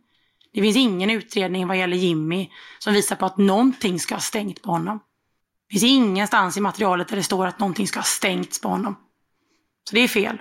Det 0.52 0.60
finns 0.60 0.76
ingen 0.76 1.10
utredning 1.10 1.66
vad 1.66 1.78
gäller 1.78 1.96
Jimmy 1.96 2.50
som 2.78 2.94
visar 2.94 3.16
på 3.16 3.26
att 3.26 3.36
någonting 3.36 4.00
ska 4.00 4.14
ha 4.14 4.20
stängt 4.20 4.62
på 4.62 4.70
honom. 4.70 5.00
Det 5.68 5.72
finns 5.72 5.92
ingenstans 5.92 6.56
i 6.56 6.60
materialet 6.60 7.08
där 7.08 7.16
det 7.16 7.22
står 7.22 7.46
att 7.46 7.58
någonting 7.58 7.86
ska 7.86 7.98
ha 7.98 8.04
stängts 8.04 8.60
på 8.60 8.68
honom. 8.68 8.96
Så 9.84 9.94
det 9.94 10.00
är 10.00 10.08
fel. 10.08 10.38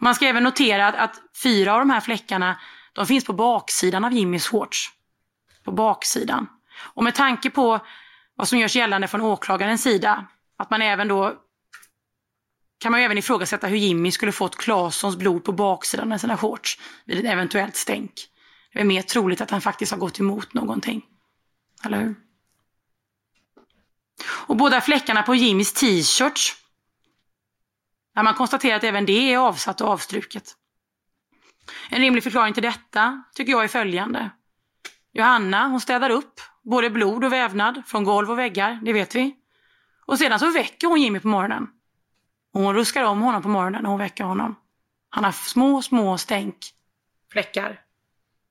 Man 0.00 0.14
ska 0.14 0.26
även 0.26 0.42
notera 0.42 0.86
att, 0.86 0.94
att 0.94 1.20
fyra 1.42 1.72
av 1.72 1.78
de 1.78 1.90
här 1.90 2.00
fläckarna 2.00 2.60
de 2.92 3.06
finns 3.06 3.24
på 3.24 3.32
baksidan 3.32 4.04
av 4.04 4.12
Jimmys 4.12 4.46
shorts. 4.46 4.90
På 5.64 5.72
baksidan. 5.72 6.46
Och 6.94 7.04
med 7.04 7.14
tanke 7.14 7.50
på 7.50 7.80
vad 8.34 8.48
som 8.48 8.58
görs 8.58 8.76
gällande 8.76 9.08
från 9.08 9.20
åklagarens 9.20 9.82
sida, 9.82 10.26
att 10.56 10.70
man 10.70 10.82
även 10.82 11.08
då 11.08 11.34
kan 12.78 12.92
man 12.92 13.00
ju 13.00 13.04
även 13.04 13.18
ifrågasätta 13.18 13.66
hur 13.66 13.76
Jimmy 13.76 14.10
skulle 14.10 14.32
fått 14.32 14.56
Claessons 14.56 15.16
blod 15.16 15.44
på 15.44 15.52
baksidan 15.52 16.12
av 16.12 16.18
sina 16.18 16.36
shorts 16.36 16.78
vid 17.04 17.18
ett 17.18 17.32
eventuellt 17.32 17.76
stänk. 17.76 18.12
Det 18.72 18.80
är 18.80 18.84
mer 18.84 19.02
troligt 19.02 19.40
att 19.40 19.50
han 19.50 19.60
faktiskt 19.60 19.92
har 19.92 19.98
gått 19.98 20.20
emot 20.20 20.54
någonting. 20.54 21.02
Eller 21.84 22.00
hur? 22.00 22.14
Och 24.26 24.56
båda 24.56 24.80
fläckarna 24.80 25.22
på 25.22 25.34
Jimmys 25.34 25.72
t-shirts, 25.72 26.56
när 28.14 28.22
man 28.22 28.34
konstaterar 28.34 28.76
att 28.76 28.84
även 28.84 29.06
det 29.06 29.32
är 29.32 29.38
avsatt 29.38 29.80
och 29.80 29.88
avstruket. 29.88 30.56
En 31.90 32.00
rimlig 32.00 32.22
förklaring 32.22 32.54
till 32.54 32.62
detta 32.62 33.24
tycker 33.34 33.52
jag 33.52 33.64
är 33.64 33.68
följande. 33.68 34.30
Johanna, 35.12 35.66
hon 35.66 35.80
städar 35.80 36.10
upp 36.10 36.40
både 36.62 36.90
blod 36.90 37.24
och 37.24 37.32
vävnad 37.32 37.82
från 37.86 38.04
golv 38.04 38.30
och 38.30 38.38
väggar, 38.38 38.80
det 38.82 38.92
vet 38.92 39.14
vi. 39.14 39.36
Och 40.06 40.18
sedan 40.18 40.38
så 40.38 40.50
väcker 40.50 40.86
hon 40.86 41.00
Jimmy 41.00 41.20
på 41.20 41.28
morgonen. 41.28 41.68
hon 42.52 42.74
ruskar 42.74 43.04
om 43.04 43.20
honom 43.20 43.42
på 43.42 43.48
morgonen 43.48 43.82
när 43.82 43.90
hon 43.90 43.98
väcker 43.98 44.24
honom. 44.24 44.56
Han 45.10 45.24
har 45.24 45.32
små, 45.32 45.82
små 45.82 46.18
stänk, 46.18 46.56
fläckar. 47.32 47.80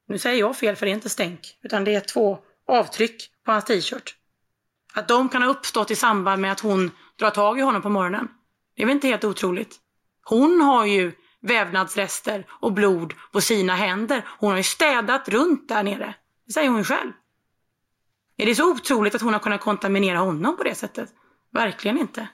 Nu 0.07 0.17
säger 0.17 0.39
jag 0.39 0.57
fel 0.57 0.75
för 0.75 0.85
det 0.85 0.91
är 0.91 0.93
inte 0.93 1.09
stänk, 1.09 1.57
utan 1.61 1.83
det 1.83 1.95
är 1.95 1.99
två 1.99 2.39
avtryck 2.67 3.31
på 3.45 3.51
hans 3.51 3.65
t-shirt. 3.65 4.15
Att 4.93 5.07
de 5.07 5.29
kan 5.29 5.41
ha 5.41 5.49
uppstått 5.49 5.91
i 5.91 5.95
samband 5.95 6.41
med 6.41 6.51
att 6.51 6.59
hon 6.59 6.91
drar 7.15 7.29
tag 7.29 7.59
i 7.59 7.61
honom 7.61 7.81
på 7.81 7.89
morgonen. 7.89 8.27
Det 8.79 8.83
är 8.83 8.85
väl 8.87 8.95
inte 8.95 9.07
helt 9.07 9.23
otroligt. 9.23 9.75
Hon 10.23 10.61
har 10.61 10.85
ju 10.85 11.11
vävnadsrester 11.41 12.45
och 12.49 12.73
blod 12.73 13.13
på 13.31 13.41
sina 13.41 13.75
händer. 13.75 14.25
Hon 14.39 14.49
har 14.49 14.57
ju 14.57 14.63
städat 14.63 15.29
runt 15.29 15.69
där 15.69 15.83
nere. 15.83 16.15
Det 16.47 16.53
säger 16.53 16.69
hon 16.69 16.83
själv. 16.83 17.11
Är 18.37 18.45
det 18.45 18.55
så 18.55 18.71
otroligt 18.71 19.15
att 19.15 19.21
hon 19.21 19.33
har 19.33 19.39
kunnat 19.39 19.61
kontaminera 19.61 20.17
honom 20.17 20.57
på 20.57 20.63
det 20.63 20.75
sättet? 20.75 21.09
Verkligen 21.51 21.97
inte. 21.97 22.27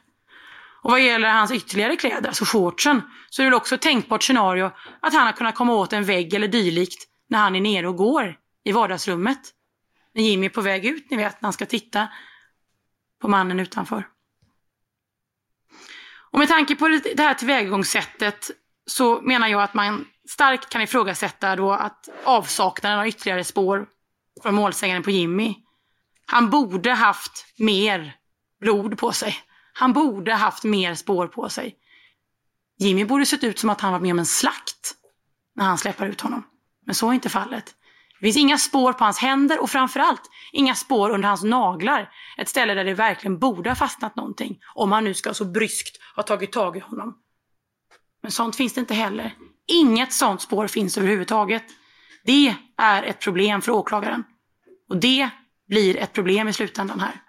Och 0.82 0.92
vad 0.92 1.02
gäller 1.02 1.30
hans 1.30 1.52
ytterligare 1.52 1.96
kläder, 1.96 2.28
alltså 2.28 2.46
shortsen, 2.46 3.02
så 3.30 3.44
är 3.44 3.50
det 3.50 3.56
också 3.56 3.76
ett 3.76 3.82
tänkbart 3.82 4.24
scenario 4.24 4.72
att 5.00 5.14
han 5.14 5.26
har 5.26 5.34
kunnat 5.34 5.56
komma 5.56 5.74
åt 5.74 5.94
en 5.94 6.04
vägg 6.04 6.34
eller 6.34 6.48
dylikt 6.48 7.08
när 7.28 7.40
han 7.40 7.56
är 7.56 7.62
nere 7.62 7.88
och 7.88 7.96
går 7.96 8.38
i 8.64 8.72
vardagsrummet. 8.72 9.40
När 10.14 10.24
Jimmy 10.24 10.46
är 10.46 10.50
på 10.50 10.62
väg 10.62 10.86
ut, 10.86 11.10
ni 11.10 11.18
vet, 11.18 11.42
när 11.42 11.48
han 11.48 11.54
ska 11.54 11.66
titta 11.66 12.08
på 13.22 13.28
mannen 13.28 13.60
utanför. 13.60 14.08
Och 16.36 16.40
med 16.40 16.48
tanke 16.48 16.76
på 16.76 16.88
det 16.88 17.20
här 17.20 17.34
tillvägagångssättet 17.34 18.52
så 18.86 19.22
menar 19.22 19.48
jag 19.48 19.64
att 19.64 19.74
man 19.74 20.06
starkt 20.30 20.70
kan 20.70 20.82
ifrågasätta 20.82 21.56
då 21.56 21.72
att 21.72 22.10
avsaknaden 22.24 23.00
av 23.00 23.08
ytterligare 23.08 23.44
spår 23.44 23.88
från 24.44 24.56
målsäganden 24.56 25.04
på 25.04 25.12
Jimmy. 25.12 25.56
Han 26.26 26.50
borde 26.50 26.92
haft 26.92 27.46
mer 27.58 28.16
blod 28.60 28.98
på 28.98 29.12
sig. 29.12 29.36
Han 29.74 29.94
borde 29.94 30.34
haft 30.34 30.64
mer 30.64 30.96
spår 30.96 31.28
på 31.28 31.50
sig. 31.50 31.76
Jimmy 32.80 33.06
borde 33.06 33.26
sett 33.26 33.44
ut 33.44 33.60
som 33.60 33.70
att 33.70 33.82
han 33.82 33.92
var 33.92 34.00
med 34.00 34.12
om 34.12 34.20
en 34.20 34.26
slakt 34.26 34.96
när 35.56 35.66
han 35.66 35.78
släpper 35.78 36.06
ut 36.06 36.22
honom. 36.22 36.44
Men 36.86 36.96
så 36.96 37.10
är 37.10 37.14
inte 37.14 37.30
fallet. 37.30 37.76
Det 38.20 38.26
finns 38.26 38.38
inga 38.38 38.58
spår 38.58 38.94
på 38.94 39.04
hans 39.04 39.18
händer 39.18 39.62
och 39.62 39.70
framförallt 39.70 40.22
inga 40.52 40.76
spår 40.76 41.10
under 41.10 41.28
hans 41.30 41.44
naglar. 41.44 42.10
Ett 42.38 42.50
ställe 42.50 42.74
där 42.74 42.84
det 42.84 42.94
verkligen 42.94 43.40
borde 43.40 43.70
ha 43.70 43.76
fastnat 43.76 44.16
någonting. 44.16 44.58
Om 44.76 44.92
han 44.92 45.04
nu 45.04 45.14
ska 45.14 45.34
så 45.34 45.46
bryskt 45.46 45.98
ha 46.16 46.24
tagit 46.24 46.52
tag 46.52 46.78
i 46.78 46.80
honom. 46.80 47.18
Men 48.22 48.32
sånt 48.32 48.56
finns 48.56 48.74
det 48.74 48.80
inte 48.80 48.94
heller. 48.94 49.34
Inget 49.68 50.14
sånt 50.14 50.42
spår 50.42 50.68
finns 50.68 50.98
överhuvudtaget. 50.98 51.64
Det 52.26 52.56
är 52.78 53.04
ett 53.04 53.20
problem 53.20 53.62
för 53.62 53.72
åklagaren. 53.72 54.24
Och 54.90 54.98
det 54.98 55.30
blir 55.68 55.98
ett 55.98 56.14
problem 56.14 56.48
i 56.48 56.54
slutändan 56.54 57.00
här. 57.00 57.22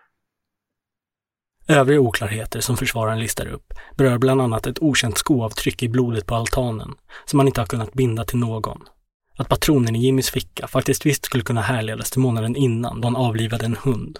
Övriga 1.68 2.01
oklarheter 2.01 2.61
som 2.61 2.76
försvararen 2.76 3.20
listar 3.20 3.47
upp 3.47 3.72
berör 3.97 4.18
bland 4.18 4.41
annat 4.41 4.66
ett 4.66 4.82
okänt 4.82 5.18
skoavtryck 5.18 5.82
i 5.82 5.89
blodet 5.89 6.26
på 6.26 6.34
altanen 6.34 6.95
som 7.24 7.37
man 7.37 7.47
inte 7.47 7.61
har 7.61 7.66
kunnat 7.66 7.93
binda 7.93 8.24
till 8.24 8.39
någon. 8.39 8.80
Att 9.37 9.49
patronen 9.49 9.97
i 9.97 9.99
Jimmys 9.99 10.30
ficka 10.30 10.66
faktiskt 10.66 11.07
visst 11.07 11.24
skulle 11.24 11.45
kunna 11.45 11.61
härledas 11.61 12.11
till 12.11 12.20
månaden 12.20 12.57
innan 12.57 13.01
då 13.01 13.07
han 13.07 13.16
avlivade 13.16 13.64
en 13.64 13.76
hund. 13.82 14.18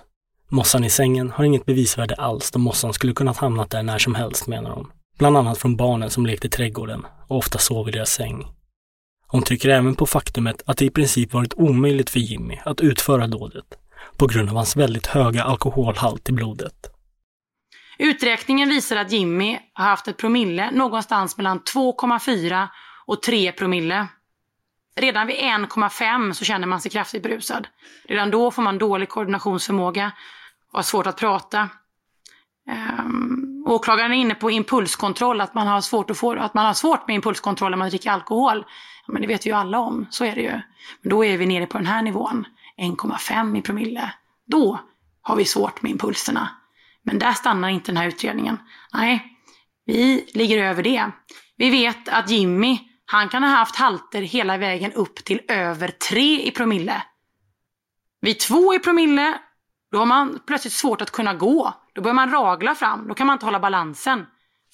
Mossan 0.49 0.85
i 0.85 0.91
sängen 0.91 1.31
har 1.31 1.45
inget 1.45 1.67
bevisvärde 1.67 2.14
alls 2.14 2.51
då 2.51 2.59
mossan 2.59 2.93
skulle 2.93 3.12
kunnat 3.12 3.37
hamnat 3.37 3.71
där 3.71 3.83
när 3.83 3.99
som 3.99 4.14
helst 4.14 4.47
menar 4.47 4.71
hon. 4.71 4.93
Bland 5.19 5.37
annat 5.37 5.59
från 5.59 5.77
barnen 5.77 6.11
som 6.11 6.27
lekte 6.27 6.47
i 6.47 6.51
trädgården 6.51 7.07
och 7.29 7.37
ofta 7.37 7.59
sov 7.59 7.89
i 7.89 7.93
deras 7.93 8.11
säng. 8.11 8.47
Hon 9.27 9.43
trycker 9.43 9.69
även 9.69 9.95
på 9.95 10.07
faktumet 10.07 10.62
att 10.67 10.77
det 10.77 10.85
i 10.85 10.91
princip 10.91 11.33
varit 11.33 11.55
omöjligt 11.55 12.11
för 12.11 12.21
Jimmy 12.21 12.59
att 12.64 12.81
utföra 12.81 13.27
dådet 13.27 13.64
på 14.17 14.27
grund 14.27 14.49
av 14.49 14.57
hans 14.57 14.77
väldigt 14.77 15.07
höga 15.07 15.43
alkoholhalt 15.43 16.29
i 16.29 16.33
blodet. 16.33 16.91
Uträkningen 17.99 18.69
visar 18.69 18.97
att 18.97 19.12
Jimmy 19.12 19.59
har 19.73 19.85
haft 19.85 20.09
ett 20.09 20.17
promille 20.17 20.71
någonstans 20.71 21.37
mellan 21.37 21.61
2,4 21.75 22.69
och 23.07 23.23
3 23.23 23.53
promille. 23.53 24.09
Redan 24.97 25.27
vid 25.27 25.37
1,5 25.37 26.33
så 26.33 26.45
känner 26.45 26.67
man 26.67 26.81
sig 26.81 26.91
kraftigt 26.91 27.23
berusad. 27.23 27.69
Redan 28.05 28.31
då 28.31 28.51
får 28.51 28.63
man 28.63 28.79
dålig 28.79 29.09
koordinationsförmåga 29.09 30.13
och 30.73 30.79
har 30.79 30.83
svårt 30.83 31.07
att 31.07 31.17
prata. 31.17 31.69
Um, 33.01 33.65
åklagaren 33.67 34.13
är 34.13 34.17
inne 34.17 34.35
på 34.35 34.51
impulskontroll, 34.51 35.41
att 35.41 35.55
man 35.55 35.67
har 35.67 35.81
svårt, 35.81 36.11
att 36.11 36.19
få, 36.19 36.33
att 36.33 36.55
man 36.55 36.67
har 36.67 36.75
svårt 36.75 37.07
med 37.07 37.15
impulskontroll 37.15 37.71
när 37.71 37.79
man 37.79 37.89
dricker 37.89 38.11
alkohol. 38.11 38.65
Ja, 39.07 39.13
men 39.13 39.23
det 39.23 39.29
vet 39.29 39.47
ju 39.47 39.53
alla 39.53 39.79
om, 39.79 40.07
så 40.11 40.25
är 40.25 40.35
det 40.35 40.43
ju. 40.43 40.61
Men 41.01 41.11
då 41.11 41.25
är 41.25 41.39
vi 41.39 41.47
nere 41.47 41.67
på 41.67 41.79
den 41.79 41.87
här 41.87 42.03
nivån, 42.03 42.47
1,5 42.79 43.59
i 43.59 43.63
promille. 43.63 44.13
Då 44.47 44.81
har 45.23 45.37
vi 45.37 45.45
svårt 45.45 45.83
med 45.83 45.91
impulserna. 45.91 46.49
Men 47.03 47.19
där 47.19 47.33
stannar 47.33 47.69
inte 47.69 47.93
den 47.93 47.97
här 47.97 48.09
utredningen. 48.09 48.59
Nej, 48.93 49.25
vi 49.87 50.31
ligger 50.35 50.65
över 50.65 50.83
det. 50.83 51.11
Vi 51.57 51.71
vet 51.71 52.09
att 52.09 52.31
Jimmy, 52.31 52.79
han 53.07 53.29
kan 53.29 53.43
ha 53.43 53.51
haft 53.51 53.77
halter 53.77 54.23
hela 54.23 54.57
vägen 54.59 54.93
upp 54.93 55.25
till 55.25 55.41
över 55.49 55.89
3 55.89 56.47
i 56.47 56.51
promille. 56.51 57.03
Vid 58.21 58.39
2 58.39 58.75
i 58.75 58.79
promille, 58.79 59.39
då 59.93 59.99
har 59.99 60.07
man 60.07 60.41
plötsligt 60.47 60.73
svårt 60.73 61.03
att 61.03 61.11
kunna 61.11 61.35
gå. 61.35 61.75
Då 61.95 62.03
börjar 62.03 62.15
man 62.15 62.31
ragla 62.31 62.75
fram, 62.75 63.09
då 63.09 63.15
kan 63.15 63.27
man 63.27 63.35
inte 63.35 63.47
hålla 63.47 63.61
balansen. 63.61 64.27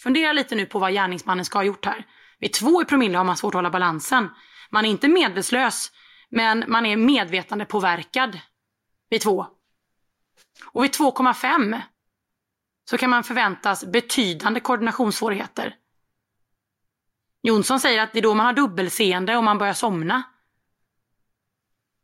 Fundera 0.02 0.32
lite 0.32 0.54
nu 0.54 0.66
på 0.66 0.78
vad 0.78 0.92
gärningsmannen 0.92 1.44
ska 1.44 1.58
ha 1.58 1.64
gjort 1.64 1.86
här. 1.86 2.06
Vid 2.38 2.52
2 2.52 2.82
i 2.82 2.84
promille 2.84 3.18
har 3.18 3.24
man 3.24 3.36
svårt 3.36 3.54
att 3.54 3.58
hålla 3.58 3.70
balansen. 3.70 4.30
Man 4.70 4.84
är 4.84 4.88
inte 4.88 5.08
medvetslös, 5.08 5.92
men 6.30 6.64
man 6.68 6.86
är 6.86 6.96
medvetande 6.96 7.64
påverkad 7.64 8.38
vid 9.10 9.20
2. 9.20 9.46
Och 10.72 10.84
vid 10.84 10.90
2,5 10.90 11.80
så 12.90 12.98
kan 12.98 13.10
man 13.10 13.24
förväntas 13.24 13.84
betydande 13.84 14.60
koordinationssvårigheter. 14.60 15.74
Jonsson 17.42 17.80
säger 17.80 18.02
att 18.02 18.12
det 18.12 18.18
är 18.18 18.22
då 18.22 18.34
man 18.34 18.46
har 18.46 18.52
dubbelseende 18.52 19.36
och 19.36 19.44
man 19.44 19.58
börjar 19.58 19.74
somna. 19.74 20.22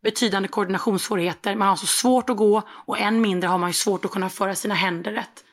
Betydande 0.03 0.49
koordinationssvårigheter, 0.49 1.57
man 1.57 1.69
har 1.69 1.77
så 1.77 1.87
svårt 1.87 2.31
att 2.31 2.37
gå 2.37 2.63
och 2.71 2.99
än 2.99 3.21
mindre 3.21 3.49
har 3.49 3.59
man 3.59 3.71
ju 3.71 3.75
svårt 3.75 4.05
att 4.05 4.11
kunna 4.11 4.31
föra 4.31 4.55
sina 4.55 4.75
händer 4.75 5.13
rätt. 5.13 5.45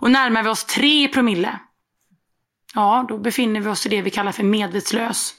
Och 0.00 0.10
närmar 0.10 0.42
vi 0.42 0.48
oss 0.48 0.64
3 0.64 1.08
promille, 1.08 1.58
ja 2.74 3.06
då 3.08 3.18
befinner 3.18 3.60
vi 3.60 3.68
oss 3.68 3.86
i 3.86 3.88
det 3.88 4.02
vi 4.02 4.10
kallar 4.10 4.32
för 4.32 4.42
medvetslös. 4.42 5.34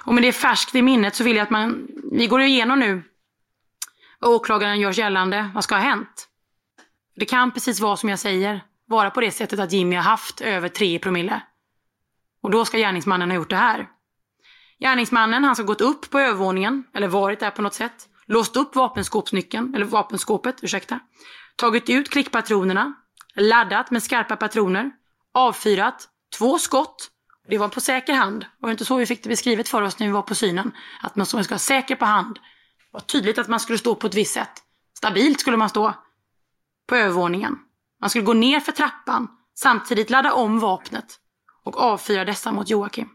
Och 0.00 0.14
med 0.14 0.22
det 0.22 0.32
färskt 0.32 0.74
i 0.74 0.82
minnet 0.82 1.14
så 1.14 1.24
vill 1.24 1.36
jag 1.36 1.44
att 1.44 1.50
man, 1.50 1.88
vi 2.12 2.26
går 2.26 2.40
igenom 2.40 2.78
nu 2.78 3.02
vad 4.18 4.30
åklagaren 4.30 4.80
görs 4.80 4.98
gällande, 4.98 5.50
vad 5.54 5.64
ska 5.64 5.74
ha 5.74 5.82
hänt? 5.82 6.28
Det 7.16 7.24
kan 7.24 7.52
precis 7.52 7.80
vara 7.80 7.96
som 7.96 8.08
jag 8.08 8.18
säger, 8.18 8.64
vara 8.86 9.10
på 9.10 9.20
det 9.20 9.30
sättet 9.30 9.58
att 9.58 9.72
Jimmy 9.72 9.96
har 9.96 10.02
haft 10.02 10.40
över 10.40 10.68
3 10.68 10.98
promille. 10.98 11.42
Och 12.42 12.50
då 12.50 12.64
ska 12.64 12.78
gärningsmannen 12.78 13.30
ha 13.30 13.36
gjort 13.36 13.50
det 13.50 13.56
här. 13.56 13.88
Gärningsmannen 14.80 15.44
han 15.44 15.56
ska 15.56 15.64
gått 15.64 15.80
upp 15.80 16.10
på 16.10 16.18
övervåningen, 16.18 16.84
eller 16.94 17.08
varit 17.08 17.40
där 17.40 17.50
på 17.50 17.62
något 17.62 17.74
sätt, 17.74 18.08
låst 18.26 18.56
upp 18.56 18.76
vapenskåpsnyckeln, 18.76 19.74
eller 19.74 19.84
vapenskåpet, 19.84 20.64
ursäkta, 20.64 21.00
tagit 21.56 21.90
ut 21.90 22.10
klickpatronerna, 22.10 22.94
laddat 23.34 23.90
med 23.90 24.02
skarpa 24.02 24.36
patroner, 24.36 24.90
avfyrat 25.34 26.08
två 26.38 26.58
skott. 26.58 27.10
Det 27.48 27.58
var 27.58 27.68
på 27.68 27.80
säker 27.80 28.14
hand. 28.14 28.46
var 28.58 28.68
Det 28.68 28.72
inte 28.72 28.84
så 28.84 28.96
vi 28.96 29.06
fick 29.06 29.22
det 29.22 29.28
beskrivet 29.28 29.68
för 29.68 29.82
oss 29.82 29.98
när 29.98 30.06
vi 30.06 30.12
var 30.12 30.22
på 30.22 30.34
synen. 30.34 30.72
Att 31.02 31.16
man 31.16 31.26
ska 31.26 31.36
vara 31.36 31.58
säker 31.58 31.96
på 31.96 32.04
hand. 32.04 32.34
Det 32.34 32.90
var 32.92 33.00
tydligt 33.00 33.38
att 33.38 33.48
man 33.48 33.60
skulle 33.60 33.78
stå 33.78 33.94
på 33.94 34.06
ett 34.06 34.14
visst 34.14 34.34
sätt. 34.34 34.52
Stabilt 34.96 35.40
skulle 35.40 35.56
man 35.56 35.68
stå 35.68 35.94
på 36.86 36.96
övervåningen. 36.96 37.58
Man 38.00 38.10
skulle 38.10 38.24
gå 38.24 38.32
ner 38.32 38.60
för 38.60 38.72
trappan, 38.72 39.28
samtidigt 39.54 40.10
ladda 40.10 40.32
om 40.32 40.58
vapnet 40.60 41.18
och 41.68 41.80
avfyra 41.80 42.24
dessa 42.24 42.52
mot 42.52 42.70
Joakim. 42.70 43.08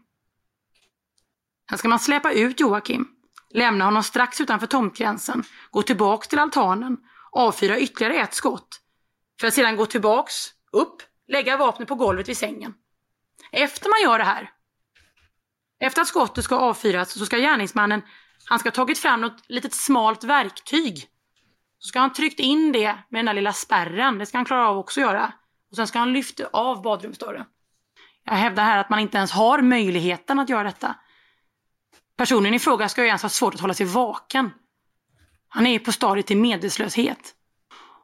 Sen 1.68 1.78
ska 1.78 1.88
man 1.88 1.98
släpa 1.98 2.32
ut 2.32 2.60
Joakim, 2.60 3.08
lämna 3.50 3.84
honom 3.84 4.02
strax 4.02 4.40
utanför 4.40 4.66
tomtgränsen, 4.66 5.44
gå 5.70 5.82
tillbaka 5.82 6.26
till 6.26 6.38
altanen, 6.38 6.96
avfyra 7.32 7.78
ytterligare 7.78 8.14
ett 8.14 8.34
skott, 8.34 8.80
för 9.40 9.46
att 9.46 9.54
sedan 9.54 9.76
gå 9.76 9.86
tillbaks, 9.86 10.34
upp, 10.72 11.02
lägga 11.28 11.56
vapnet 11.56 11.88
på 11.88 11.94
golvet 11.94 12.28
vid 12.28 12.36
sängen. 12.36 12.74
Efter 13.52 13.88
man 13.88 14.02
gör 14.02 14.18
det 14.18 14.24
här, 14.24 14.50
efter 15.80 16.02
att 16.02 16.08
skottet 16.08 16.44
ska 16.44 16.56
avfyras 16.56 17.12
så 17.12 17.26
ska 17.26 17.38
gärningsmannen, 17.38 18.02
han 18.44 18.58
ska 18.58 18.66
ha 18.68 18.74
tagit 18.74 18.98
fram 18.98 19.20
något 19.20 19.42
litet 19.48 19.74
smalt 19.74 20.24
verktyg. 20.24 21.08
Så 21.78 21.88
ska 21.88 22.00
han 22.00 22.12
tryckt 22.12 22.40
in 22.40 22.72
det 22.72 22.98
med 23.08 23.18
den 23.18 23.26
där 23.26 23.34
lilla 23.34 23.52
spärren, 23.52 24.18
det 24.18 24.26
ska 24.26 24.38
han 24.38 24.44
klara 24.44 24.68
av 24.68 24.78
också 24.78 25.00
att 25.00 25.06
göra. 25.06 25.32
Och 25.70 25.76
sen 25.76 25.86
ska 25.86 25.98
han 25.98 26.12
lyfta 26.12 26.46
av 26.52 26.82
badrumsdörren. 26.82 27.44
Jag 28.24 28.34
hävdar 28.34 28.64
här 28.64 28.78
att 28.78 28.90
man 28.90 28.98
inte 28.98 29.16
ens 29.16 29.32
har 29.32 29.62
möjligheten 29.62 30.38
att 30.38 30.48
göra 30.48 30.64
detta. 30.64 30.94
Personen 32.16 32.54
i 32.54 32.58
fråga 32.58 32.88
ska 32.88 33.02
ju 33.02 33.06
ens 33.06 33.22
ha 33.22 33.28
svårt 33.28 33.54
att 33.54 33.60
hålla 33.60 33.74
sig 33.74 33.86
vaken. 33.86 34.50
Han 35.48 35.66
är 35.66 35.70
ju 35.70 35.78
på 35.78 35.92
stadiet 35.92 36.26
till 36.26 36.36
medvetslöshet. 36.36 37.34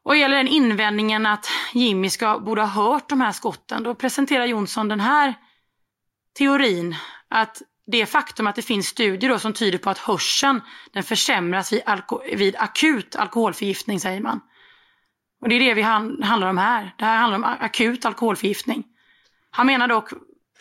Och 0.03 0.17
gäller 0.17 0.37
den 0.37 0.49
invändningen 0.49 1.27
att 1.27 1.49
Jimmy 1.73 2.11
ska, 2.11 2.39
borde 2.39 2.63
ha 2.63 2.69
hört 2.69 3.09
de 3.09 3.21
här 3.21 3.33
skotten, 3.33 3.83
då 3.83 3.95
presenterar 3.95 4.47
Jonsson 4.47 4.89
den 4.89 5.01
här 5.01 5.35
teorin 6.39 6.97
att 7.29 7.63
det 7.87 8.07
faktum 8.07 8.47
att 8.47 8.57
det 8.57 8.63
finns 8.63 8.87
studier 8.87 9.31
då 9.31 9.39
som 9.39 9.53
tyder 9.53 9.79
på 9.79 9.91
att 9.91 9.99
hörseln 9.99 10.61
den 10.93 11.03
försämras 11.03 11.73
vid, 11.73 11.83
alko 11.87 12.21
vid 12.35 12.57
akut 12.57 13.17
alkoholförgiftning, 13.17 14.01
säger 14.01 14.21
man. 14.21 14.41
Och 15.41 15.49
det 15.49 15.55
är 15.55 15.61
det 15.61 15.75
vi 15.75 15.83
han 15.83 16.23
handlar 16.23 16.49
om 16.49 16.59
här. 16.59 16.95
Det 16.99 17.05
här 17.05 17.17
handlar 17.17 17.39
om 17.39 17.45
akut 17.45 18.05
alkoholförgiftning. 18.05 18.85
Han 19.51 19.67
menar 19.67 19.89
dock, 19.89 20.11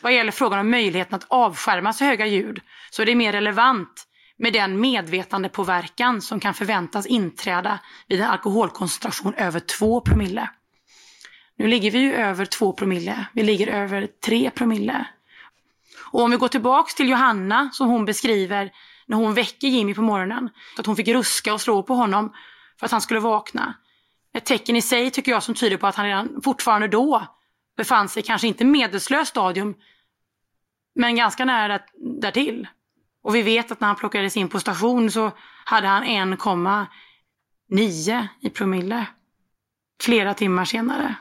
vad 0.02 0.14
gäller 0.14 0.32
frågan 0.32 0.60
om 0.60 0.72
möjligheten 0.72 1.16
att 1.16 1.26
avskärma 1.28 1.94
så 1.94 2.06
höga 2.06 2.26
ljud, 2.26 2.62
så 2.90 3.02
är 3.02 3.06
det 3.06 3.16
mer 3.16 3.32
relevant 3.32 4.06
med 4.38 4.54
den 4.54 4.80
medvetandepåverkan 4.80 6.22
som 6.22 6.40
kan 6.40 6.54
förväntas 6.54 7.06
inträda 7.06 7.80
vid 8.08 8.22
en 8.22 8.30
alkoholkoncentration 8.30 9.34
över 9.34 9.60
2 9.60 10.02
promille. 10.02 10.50
Nu 11.58 11.68
ligger 11.68 11.92
vi 11.92 12.00
ju 12.00 12.14
över 12.14 12.46
2 12.46 12.74
promille, 12.74 13.26
vi 13.34 13.44
ligger 13.44 13.68
över 13.68 14.08
3 14.26 14.52
promille. 14.56 15.08
Och 16.12 16.22
om 16.22 16.32
vi 16.32 16.38
går 16.38 16.48
tillbaks 16.48 16.96
till 16.96 17.10
Johanna 17.10 17.70
som 17.74 17.88
hon 17.88 18.06
beskriver 18.06 18.72
när 19.06 19.18
hon 19.18 19.34
väcker 19.34 19.68
Jimmy 19.68 19.94
på 19.94 20.02
morgonen, 20.02 20.50
att 20.78 20.86
hon 20.86 20.96
fick 20.96 21.08
ruska 21.08 21.54
och 21.54 21.62
slå 21.62 21.84
på 21.84 21.94
honom 21.94 22.34
för 22.80 22.86
att 22.86 22.92
han 22.92 23.02
skulle 23.02 23.20
vakna. 23.20 23.74
Ett 24.34 24.46
tecken 24.46 24.76
i 24.76 24.82
sig 24.82 25.12
tycker 25.12 25.32
jag 25.32 25.44
som 25.44 25.56
tyder 25.56 25.78
på 25.78 25.88
att 25.88 25.96
han 25.96 26.06
redan 26.06 26.42
fortfarande 26.44 26.88
då 26.88 27.28
befann 27.80 28.09
sig 28.09 28.23
kanske 28.23 28.47
inte 28.47 28.65
medelslöst 28.65 29.30
stadium, 29.30 29.75
men 30.95 31.15
ganska 31.15 31.45
nära 31.45 31.80
därtill. 32.21 32.67
Och 33.23 33.36
vi 33.36 33.41
vet 33.41 33.71
att 33.71 33.80
när 33.80 33.88
han 33.88 33.95
plockades 33.95 34.38
in 34.38 34.49
på 34.49 34.59
station 34.59 35.11
så 35.11 35.32
hade 35.65 35.88
han 35.88 36.03
1,9 36.03 38.27
i 38.41 38.49
promille. 38.49 39.05
Flera 40.01 40.34
timmar 40.34 40.65
senare. 40.65 41.15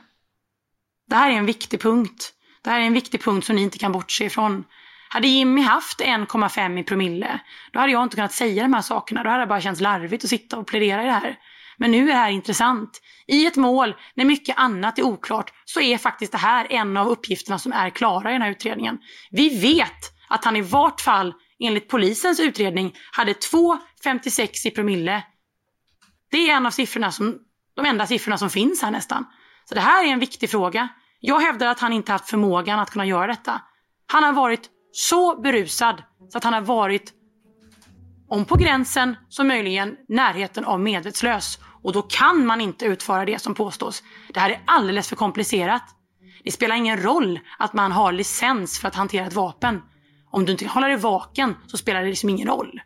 Det 1.06 1.16
här 1.16 1.30
är 1.30 1.34
en 1.34 1.46
viktig 1.46 1.80
punkt. 1.80 2.34
Det 2.62 2.70
här 2.70 2.80
är 2.80 2.84
en 2.84 2.94
viktig 2.94 3.22
punkt 3.22 3.46
som 3.46 3.56
ni 3.56 3.62
inte 3.62 3.78
kan 3.78 3.92
bortse 3.92 4.24
ifrån. 4.24 4.64
Hade 5.08 5.28
Jimmy 5.28 5.62
haft 5.62 6.00
1,5 6.00 6.78
i 6.78 6.84
promille, 6.84 7.40
då 7.72 7.80
hade 7.80 7.92
jag 7.92 8.02
inte 8.02 8.16
kunnat 8.16 8.32
säga 8.32 8.62
de 8.62 8.72
här 8.72 8.82
sakerna. 8.82 9.22
Då 9.22 9.30
hade 9.30 9.42
det 9.42 9.46
bara 9.46 9.60
känts 9.60 9.80
larvigt 9.80 10.24
att 10.24 10.30
sitta 10.30 10.58
och 10.58 10.66
plädera 10.66 11.02
i 11.02 11.06
det 11.06 11.12
här. 11.12 11.38
Men 11.78 11.90
nu 11.90 12.02
är 12.02 12.06
det 12.06 12.18
här 12.18 12.30
intressant. 12.30 13.00
I 13.26 13.46
ett 13.46 13.56
mål 13.56 13.94
när 14.14 14.24
mycket 14.24 14.58
annat 14.58 14.98
är 14.98 15.02
oklart 15.02 15.52
så 15.64 15.80
är 15.80 15.98
faktiskt 15.98 16.32
det 16.32 16.38
här 16.38 16.72
en 16.72 16.96
av 16.96 17.08
uppgifterna 17.08 17.58
som 17.58 17.72
är 17.72 17.90
klara 17.90 18.30
i 18.30 18.32
den 18.32 18.42
här 18.42 18.50
utredningen. 18.50 18.98
Vi 19.30 19.60
vet 19.60 20.12
att 20.28 20.44
han 20.44 20.56
i 20.56 20.60
vart 20.60 21.00
fall 21.00 21.34
enligt 21.58 21.88
polisens 21.88 22.40
utredning 22.40 22.94
hade 23.12 23.32
2,56 23.32 24.66
i 24.66 24.70
promille. 24.70 25.22
Det 26.30 26.50
är 26.50 26.56
en 26.56 26.66
av 26.66 26.70
siffrorna 26.70 27.12
som, 27.12 27.38
de 27.76 27.86
enda 27.86 28.06
siffrorna 28.06 28.38
som 28.38 28.50
finns 28.50 28.82
här 28.82 28.90
nästan. 28.90 29.24
Så 29.64 29.74
det 29.74 29.80
här 29.80 30.04
är 30.04 30.08
en 30.08 30.20
viktig 30.20 30.50
fråga. 30.50 30.88
Jag 31.20 31.40
hävdar 31.40 31.66
att 31.66 31.80
han 31.80 31.92
inte 31.92 32.12
haft 32.12 32.30
förmågan 32.30 32.78
att 32.78 32.90
kunna 32.90 33.06
göra 33.06 33.26
detta. 33.26 33.60
Han 34.06 34.22
har 34.22 34.32
varit 34.32 34.70
så 34.92 35.40
berusad 35.40 36.02
så 36.28 36.38
att 36.38 36.44
han 36.44 36.52
har 36.52 36.60
varit 36.60 37.12
om 38.28 38.44
på 38.44 38.56
gränsen 38.56 39.16
så 39.28 39.44
möjligen 39.44 39.96
närheten 40.08 40.64
av 40.64 40.80
medvetslös. 40.80 41.58
Och 41.82 41.92
då 41.92 42.02
kan 42.02 42.46
man 42.46 42.60
inte 42.60 42.84
utföra 42.84 43.24
det 43.24 43.42
som 43.42 43.54
påstås. 43.54 44.02
Det 44.34 44.40
här 44.40 44.50
är 44.50 44.60
alldeles 44.64 45.08
för 45.08 45.16
komplicerat. 45.16 45.82
Det 46.44 46.50
spelar 46.50 46.76
ingen 46.76 47.02
roll 47.02 47.38
att 47.58 47.72
man 47.72 47.92
har 47.92 48.12
licens 48.12 48.78
för 48.78 48.88
att 48.88 48.94
hantera 48.94 49.26
ett 49.26 49.32
vapen. 49.32 49.82
Om 50.30 50.44
du 50.44 50.52
inte 50.52 50.64
kan 50.64 50.72
hålla 50.72 50.86
dig 50.86 50.96
vaken 50.96 51.54
så 51.66 51.76
spelar 51.76 52.02
det 52.02 52.08
liksom 52.08 52.28
ingen 52.28 52.48
roll. 52.48 52.80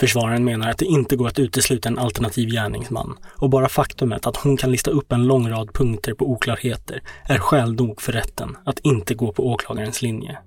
Försvararen 0.00 0.44
menar 0.44 0.70
att 0.70 0.78
det 0.78 0.84
inte 0.84 1.16
går 1.16 1.28
att 1.28 1.38
utesluta 1.38 1.88
en 1.88 1.98
alternativ 1.98 2.48
gärningsman 2.48 3.18
och 3.36 3.50
bara 3.50 3.68
faktumet 3.68 4.26
att 4.26 4.36
hon 4.36 4.56
kan 4.56 4.70
lista 4.70 4.90
upp 4.90 5.12
en 5.12 5.26
lång 5.26 5.48
rad 5.48 5.72
punkter 5.72 6.14
på 6.14 6.30
oklarheter 6.30 7.02
är 7.24 7.38
skäl 7.38 7.74
nog 7.74 8.00
för 8.00 8.12
rätten 8.12 8.56
att 8.64 8.78
inte 8.78 9.14
gå 9.14 9.32
på 9.32 9.46
åklagarens 9.46 10.02
linje. 10.02 10.38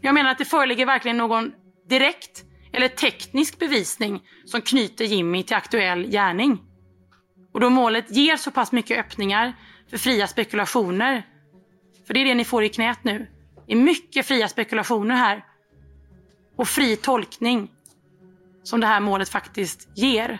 Jag 0.00 0.14
menar 0.14 0.30
att 0.30 0.38
det 0.38 0.44
föreligger 0.44 0.86
verkligen 0.86 1.16
någon 1.16 1.52
direkt 1.88 2.44
eller 2.78 2.88
teknisk 2.88 3.58
bevisning 3.58 4.22
som 4.44 4.62
knyter 4.62 5.04
Jimmy 5.04 5.42
till 5.42 5.56
aktuell 5.56 6.10
gärning. 6.10 6.62
Och 7.52 7.60
då 7.60 7.70
målet 7.70 8.16
ger 8.16 8.36
så 8.36 8.50
pass 8.50 8.72
mycket 8.72 8.98
öppningar 8.98 9.54
för 9.90 9.98
fria 9.98 10.26
spekulationer, 10.26 11.26
för 12.06 12.14
det 12.14 12.20
är 12.20 12.24
det 12.24 12.34
ni 12.34 12.44
får 12.44 12.64
i 12.64 12.68
knät 12.68 13.04
nu. 13.04 13.26
Det 13.66 13.72
är 13.72 13.76
mycket 13.76 14.26
fria 14.26 14.48
spekulationer 14.48 15.14
här. 15.14 15.44
Och 16.56 16.68
fri 16.68 16.96
tolkning 16.96 17.70
som 18.62 18.80
det 18.80 18.86
här 18.86 19.00
målet 19.00 19.28
faktiskt 19.28 19.88
ger. 19.94 20.38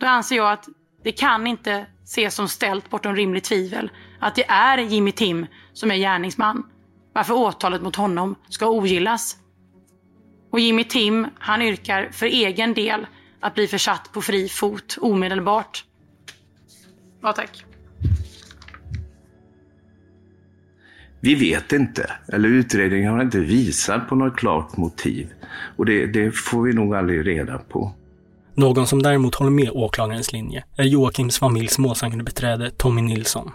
Då 0.00 0.06
anser 0.06 0.36
jag 0.36 0.52
att 0.52 0.68
det 1.02 1.12
kan 1.12 1.46
inte 1.46 1.86
ses 2.04 2.34
som 2.34 2.48
ställt 2.48 2.90
bortom 2.90 3.16
rimligt 3.16 3.44
tvivel 3.44 3.90
att 4.18 4.34
det 4.34 4.44
är 4.48 4.78
Jimmy 4.78 5.12
Tim 5.12 5.46
som 5.72 5.90
är 5.90 5.96
gärningsman. 5.96 6.66
Varför 7.12 7.34
åtalet 7.34 7.82
mot 7.82 7.96
honom 7.96 8.34
ska 8.48 8.68
ogillas. 8.68 9.36
Och 10.50 10.60
Jimmy 10.60 10.84
Tim, 10.84 11.26
han 11.38 11.62
yrkar 11.62 12.08
för 12.12 12.26
egen 12.26 12.74
del 12.74 13.06
att 13.40 13.54
bli 13.54 13.66
försatt 13.66 14.10
på 14.12 14.22
fri 14.22 14.48
fot 14.48 14.96
omedelbart. 15.00 15.84
Ja, 17.22 17.32
tack. 17.32 17.64
Vi 21.20 21.34
vet 21.34 21.72
inte, 21.72 22.10
eller 22.32 22.48
utredningen 22.48 23.12
har 23.12 23.22
inte 23.22 23.40
visat 23.40 24.08
på 24.08 24.14
något 24.14 24.36
klart 24.36 24.76
motiv. 24.76 25.28
Och 25.76 25.86
det, 25.86 26.06
det 26.06 26.32
får 26.32 26.62
vi 26.62 26.72
nog 26.72 26.94
aldrig 26.94 27.26
reda 27.26 27.58
på. 27.58 27.92
Någon 28.54 28.86
som 28.86 29.02
däremot 29.02 29.34
håller 29.34 29.50
med 29.50 29.70
åklagarens 29.70 30.32
linje 30.32 30.64
är 30.76 30.84
Joakims 30.84 31.38
familjs 31.38 31.78
målsägandebiträde 31.78 32.70
Tommy 32.70 33.02
Nilsson. 33.02 33.50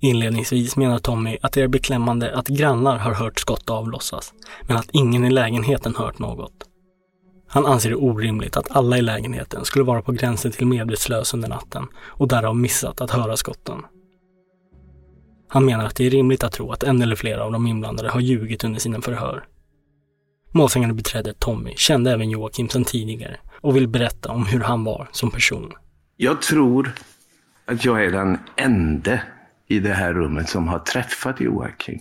Inledningsvis 0.00 0.76
menar 0.76 0.98
Tommy 0.98 1.38
att 1.42 1.52
det 1.52 1.62
är 1.62 1.68
beklämmande 1.68 2.36
att 2.36 2.48
grannar 2.48 2.98
har 2.98 3.14
hört 3.14 3.40
skott 3.40 3.70
avlossas, 3.70 4.32
men 4.62 4.76
att 4.76 4.90
ingen 4.92 5.24
i 5.24 5.30
lägenheten 5.30 5.96
hört 5.96 6.18
något. 6.18 6.52
Han 7.48 7.66
anser 7.66 7.90
det 7.90 7.96
orimligt 7.96 8.56
att 8.56 8.76
alla 8.76 8.98
i 8.98 9.02
lägenheten 9.02 9.64
skulle 9.64 9.84
vara 9.84 10.02
på 10.02 10.12
gränsen 10.12 10.52
till 10.52 10.66
medvetslös 10.66 11.34
under 11.34 11.48
natten 11.48 11.86
och 11.96 12.28
därav 12.28 12.56
missat 12.56 13.00
att 13.00 13.10
höra 13.10 13.36
skotten. 13.36 13.82
Han 15.48 15.64
menar 15.64 15.86
att 15.86 15.96
det 15.96 16.06
är 16.06 16.10
rimligt 16.10 16.44
att 16.44 16.52
tro 16.52 16.72
att 16.72 16.82
en 16.82 17.02
eller 17.02 17.16
flera 17.16 17.44
av 17.44 17.52
de 17.52 17.66
inblandade 17.66 18.10
har 18.10 18.20
ljugit 18.20 18.64
under 18.64 18.80
sina 18.80 19.00
förhör. 19.00 19.44
Målsägandebiträdet 20.52 21.38
Tommy 21.38 21.74
kände 21.76 22.12
även 22.12 22.30
Joakim 22.30 22.68
sedan 22.68 22.84
tidigare 22.84 23.36
och 23.60 23.76
vill 23.76 23.88
berätta 23.88 24.32
om 24.32 24.46
hur 24.46 24.60
han 24.60 24.84
var 24.84 25.08
som 25.12 25.30
person. 25.30 25.72
Jag 26.16 26.42
tror 26.42 26.92
att 27.66 27.84
jag 27.84 28.04
är 28.04 28.10
den 28.10 28.38
enda 28.56 29.20
i 29.68 29.80
det 29.80 29.94
här 29.94 30.14
rummet 30.14 30.48
som 30.48 30.68
har 30.68 30.78
träffat 30.78 31.40
Joakim. 31.40 32.00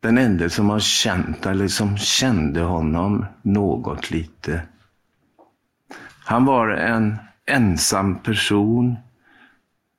Den 0.00 0.18
enda 0.18 0.48
som 0.48 0.70
har 0.70 0.80
känt, 0.80 1.46
eller 1.46 1.68
som 1.68 1.98
kände 1.98 2.60
honom 2.60 3.26
något 3.42 4.10
lite. 4.10 4.62
Han 6.24 6.44
var 6.44 6.68
en 6.68 7.18
ensam 7.46 8.18
person, 8.18 8.96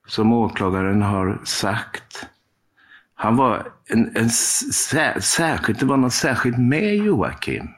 som 0.06 0.32
åklagaren 0.32 1.02
har 1.02 1.40
sagt. 1.44 2.26
Han 3.14 3.36
var 3.36 3.72
en, 3.86 4.16
en 4.16 4.30
särskilt, 4.30 5.80
det 5.80 5.86
var 5.86 5.96
något 5.96 6.12
särskilt 6.12 6.58
med 6.58 6.96
Joakim. 6.96 7.68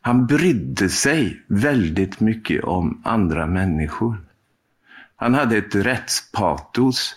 Han 0.00 0.26
brydde 0.26 0.88
sig 0.88 1.42
väldigt 1.46 2.20
mycket 2.20 2.64
om 2.64 3.02
andra 3.04 3.46
människor. 3.46 4.16
Han 5.16 5.34
hade 5.34 5.56
ett 5.56 5.74
rättspatos. 5.74 7.16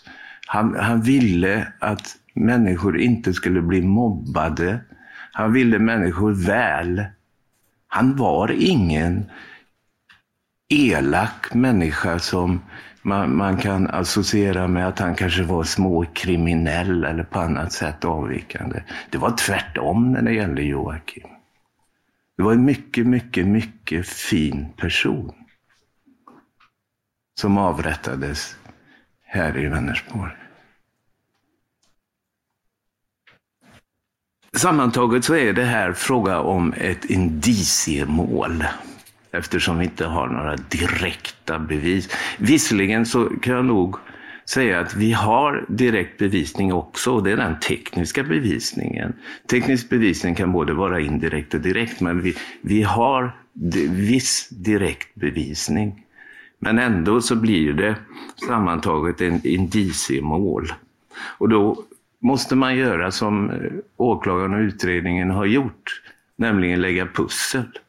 Han, 0.52 0.76
han 0.76 1.02
ville 1.02 1.74
att 1.80 2.18
människor 2.34 3.00
inte 3.00 3.34
skulle 3.34 3.62
bli 3.62 3.82
mobbade. 3.82 4.80
Han 5.32 5.54
ville 5.54 5.80
människor 5.80 6.32
väl. 6.46 7.06
Han 7.88 8.16
var 8.16 8.52
ingen 8.52 9.26
elak 10.70 11.54
människa 11.54 12.20
som 12.20 12.62
man, 13.02 13.36
man 13.36 13.58
kan 13.58 13.88
associera 13.88 14.68
med 14.68 14.88
att 14.88 15.00
han 15.00 15.16
kanske 15.16 15.44
var 15.44 15.64
småkriminell 15.64 17.04
eller 17.04 17.24
på 17.24 17.40
annat 17.40 17.74
sätt 17.74 18.06
avvikande. 18.06 18.84
Det 19.10 19.18
var 19.18 19.32
tvärtom 19.32 20.12
när 20.12 20.22
det 20.22 20.34
gällde 20.34 20.62
Joakim. 20.62 21.28
Det 22.38 22.44
var 22.44 22.54
en 22.54 22.66
mycket, 22.66 23.08
mycket, 23.08 23.48
mycket 23.48 24.08
fin 24.08 24.68
person 24.78 25.32
som 27.40 27.58
avrättades 27.58 28.56
här 29.26 29.58
i 29.58 29.68
Vänersborg. 29.68 30.39
Sammantaget 34.54 35.26
så 35.26 35.36
är 35.36 35.54
det 35.54 35.64
här 35.64 35.94
fråga 35.94 36.40
om 36.40 36.74
ett 36.78 37.06
indiciemål 37.06 38.64
eftersom 39.32 39.78
vi 39.78 39.86
inte 39.86 40.06
har 40.06 40.28
några 40.28 40.56
direkta 40.56 41.60
bevis. 41.60 42.10
Visserligen 42.38 43.06
så 43.06 43.26
kan 43.26 43.54
jag 43.54 43.66
nog 43.66 43.96
säga 44.50 44.80
att 44.80 44.96
vi 44.96 45.12
har 45.12 45.66
direkt 45.68 46.18
bevisning 46.18 46.74
också 46.74 47.12
och 47.12 47.24
det 47.24 47.32
är 47.32 47.38
den 47.38 47.60
tekniska 47.60 48.24
bevisningen. 48.24 49.14
Teknisk 49.50 49.90
bevisning 49.90 50.36
kan 50.36 50.52
både 50.52 50.74
vara 50.74 51.00
indirekt 51.00 51.54
och 51.54 51.62
direkt 51.62 52.02
men 52.02 52.22
vi, 52.22 52.36
vi 52.62 52.84
har 52.84 53.36
viss 53.90 54.50
direkt 54.50 55.16
bevisning. 55.16 56.06
Men 56.60 56.80
ändå 56.80 57.22
så 57.22 57.36
blir 57.36 57.74
det 57.74 57.96
sammantaget 58.48 59.22
en 59.22 59.48
indiciemål. 59.48 60.74
Och 61.38 61.50
då 61.50 61.84
måste 62.20 62.56
man 62.56 62.78
göra 62.78 63.12
som 63.12 63.50
eh, 63.50 63.72
åklagaren 63.98 64.54
och 64.54 64.60
utredningen 64.60 65.32
har 65.32 65.46
gjort, 65.46 66.02
nämligen 66.36 66.82
lägga 66.82 67.06
pussel. 67.06 67.80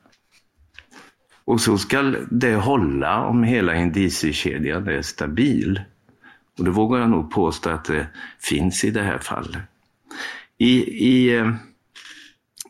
Och 1.45 1.61
så 1.61 1.79
ska 1.79 2.03
det 2.31 2.55
hålla 2.55 3.25
om 3.25 3.43
hela 3.43 3.75
indiciekedjan 3.75 4.89
är 4.89 5.03
stabil. 5.03 5.81
Och 6.59 6.65
det 6.65 6.71
vågar 6.71 7.01
jag 7.01 7.11
nog 7.11 7.31
påstå 7.31 7.71
att 7.71 7.85
det 7.85 8.07
finns 8.39 8.85
i 8.85 8.91
det 8.91 9.03
här 9.03 9.19
fallet. 9.19 9.63
I, 10.59 10.73
i, 11.09 11.37
eh, 11.37 11.53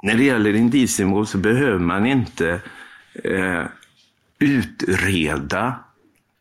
när 0.03 0.15
det 0.15 0.25
gäller 0.25 0.55
indiciemål 0.55 1.27
så 1.27 1.39
behöver 1.39 1.79
man 1.79 2.07
inte 2.07 2.61
eh, 3.25 3.65
utreda 4.39 5.75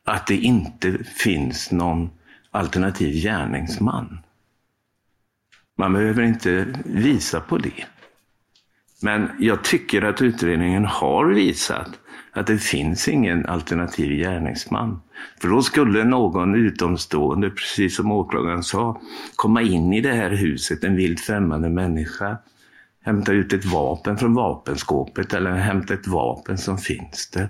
att 0.04 0.28
det 0.28 0.38
inte 0.38 1.04
finns 1.04 1.72
någon 1.72 2.10
alternativ 2.52 3.14
gärningsman. 3.14 4.20
Man 5.80 5.94
behöver 5.94 6.24
inte 6.24 6.66
visa 6.86 7.40
på 7.40 7.58
det. 7.58 7.86
Men 9.02 9.30
jag 9.40 9.64
tycker 9.64 10.02
att 10.02 10.22
utredningen 10.22 10.86
har 10.86 11.26
visat 11.26 11.90
att 12.32 12.48
det 12.48 12.58
finns 12.58 13.08
ingen 13.08 13.46
alternativ 13.46 14.12
gärningsman. 14.12 15.02
För 15.42 15.48
då 15.48 15.62
skulle 15.62 16.04
någon 16.04 16.56
utomstående, 16.56 17.50
precis 17.50 17.96
som 17.96 18.12
åklagaren 18.12 18.64
sa, 18.64 19.02
komma 19.36 19.62
in 19.62 19.94
i 19.94 20.02
det 20.02 20.14
här 20.14 20.30
huset, 20.30 20.84
en 20.84 20.96
vilt 20.96 21.20
främmande 21.20 21.70
människa, 21.70 22.38
hämta 23.04 23.32
ut 23.32 23.54
ett 23.54 23.66
vapen 23.66 24.18
från 24.18 24.34
vapenskåpet 24.34 25.34
eller 25.34 25.52
hämta 25.52 25.94
ett 25.94 26.08
vapen 26.08 26.58
som 26.58 26.78
finns 26.78 27.30
där, 27.34 27.50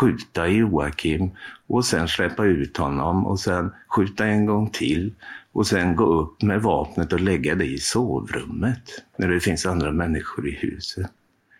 skjuta 0.00 0.48
Joakim 0.48 1.30
och 1.66 1.84
sen 1.84 2.08
släppa 2.08 2.44
ut 2.44 2.76
honom 2.76 3.26
och 3.26 3.40
sen 3.40 3.72
skjuta 3.88 4.26
en 4.26 4.46
gång 4.46 4.70
till 4.70 5.14
och 5.52 5.66
sen 5.66 5.96
gå 5.96 6.04
upp 6.04 6.42
med 6.42 6.62
vapnet 6.62 7.12
och 7.12 7.20
lägga 7.20 7.54
det 7.54 7.64
i 7.64 7.78
sovrummet 7.78 9.04
när 9.16 9.28
det 9.28 9.40
finns 9.40 9.66
andra 9.66 9.92
människor 9.92 10.48
i 10.48 10.50
huset. 10.50 11.10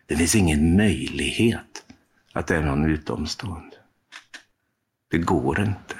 Det 0.07 0.17
finns 0.17 0.35
ingen 0.35 0.77
möjlighet 0.77 1.85
att 2.33 2.47
det 2.47 2.57
är 2.57 2.63
någon 2.63 2.91
utomstående. 2.91 3.77
Det 5.11 5.19
går 5.19 5.61
inte. 5.61 5.95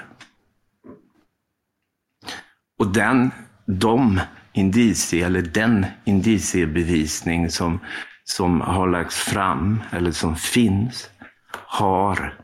Och 2.79 2.93
den, 2.93 3.31
de 3.65 4.19
indicie, 4.53 5.25
eller 5.25 5.41
den 5.41 5.85
indiciebevisning 6.05 7.49
som, 7.49 7.79
som 8.23 8.61
har 8.61 8.87
lagts 8.87 9.17
fram, 9.17 9.81
eller 9.91 10.11
som 10.11 10.35
finns, 10.35 11.09
har 11.67 12.39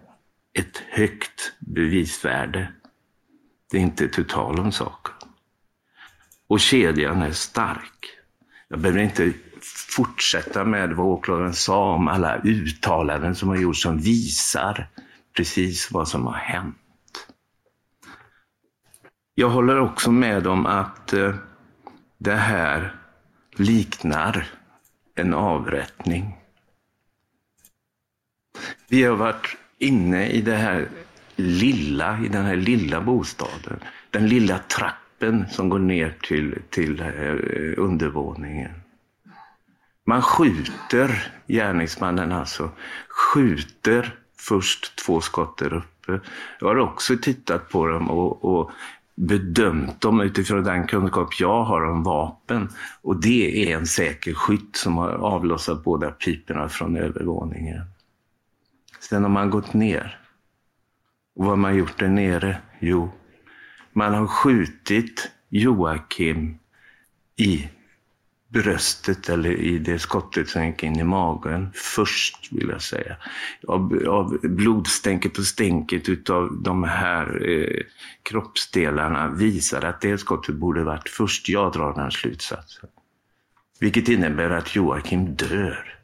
ett 0.53 0.77
högt 0.89 1.53
bevisvärde. 1.59 2.73
Det 3.71 3.77
är 3.77 3.81
inte 3.81 4.07
tu 4.07 4.23
tal 4.23 4.59
om 4.59 4.71
saken. 4.71 5.13
Och 6.47 6.59
kedjan 6.59 7.21
är 7.21 7.31
stark. 7.31 8.09
Jag 8.67 8.79
behöver 8.79 9.01
inte 9.01 9.33
fortsätta 9.95 10.65
med 10.65 10.93
vad 10.93 11.05
åklagaren 11.05 11.53
sa 11.53 11.93
om 11.93 12.07
alla 12.07 12.37
uttalanden 12.37 13.35
som 13.35 13.49
har 13.49 13.55
gjorts 13.55 13.81
som 13.81 13.97
visar 13.97 14.87
precis 15.37 15.91
vad 15.91 16.07
som 16.07 16.25
har 16.25 16.33
hänt. 16.33 16.75
Jag 19.35 19.49
håller 19.49 19.79
också 19.79 20.11
med 20.11 20.47
om 20.47 20.65
att 20.65 21.13
eh, 21.13 21.35
det 22.17 22.35
här 22.35 22.95
liknar 23.51 24.47
en 25.15 25.33
avrättning. 25.33 26.42
Vi 28.93 29.03
har 29.03 29.15
varit 29.15 29.57
inne 29.77 30.27
i 30.29 30.41
det 30.41 30.55
här 30.55 30.87
lilla, 31.35 32.19
i 32.25 32.27
den 32.27 32.45
här 32.45 32.55
lilla 32.55 33.01
bostaden. 33.01 33.79
Den 34.09 34.27
lilla 34.27 34.59
trappen 34.59 35.45
som 35.49 35.69
går 35.69 35.79
ner 35.79 36.17
till, 36.21 36.57
till 36.69 36.99
eh, 37.01 37.83
undervåningen. 37.83 38.71
Man 40.05 40.21
skjuter 40.21 41.31
gärningsmannen 41.47 42.31
alltså. 42.31 42.69
Skjuter 43.09 44.15
först 44.37 45.05
två 45.05 45.21
skott 45.21 45.57
där 45.57 45.73
uppe. 45.73 46.19
Jag 46.59 46.67
har 46.67 46.77
också 46.77 47.17
tittat 47.17 47.69
på 47.69 47.87
dem 47.87 48.09
och, 48.09 48.45
och 48.45 48.71
bedömt 49.15 50.01
dem 50.01 50.21
utifrån 50.21 50.63
den 50.63 50.87
kunskap 50.87 51.39
jag 51.39 51.63
har 51.63 51.81
om 51.81 52.03
vapen. 52.03 52.69
Och 53.01 53.21
det 53.21 53.71
är 53.71 53.77
en 53.77 53.87
säker 53.87 54.33
skytt 54.33 54.75
som 54.75 54.97
har 54.97 55.09
avlossat 55.09 55.83
båda 55.83 56.11
piporna 56.11 56.69
från 56.69 56.97
övervåningen. 56.97 57.92
Sen 59.09 59.23
har 59.23 59.29
man 59.29 59.49
gått 59.49 59.73
ner. 59.73 60.19
Och 61.35 61.45
vad 61.45 61.49
har 61.49 61.57
man 61.57 61.77
gjort 61.77 61.99
där 61.99 62.07
nere? 62.07 62.57
Jo, 62.79 63.11
man 63.93 64.13
har 64.13 64.27
skjutit 64.27 65.31
Joakim 65.49 66.57
i 67.35 67.69
bröstet 68.49 69.29
eller 69.29 69.51
i 69.51 69.79
det 69.79 69.99
skottet 69.99 70.49
som 70.49 70.65
gick 70.65 70.83
in 70.83 70.99
i 70.99 71.03
magen 71.03 71.71
först, 71.73 72.51
vill 72.51 72.69
jag 72.69 72.81
säga. 72.81 73.15
Av, 73.67 74.07
av 74.07 74.39
blodstänket 74.41 75.37
och 75.37 75.45
stänket 75.45 76.09
utav 76.09 76.61
de 76.61 76.83
här 76.83 77.49
eh, 77.49 77.81
kroppsdelarna 78.23 79.27
visar 79.27 79.81
att 79.81 80.01
det 80.01 80.17
skottet 80.17 80.55
borde 80.55 80.83
varit 80.83 81.09
först. 81.09 81.49
Jag 81.49 81.73
drar 81.73 81.93
den 81.93 82.11
slutsatsen. 82.11 82.89
Vilket 83.79 84.09
innebär 84.09 84.49
att 84.49 84.75
Joakim 84.75 85.35
dör. 85.35 85.99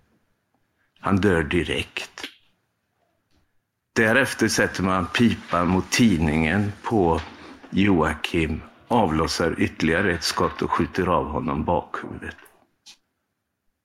Han 1.00 1.16
dör 1.16 1.44
direkt. 1.44 2.39
Därefter 3.94 4.48
sätter 4.48 4.84
man 4.84 5.08
pipan 5.08 5.68
mot 5.68 5.92
tidningen 5.92 6.72
på 6.84 7.22
Joakim 7.70 8.62
avlossar 8.88 9.56
ytterligare 9.62 10.14
ett 10.14 10.24
skott 10.24 10.62
och 10.62 10.72
skjuter 10.72 11.08
av 11.08 11.26
honom 11.26 11.64
bakhuvudet. 11.66 12.36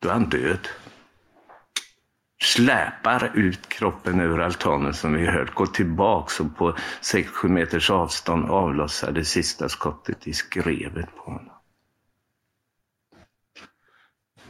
Då 0.03 0.09
är 0.09 0.13
han 0.13 0.29
död. 0.29 0.69
släpar 2.43 3.33
ut 3.35 3.69
kroppen 3.69 4.21
över 4.21 4.39
altanen 4.39 4.95
som 4.95 5.13
vi 5.13 5.27
hört, 5.27 5.55
går 5.55 5.67
tillbaks 5.67 6.41
och 6.41 6.57
på 6.57 6.77
6-7 7.03 7.49
meters 7.49 7.91
avstånd 7.91 8.51
avlossar 8.51 9.13
det 9.13 9.25
sista 9.25 9.69
skottet 9.69 10.27
i 10.27 10.33
skrevet 10.33 11.17
på 11.17 11.23
honom. 11.23 11.55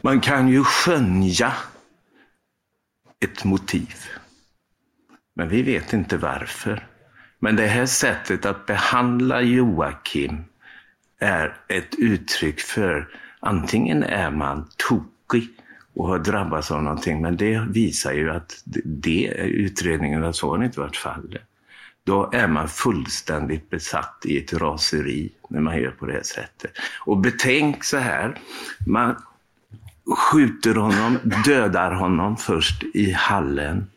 Man 0.01 0.21
kan 0.21 0.47
ju 0.47 0.63
skönja 0.63 1.53
ett 3.19 3.43
motiv. 3.43 3.95
Men 5.35 5.49
vi 5.49 5.61
vet 5.61 5.93
inte 5.93 6.17
varför. 6.17 6.87
Men 7.39 7.55
det 7.55 7.67
här 7.67 7.85
sättet 7.85 8.45
att 8.45 8.65
behandla 8.65 9.41
Joakim 9.41 10.43
är 11.19 11.57
ett 11.67 11.95
uttryck 11.97 12.59
för 12.59 13.07
antingen 13.39 14.03
är 14.03 14.31
man 14.31 14.69
tokig 14.77 15.49
och 15.93 16.07
har 16.07 16.19
drabbats 16.19 16.71
av 16.71 16.83
någonting, 16.83 17.21
men 17.21 17.37
det 17.37 17.59
visar 17.59 18.13
ju 18.13 18.31
att 18.31 18.61
det 18.85 19.27
utredningen 19.37 20.23
att 20.23 20.35
så 20.35 20.55
har 20.55 20.63
inte 20.63 20.79
varit 20.79 20.97
fallet. 20.97 21.41
Då 22.03 22.29
är 22.33 22.47
man 22.47 22.67
fullständigt 22.67 23.69
besatt 23.69 24.21
i 24.25 24.37
ett 24.37 24.53
raseri 24.53 25.31
när 25.49 25.61
man 25.61 25.77
gör 25.77 25.91
på 25.91 26.05
det 26.05 26.13
här 26.13 26.23
sättet. 26.23 26.71
Och 27.05 27.17
betänk 27.17 27.83
så 27.83 27.97
här, 27.97 28.39
man 28.87 29.15
skjuter 30.17 30.75
honom, 30.75 31.17
dödar 31.45 31.91
honom 31.91 32.37
först 32.37 32.83
i 32.83 33.11
hallen, 33.11 33.89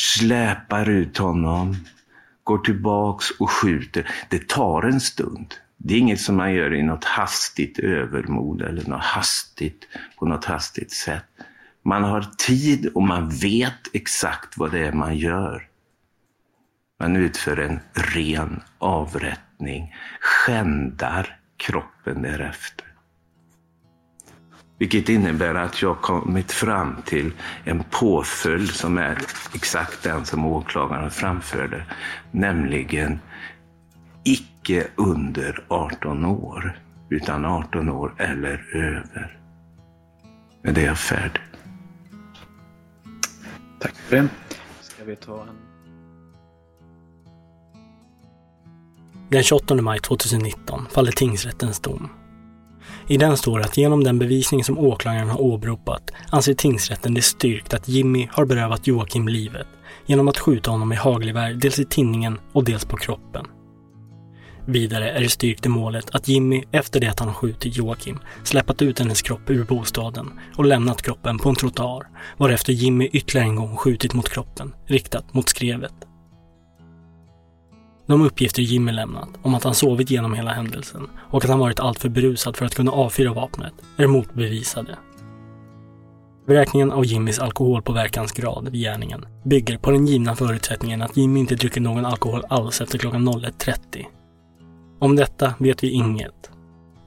släpar 0.00 0.88
ut 0.88 1.18
honom, 1.18 1.76
går 2.44 2.58
tillbaks 2.58 3.30
och 3.30 3.50
skjuter. 3.50 4.10
Det 4.28 4.48
tar 4.48 4.82
en 4.82 5.00
stund. 5.00 5.54
Det 5.76 5.94
är 5.94 5.98
inget 5.98 6.20
som 6.20 6.36
man 6.36 6.52
gör 6.52 6.74
i 6.74 6.82
något 6.82 7.04
hastigt 7.04 7.78
övermod 7.78 8.62
eller 8.62 8.88
något 8.88 9.04
hastigt, 9.04 9.88
på 10.18 10.26
något 10.26 10.44
hastigt 10.44 10.92
sätt. 10.92 11.24
Man 11.82 12.04
har 12.04 12.22
tid 12.38 12.86
och 12.94 13.02
man 13.02 13.28
vet 13.28 13.88
exakt 13.92 14.58
vad 14.58 14.72
det 14.72 14.86
är 14.86 14.92
man 14.92 15.16
gör. 15.16 15.66
Man 17.00 17.16
utför 17.16 17.56
en 17.56 17.80
ren 17.92 18.62
avrättning, 18.78 19.94
skändar 20.20 21.38
kroppen 21.56 22.22
därefter. 22.22 22.89
Vilket 24.80 25.08
innebär 25.08 25.54
att 25.54 25.82
jag 25.82 26.00
kommit 26.00 26.52
fram 26.52 26.96
till 27.04 27.32
en 27.64 27.84
påföljd 27.90 28.70
som 28.70 28.98
är 28.98 29.18
exakt 29.54 30.02
den 30.02 30.24
som 30.24 30.46
åklagaren 30.46 31.10
framförde. 31.10 31.84
Nämligen 32.30 33.20
icke 34.24 34.88
under 34.96 35.64
18 35.68 36.24
år, 36.24 36.78
utan 37.08 37.44
18 37.44 37.88
år 37.88 38.14
eller 38.18 38.76
över. 38.76 39.38
Men 40.62 40.74
det 40.74 40.82
är 40.82 40.86
jag 40.86 40.98
färdig. 40.98 41.42
Tack 43.78 43.94
för 43.94 44.16
det. 44.16 44.28
Ska 44.80 45.04
vi 45.04 45.16
ta 45.16 45.42
en... 45.42 45.56
Den 49.28 49.42
28 49.42 49.74
maj 49.74 50.00
2019 50.00 50.86
faller 50.90 51.12
tingsrättens 51.12 51.80
dom. 51.80 52.19
I 53.10 53.16
den 53.16 53.36
står 53.36 53.60
att 53.60 53.76
genom 53.76 54.04
den 54.04 54.18
bevisning 54.18 54.64
som 54.64 54.78
åklagaren 54.78 55.30
har 55.30 55.40
åberopat 55.40 56.10
anser 56.30 56.54
tingsrätten 56.54 57.14
det 57.14 57.22
styrkt 57.22 57.74
att 57.74 57.88
Jimmy 57.88 58.28
har 58.32 58.44
berövat 58.44 58.86
Joakim 58.86 59.28
livet 59.28 59.66
genom 60.06 60.28
att 60.28 60.38
skjuta 60.38 60.70
honom 60.70 60.92
i 60.92 60.96
hagelgevär 60.96 61.54
dels 61.54 61.78
i 61.78 61.84
tinningen 61.84 62.38
och 62.52 62.64
dels 62.64 62.84
på 62.84 62.96
kroppen. 62.96 63.46
Vidare 64.66 65.10
är 65.10 65.20
det 65.20 65.28
styrkt 65.28 65.66
i 65.66 65.68
målet 65.68 66.10
att 66.10 66.28
Jimmy, 66.28 66.62
efter 66.72 67.00
det 67.00 67.08
att 67.08 67.20
han 67.20 67.34
skjutit 67.34 67.76
Joakim, 67.76 68.18
släpat 68.44 68.82
ut 68.82 68.98
hennes 68.98 69.22
kropp 69.22 69.50
ur 69.50 69.64
bostaden 69.64 70.30
och 70.56 70.64
lämnat 70.64 71.02
kroppen 71.02 71.38
på 71.38 71.48
en 71.48 71.54
trottoar, 71.54 72.06
varefter 72.36 72.72
Jimmy 72.72 73.08
ytterligare 73.12 73.48
en 73.48 73.56
gång 73.56 73.76
skjutit 73.76 74.14
mot 74.14 74.28
kroppen, 74.28 74.74
riktat 74.86 75.34
mot 75.34 75.48
skrevet. 75.48 75.99
De 78.10 78.22
uppgifter 78.22 78.62
Jimmy 78.62 78.92
lämnat 78.92 79.28
om 79.42 79.54
att 79.54 79.64
han 79.64 79.74
sovit 79.74 80.10
genom 80.10 80.34
hela 80.34 80.50
händelsen 80.50 81.08
och 81.30 81.44
att 81.44 81.50
han 81.50 81.58
varit 81.58 81.80
alltför 81.80 82.08
berusad 82.08 82.56
för 82.56 82.66
att 82.66 82.74
kunna 82.74 82.92
avfyra 82.92 83.32
vapnet 83.32 83.72
är 83.96 84.06
motbevisade. 84.06 84.98
Beräkningen 86.46 86.92
av 86.92 87.04
Jimmys 87.04 87.38
alkoholpåverkansgrad 87.38 88.68
vid 88.68 88.80
gärningen 88.80 89.26
bygger 89.44 89.78
på 89.78 89.90
den 89.90 90.06
givna 90.06 90.36
förutsättningen 90.36 91.02
att 91.02 91.16
Jimmy 91.16 91.40
inte 91.40 91.54
druckit 91.54 91.82
någon 91.82 92.06
alkohol 92.06 92.44
alls 92.48 92.80
efter 92.80 92.98
klockan 92.98 93.28
01.30. 93.28 94.04
Om 95.00 95.16
detta 95.16 95.54
vet 95.58 95.84
vi 95.84 95.90
inget. 95.90 96.50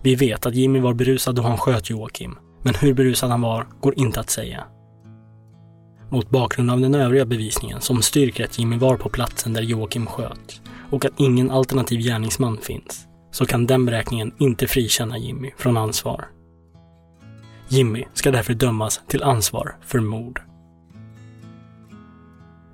Vi 0.04 0.16
vet 0.16 0.46
att 0.46 0.56
Jimmy 0.56 0.80
var 0.80 0.94
berusad 0.94 1.36
då 1.36 1.42
han 1.42 1.58
sköt 1.58 1.90
Joakim, 1.90 2.36
men 2.62 2.76
hur 2.76 2.94
berusad 2.94 3.30
han 3.30 3.42
var 3.42 3.68
går 3.82 4.00
inte 4.00 4.20
att 4.20 4.30
säga. 4.30 4.64
Mot 6.10 6.30
bakgrund 6.30 6.72
av 6.72 6.80
den 6.80 6.96
övriga 6.96 7.26
bevisningen 7.26 7.82
som 7.82 8.02
styrker 8.02 8.46
att 8.46 8.60
Jimmy 8.60 8.78
var 8.78 8.98
på 8.98 9.10
platsen 9.10 9.54
där 9.54 9.62
Joakim 9.62 10.06
sköt 10.06 10.63
och 10.94 11.06
att 11.06 11.20
ingen 11.20 11.52
alternativ 11.52 12.00
gärningsman 12.00 12.58
finns, 12.58 13.08
så 13.32 13.46
kan 13.46 13.66
den 13.66 13.86
beräkningen 13.86 14.32
inte 14.40 14.68
frikänna 14.68 15.18
Jimmy 15.18 15.52
från 15.58 15.78
ansvar. 15.78 16.28
Jimmy 17.68 18.04
ska 18.14 18.32
därför 18.32 18.54
dömas 18.54 19.02
till 19.08 19.24
ansvar 19.24 19.76
för 19.82 20.00
mord. 20.00 20.42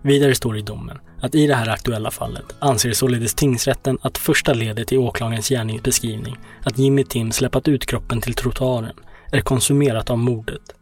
Vidare 0.02 0.36
står 0.36 0.54
det 0.54 0.60
i 0.60 0.62
domen 0.62 1.00
att 1.22 1.36
i 1.36 1.48
det 1.48 1.56
här 1.56 1.70
aktuella 1.70 2.12
fallet 2.12 2.56
anser 2.60 2.94
således 2.94 3.34
tingsrätten 3.34 3.98
att 4.02 4.18
första 4.18 4.54
ledet 4.54 4.92
i 4.92 4.98
åklagarens 4.98 5.50
gärningsbeskrivning, 5.50 6.38
att 6.64 6.78
Jimmy 6.78 7.04
Tim 7.04 7.32
släpat 7.32 7.68
ut 7.68 7.86
kroppen 7.86 8.22
till 8.22 8.34
trottoaren, 8.34 8.96
är 9.32 9.42
konsumerat 9.42 10.10
av 10.10 10.18
mordet. 10.18 10.76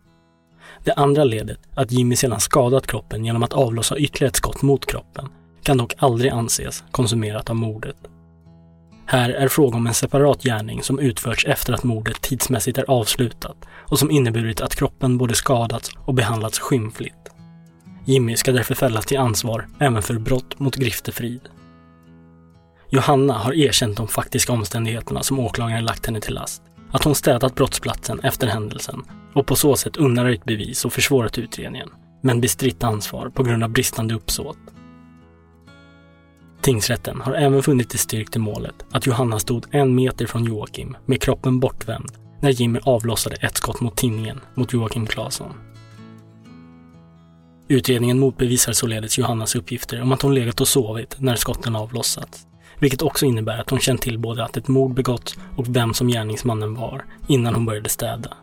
Det 0.83 0.93
andra 0.93 1.23
ledet, 1.23 1.59
att 1.75 1.91
Jimmy 1.91 2.15
sedan 2.15 2.39
skadat 2.39 2.87
kroppen 2.87 3.25
genom 3.25 3.43
att 3.43 3.53
avlossa 3.53 3.97
ytterligare 3.97 4.29
ett 4.29 4.35
skott 4.35 4.61
mot 4.61 4.85
kroppen, 4.85 5.29
kan 5.63 5.77
dock 5.77 5.93
aldrig 5.97 6.31
anses 6.31 6.83
konsumerat 6.91 7.49
av 7.49 7.55
mordet. 7.55 7.97
Här 9.05 9.29
är 9.29 9.47
fråga 9.47 9.77
om 9.77 9.87
en 9.87 9.93
separat 9.93 10.43
gärning 10.43 10.83
som 10.83 10.99
utförts 10.99 11.45
efter 11.45 11.73
att 11.73 11.83
mordet 11.83 12.21
tidsmässigt 12.21 12.77
är 12.77 12.89
avslutat 12.89 13.57
och 13.69 13.99
som 13.99 14.11
inneburit 14.11 14.61
att 14.61 14.75
kroppen 14.75 15.17
både 15.17 15.35
skadats 15.35 15.91
och 16.05 16.13
behandlats 16.13 16.59
skymfligt. 16.59 17.31
Jimmy 18.05 18.35
ska 18.35 18.51
därför 18.51 18.75
fällas 18.75 19.05
till 19.05 19.17
ansvar 19.17 19.67
även 19.79 20.03
för 20.03 20.13
brott 20.13 20.59
mot 20.59 20.75
griftefrid. 20.75 21.41
Johanna 22.89 23.33
har 23.33 23.53
erkänt 23.53 23.97
de 23.97 24.07
faktiska 24.07 24.53
omständigheterna 24.53 25.23
som 25.23 25.39
åklagaren 25.39 25.85
lagt 25.85 26.05
henne 26.05 26.21
till 26.21 26.33
last. 26.33 26.61
Att 26.91 27.03
hon 27.03 27.15
städat 27.15 27.55
brottsplatsen 27.55 28.19
efter 28.19 28.47
händelsen 28.47 29.03
och 29.33 29.45
på 29.45 29.55
så 29.55 29.75
sätt 29.75 29.97
undanröjt 29.97 30.45
bevis 30.45 30.85
och 30.85 30.93
försvårat 30.93 31.37
utredningen, 31.37 31.89
men 32.21 32.41
bestritt 32.41 32.83
ansvar 32.83 33.29
på 33.29 33.43
grund 33.43 33.63
av 33.63 33.69
bristande 33.69 34.13
uppsåt. 34.13 34.57
Tingsrätten 36.67 37.21
har 37.21 37.33
även 37.33 37.63
funnit 37.63 37.89
det 37.89 37.97
styrkt 37.97 38.35
i 38.35 38.39
målet 38.39 38.75
att 38.91 39.05
Johanna 39.05 39.39
stod 39.39 39.65
en 39.71 39.95
meter 39.95 40.25
från 40.25 40.43
Joakim 40.43 40.97
med 41.05 41.21
kroppen 41.21 41.59
bortvänd 41.59 42.11
när 42.41 42.49
Jimmy 42.49 42.79
avlossade 42.83 43.35
ett 43.35 43.57
skott 43.57 43.81
mot 43.81 43.97
tinningen 43.97 44.39
mot 44.55 44.73
Joakim 44.73 45.05
Claesson. 45.05 45.53
Utredningen 47.67 48.19
motbevisar 48.19 48.73
således 48.73 49.17
Johannas 49.17 49.55
uppgifter 49.55 50.01
om 50.01 50.11
att 50.11 50.21
hon 50.21 50.35
legat 50.35 50.61
och 50.61 50.67
sovit 50.67 51.15
när 51.19 51.35
skotten 51.35 51.75
avlossats, 51.75 52.47
vilket 52.79 53.01
också 53.01 53.25
innebär 53.25 53.59
att 53.59 53.69
hon 53.69 53.79
känt 53.79 54.01
till 54.01 54.19
både 54.19 54.43
att 54.43 54.57
ett 54.57 54.67
mord 54.67 54.93
begåtts 54.93 55.37
och 55.57 55.75
vem 55.75 55.93
som 55.93 56.07
gärningsmannen 56.07 56.75
var 56.75 57.05
innan 57.27 57.55
hon 57.55 57.65
började 57.65 57.89
städa. 57.89 58.33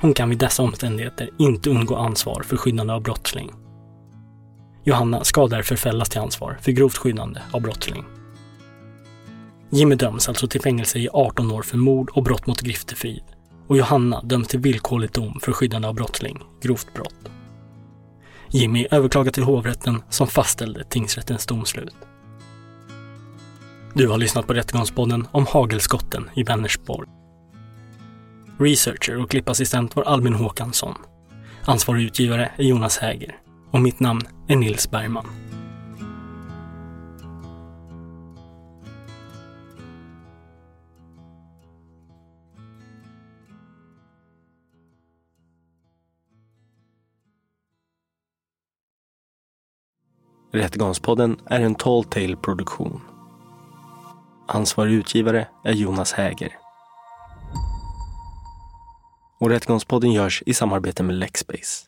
Hon 0.00 0.14
kan 0.14 0.28
vid 0.28 0.38
dessa 0.38 0.62
omständigheter 0.62 1.30
inte 1.38 1.70
undgå 1.70 1.96
ansvar 1.96 2.42
för 2.46 2.56
skyddande 2.56 2.92
av 2.92 3.02
brottsling. 3.02 3.50
Johanna 4.84 5.24
ska 5.24 5.46
därför 5.46 5.76
fällas 5.76 6.08
till 6.08 6.20
ansvar 6.20 6.58
för 6.60 6.72
grovt 6.72 6.96
skyddande 6.96 7.40
av 7.52 7.62
brottsling. 7.62 8.04
Jimmy 9.70 9.94
döms 9.94 10.28
alltså 10.28 10.48
till 10.48 10.60
fängelse 10.60 10.98
i 10.98 11.08
18 11.12 11.50
år 11.50 11.62
för 11.62 11.76
mord 11.76 12.10
och 12.10 12.22
brott 12.22 12.46
mot 12.46 12.60
griftefrid 12.60 13.22
och 13.66 13.76
Johanna 13.76 14.22
döms 14.22 14.48
till 14.48 14.60
villkorlig 14.60 15.10
dom 15.10 15.40
för 15.42 15.52
skyddande 15.52 15.88
av 15.88 15.94
brottsling, 15.94 16.42
grovt 16.62 16.94
brott. 16.94 17.14
Jimmy 18.48 18.86
överklagar 18.90 19.32
till 19.32 19.42
hovrätten 19.42 20.02
som 20.10 20.26
fastställde 20.26 20.84
tingsrättens 20.84 21.46
domslut. 21.46 21.94
Du 23.94 24.08
har 24.08 24.18
lyssnat 24.18 24.46
på 24.46 24.54
Rättegångspodden 24.54 25.26
om 25.30 25.46
hagelskotten 25.46 26.30
i 26.36 26.42
Vänersborg. 26.42 27.08
Researcher 28.58 29.22
och 29.22 29.30
klippassistent 29.30 29.96
var 29.96 30.02
Albin 30.02 30.34
Håkansson. 30.34 30.94
Ansvarig 31.64 32.04
utgivare 32.04 32.50
är 32.56 32.64
Jonas 32.64 32.98
Häger. 32.98 33.36
Och 33.70 33.80
mitt 33.80 34.00
namn 34.00 34.20
är 34.48 34.56
Nils 34.56 34.90
Bergman. 34.90 35.26
Rättegångspodden 50.52 51.40
är 51.46 51.60
en 51.60 51.74
Tall 51.74 52.04
Tale 52.04 52.36
produktion. 52.36 53.00
Ansvarig 54.48 54.92
utgivare 54.92 55.48
är 55.64 55.72
Jonas 55.72 56.12
Häger. 56.12 56.56
Och 59.40 59.50
Rättegångspodden 59.50 60.12
görs 60.12 60.42
i 60.46 60.54
samarbete 60.54 61.02
med 61.02 61.14
Lexbase. 61.14 61.87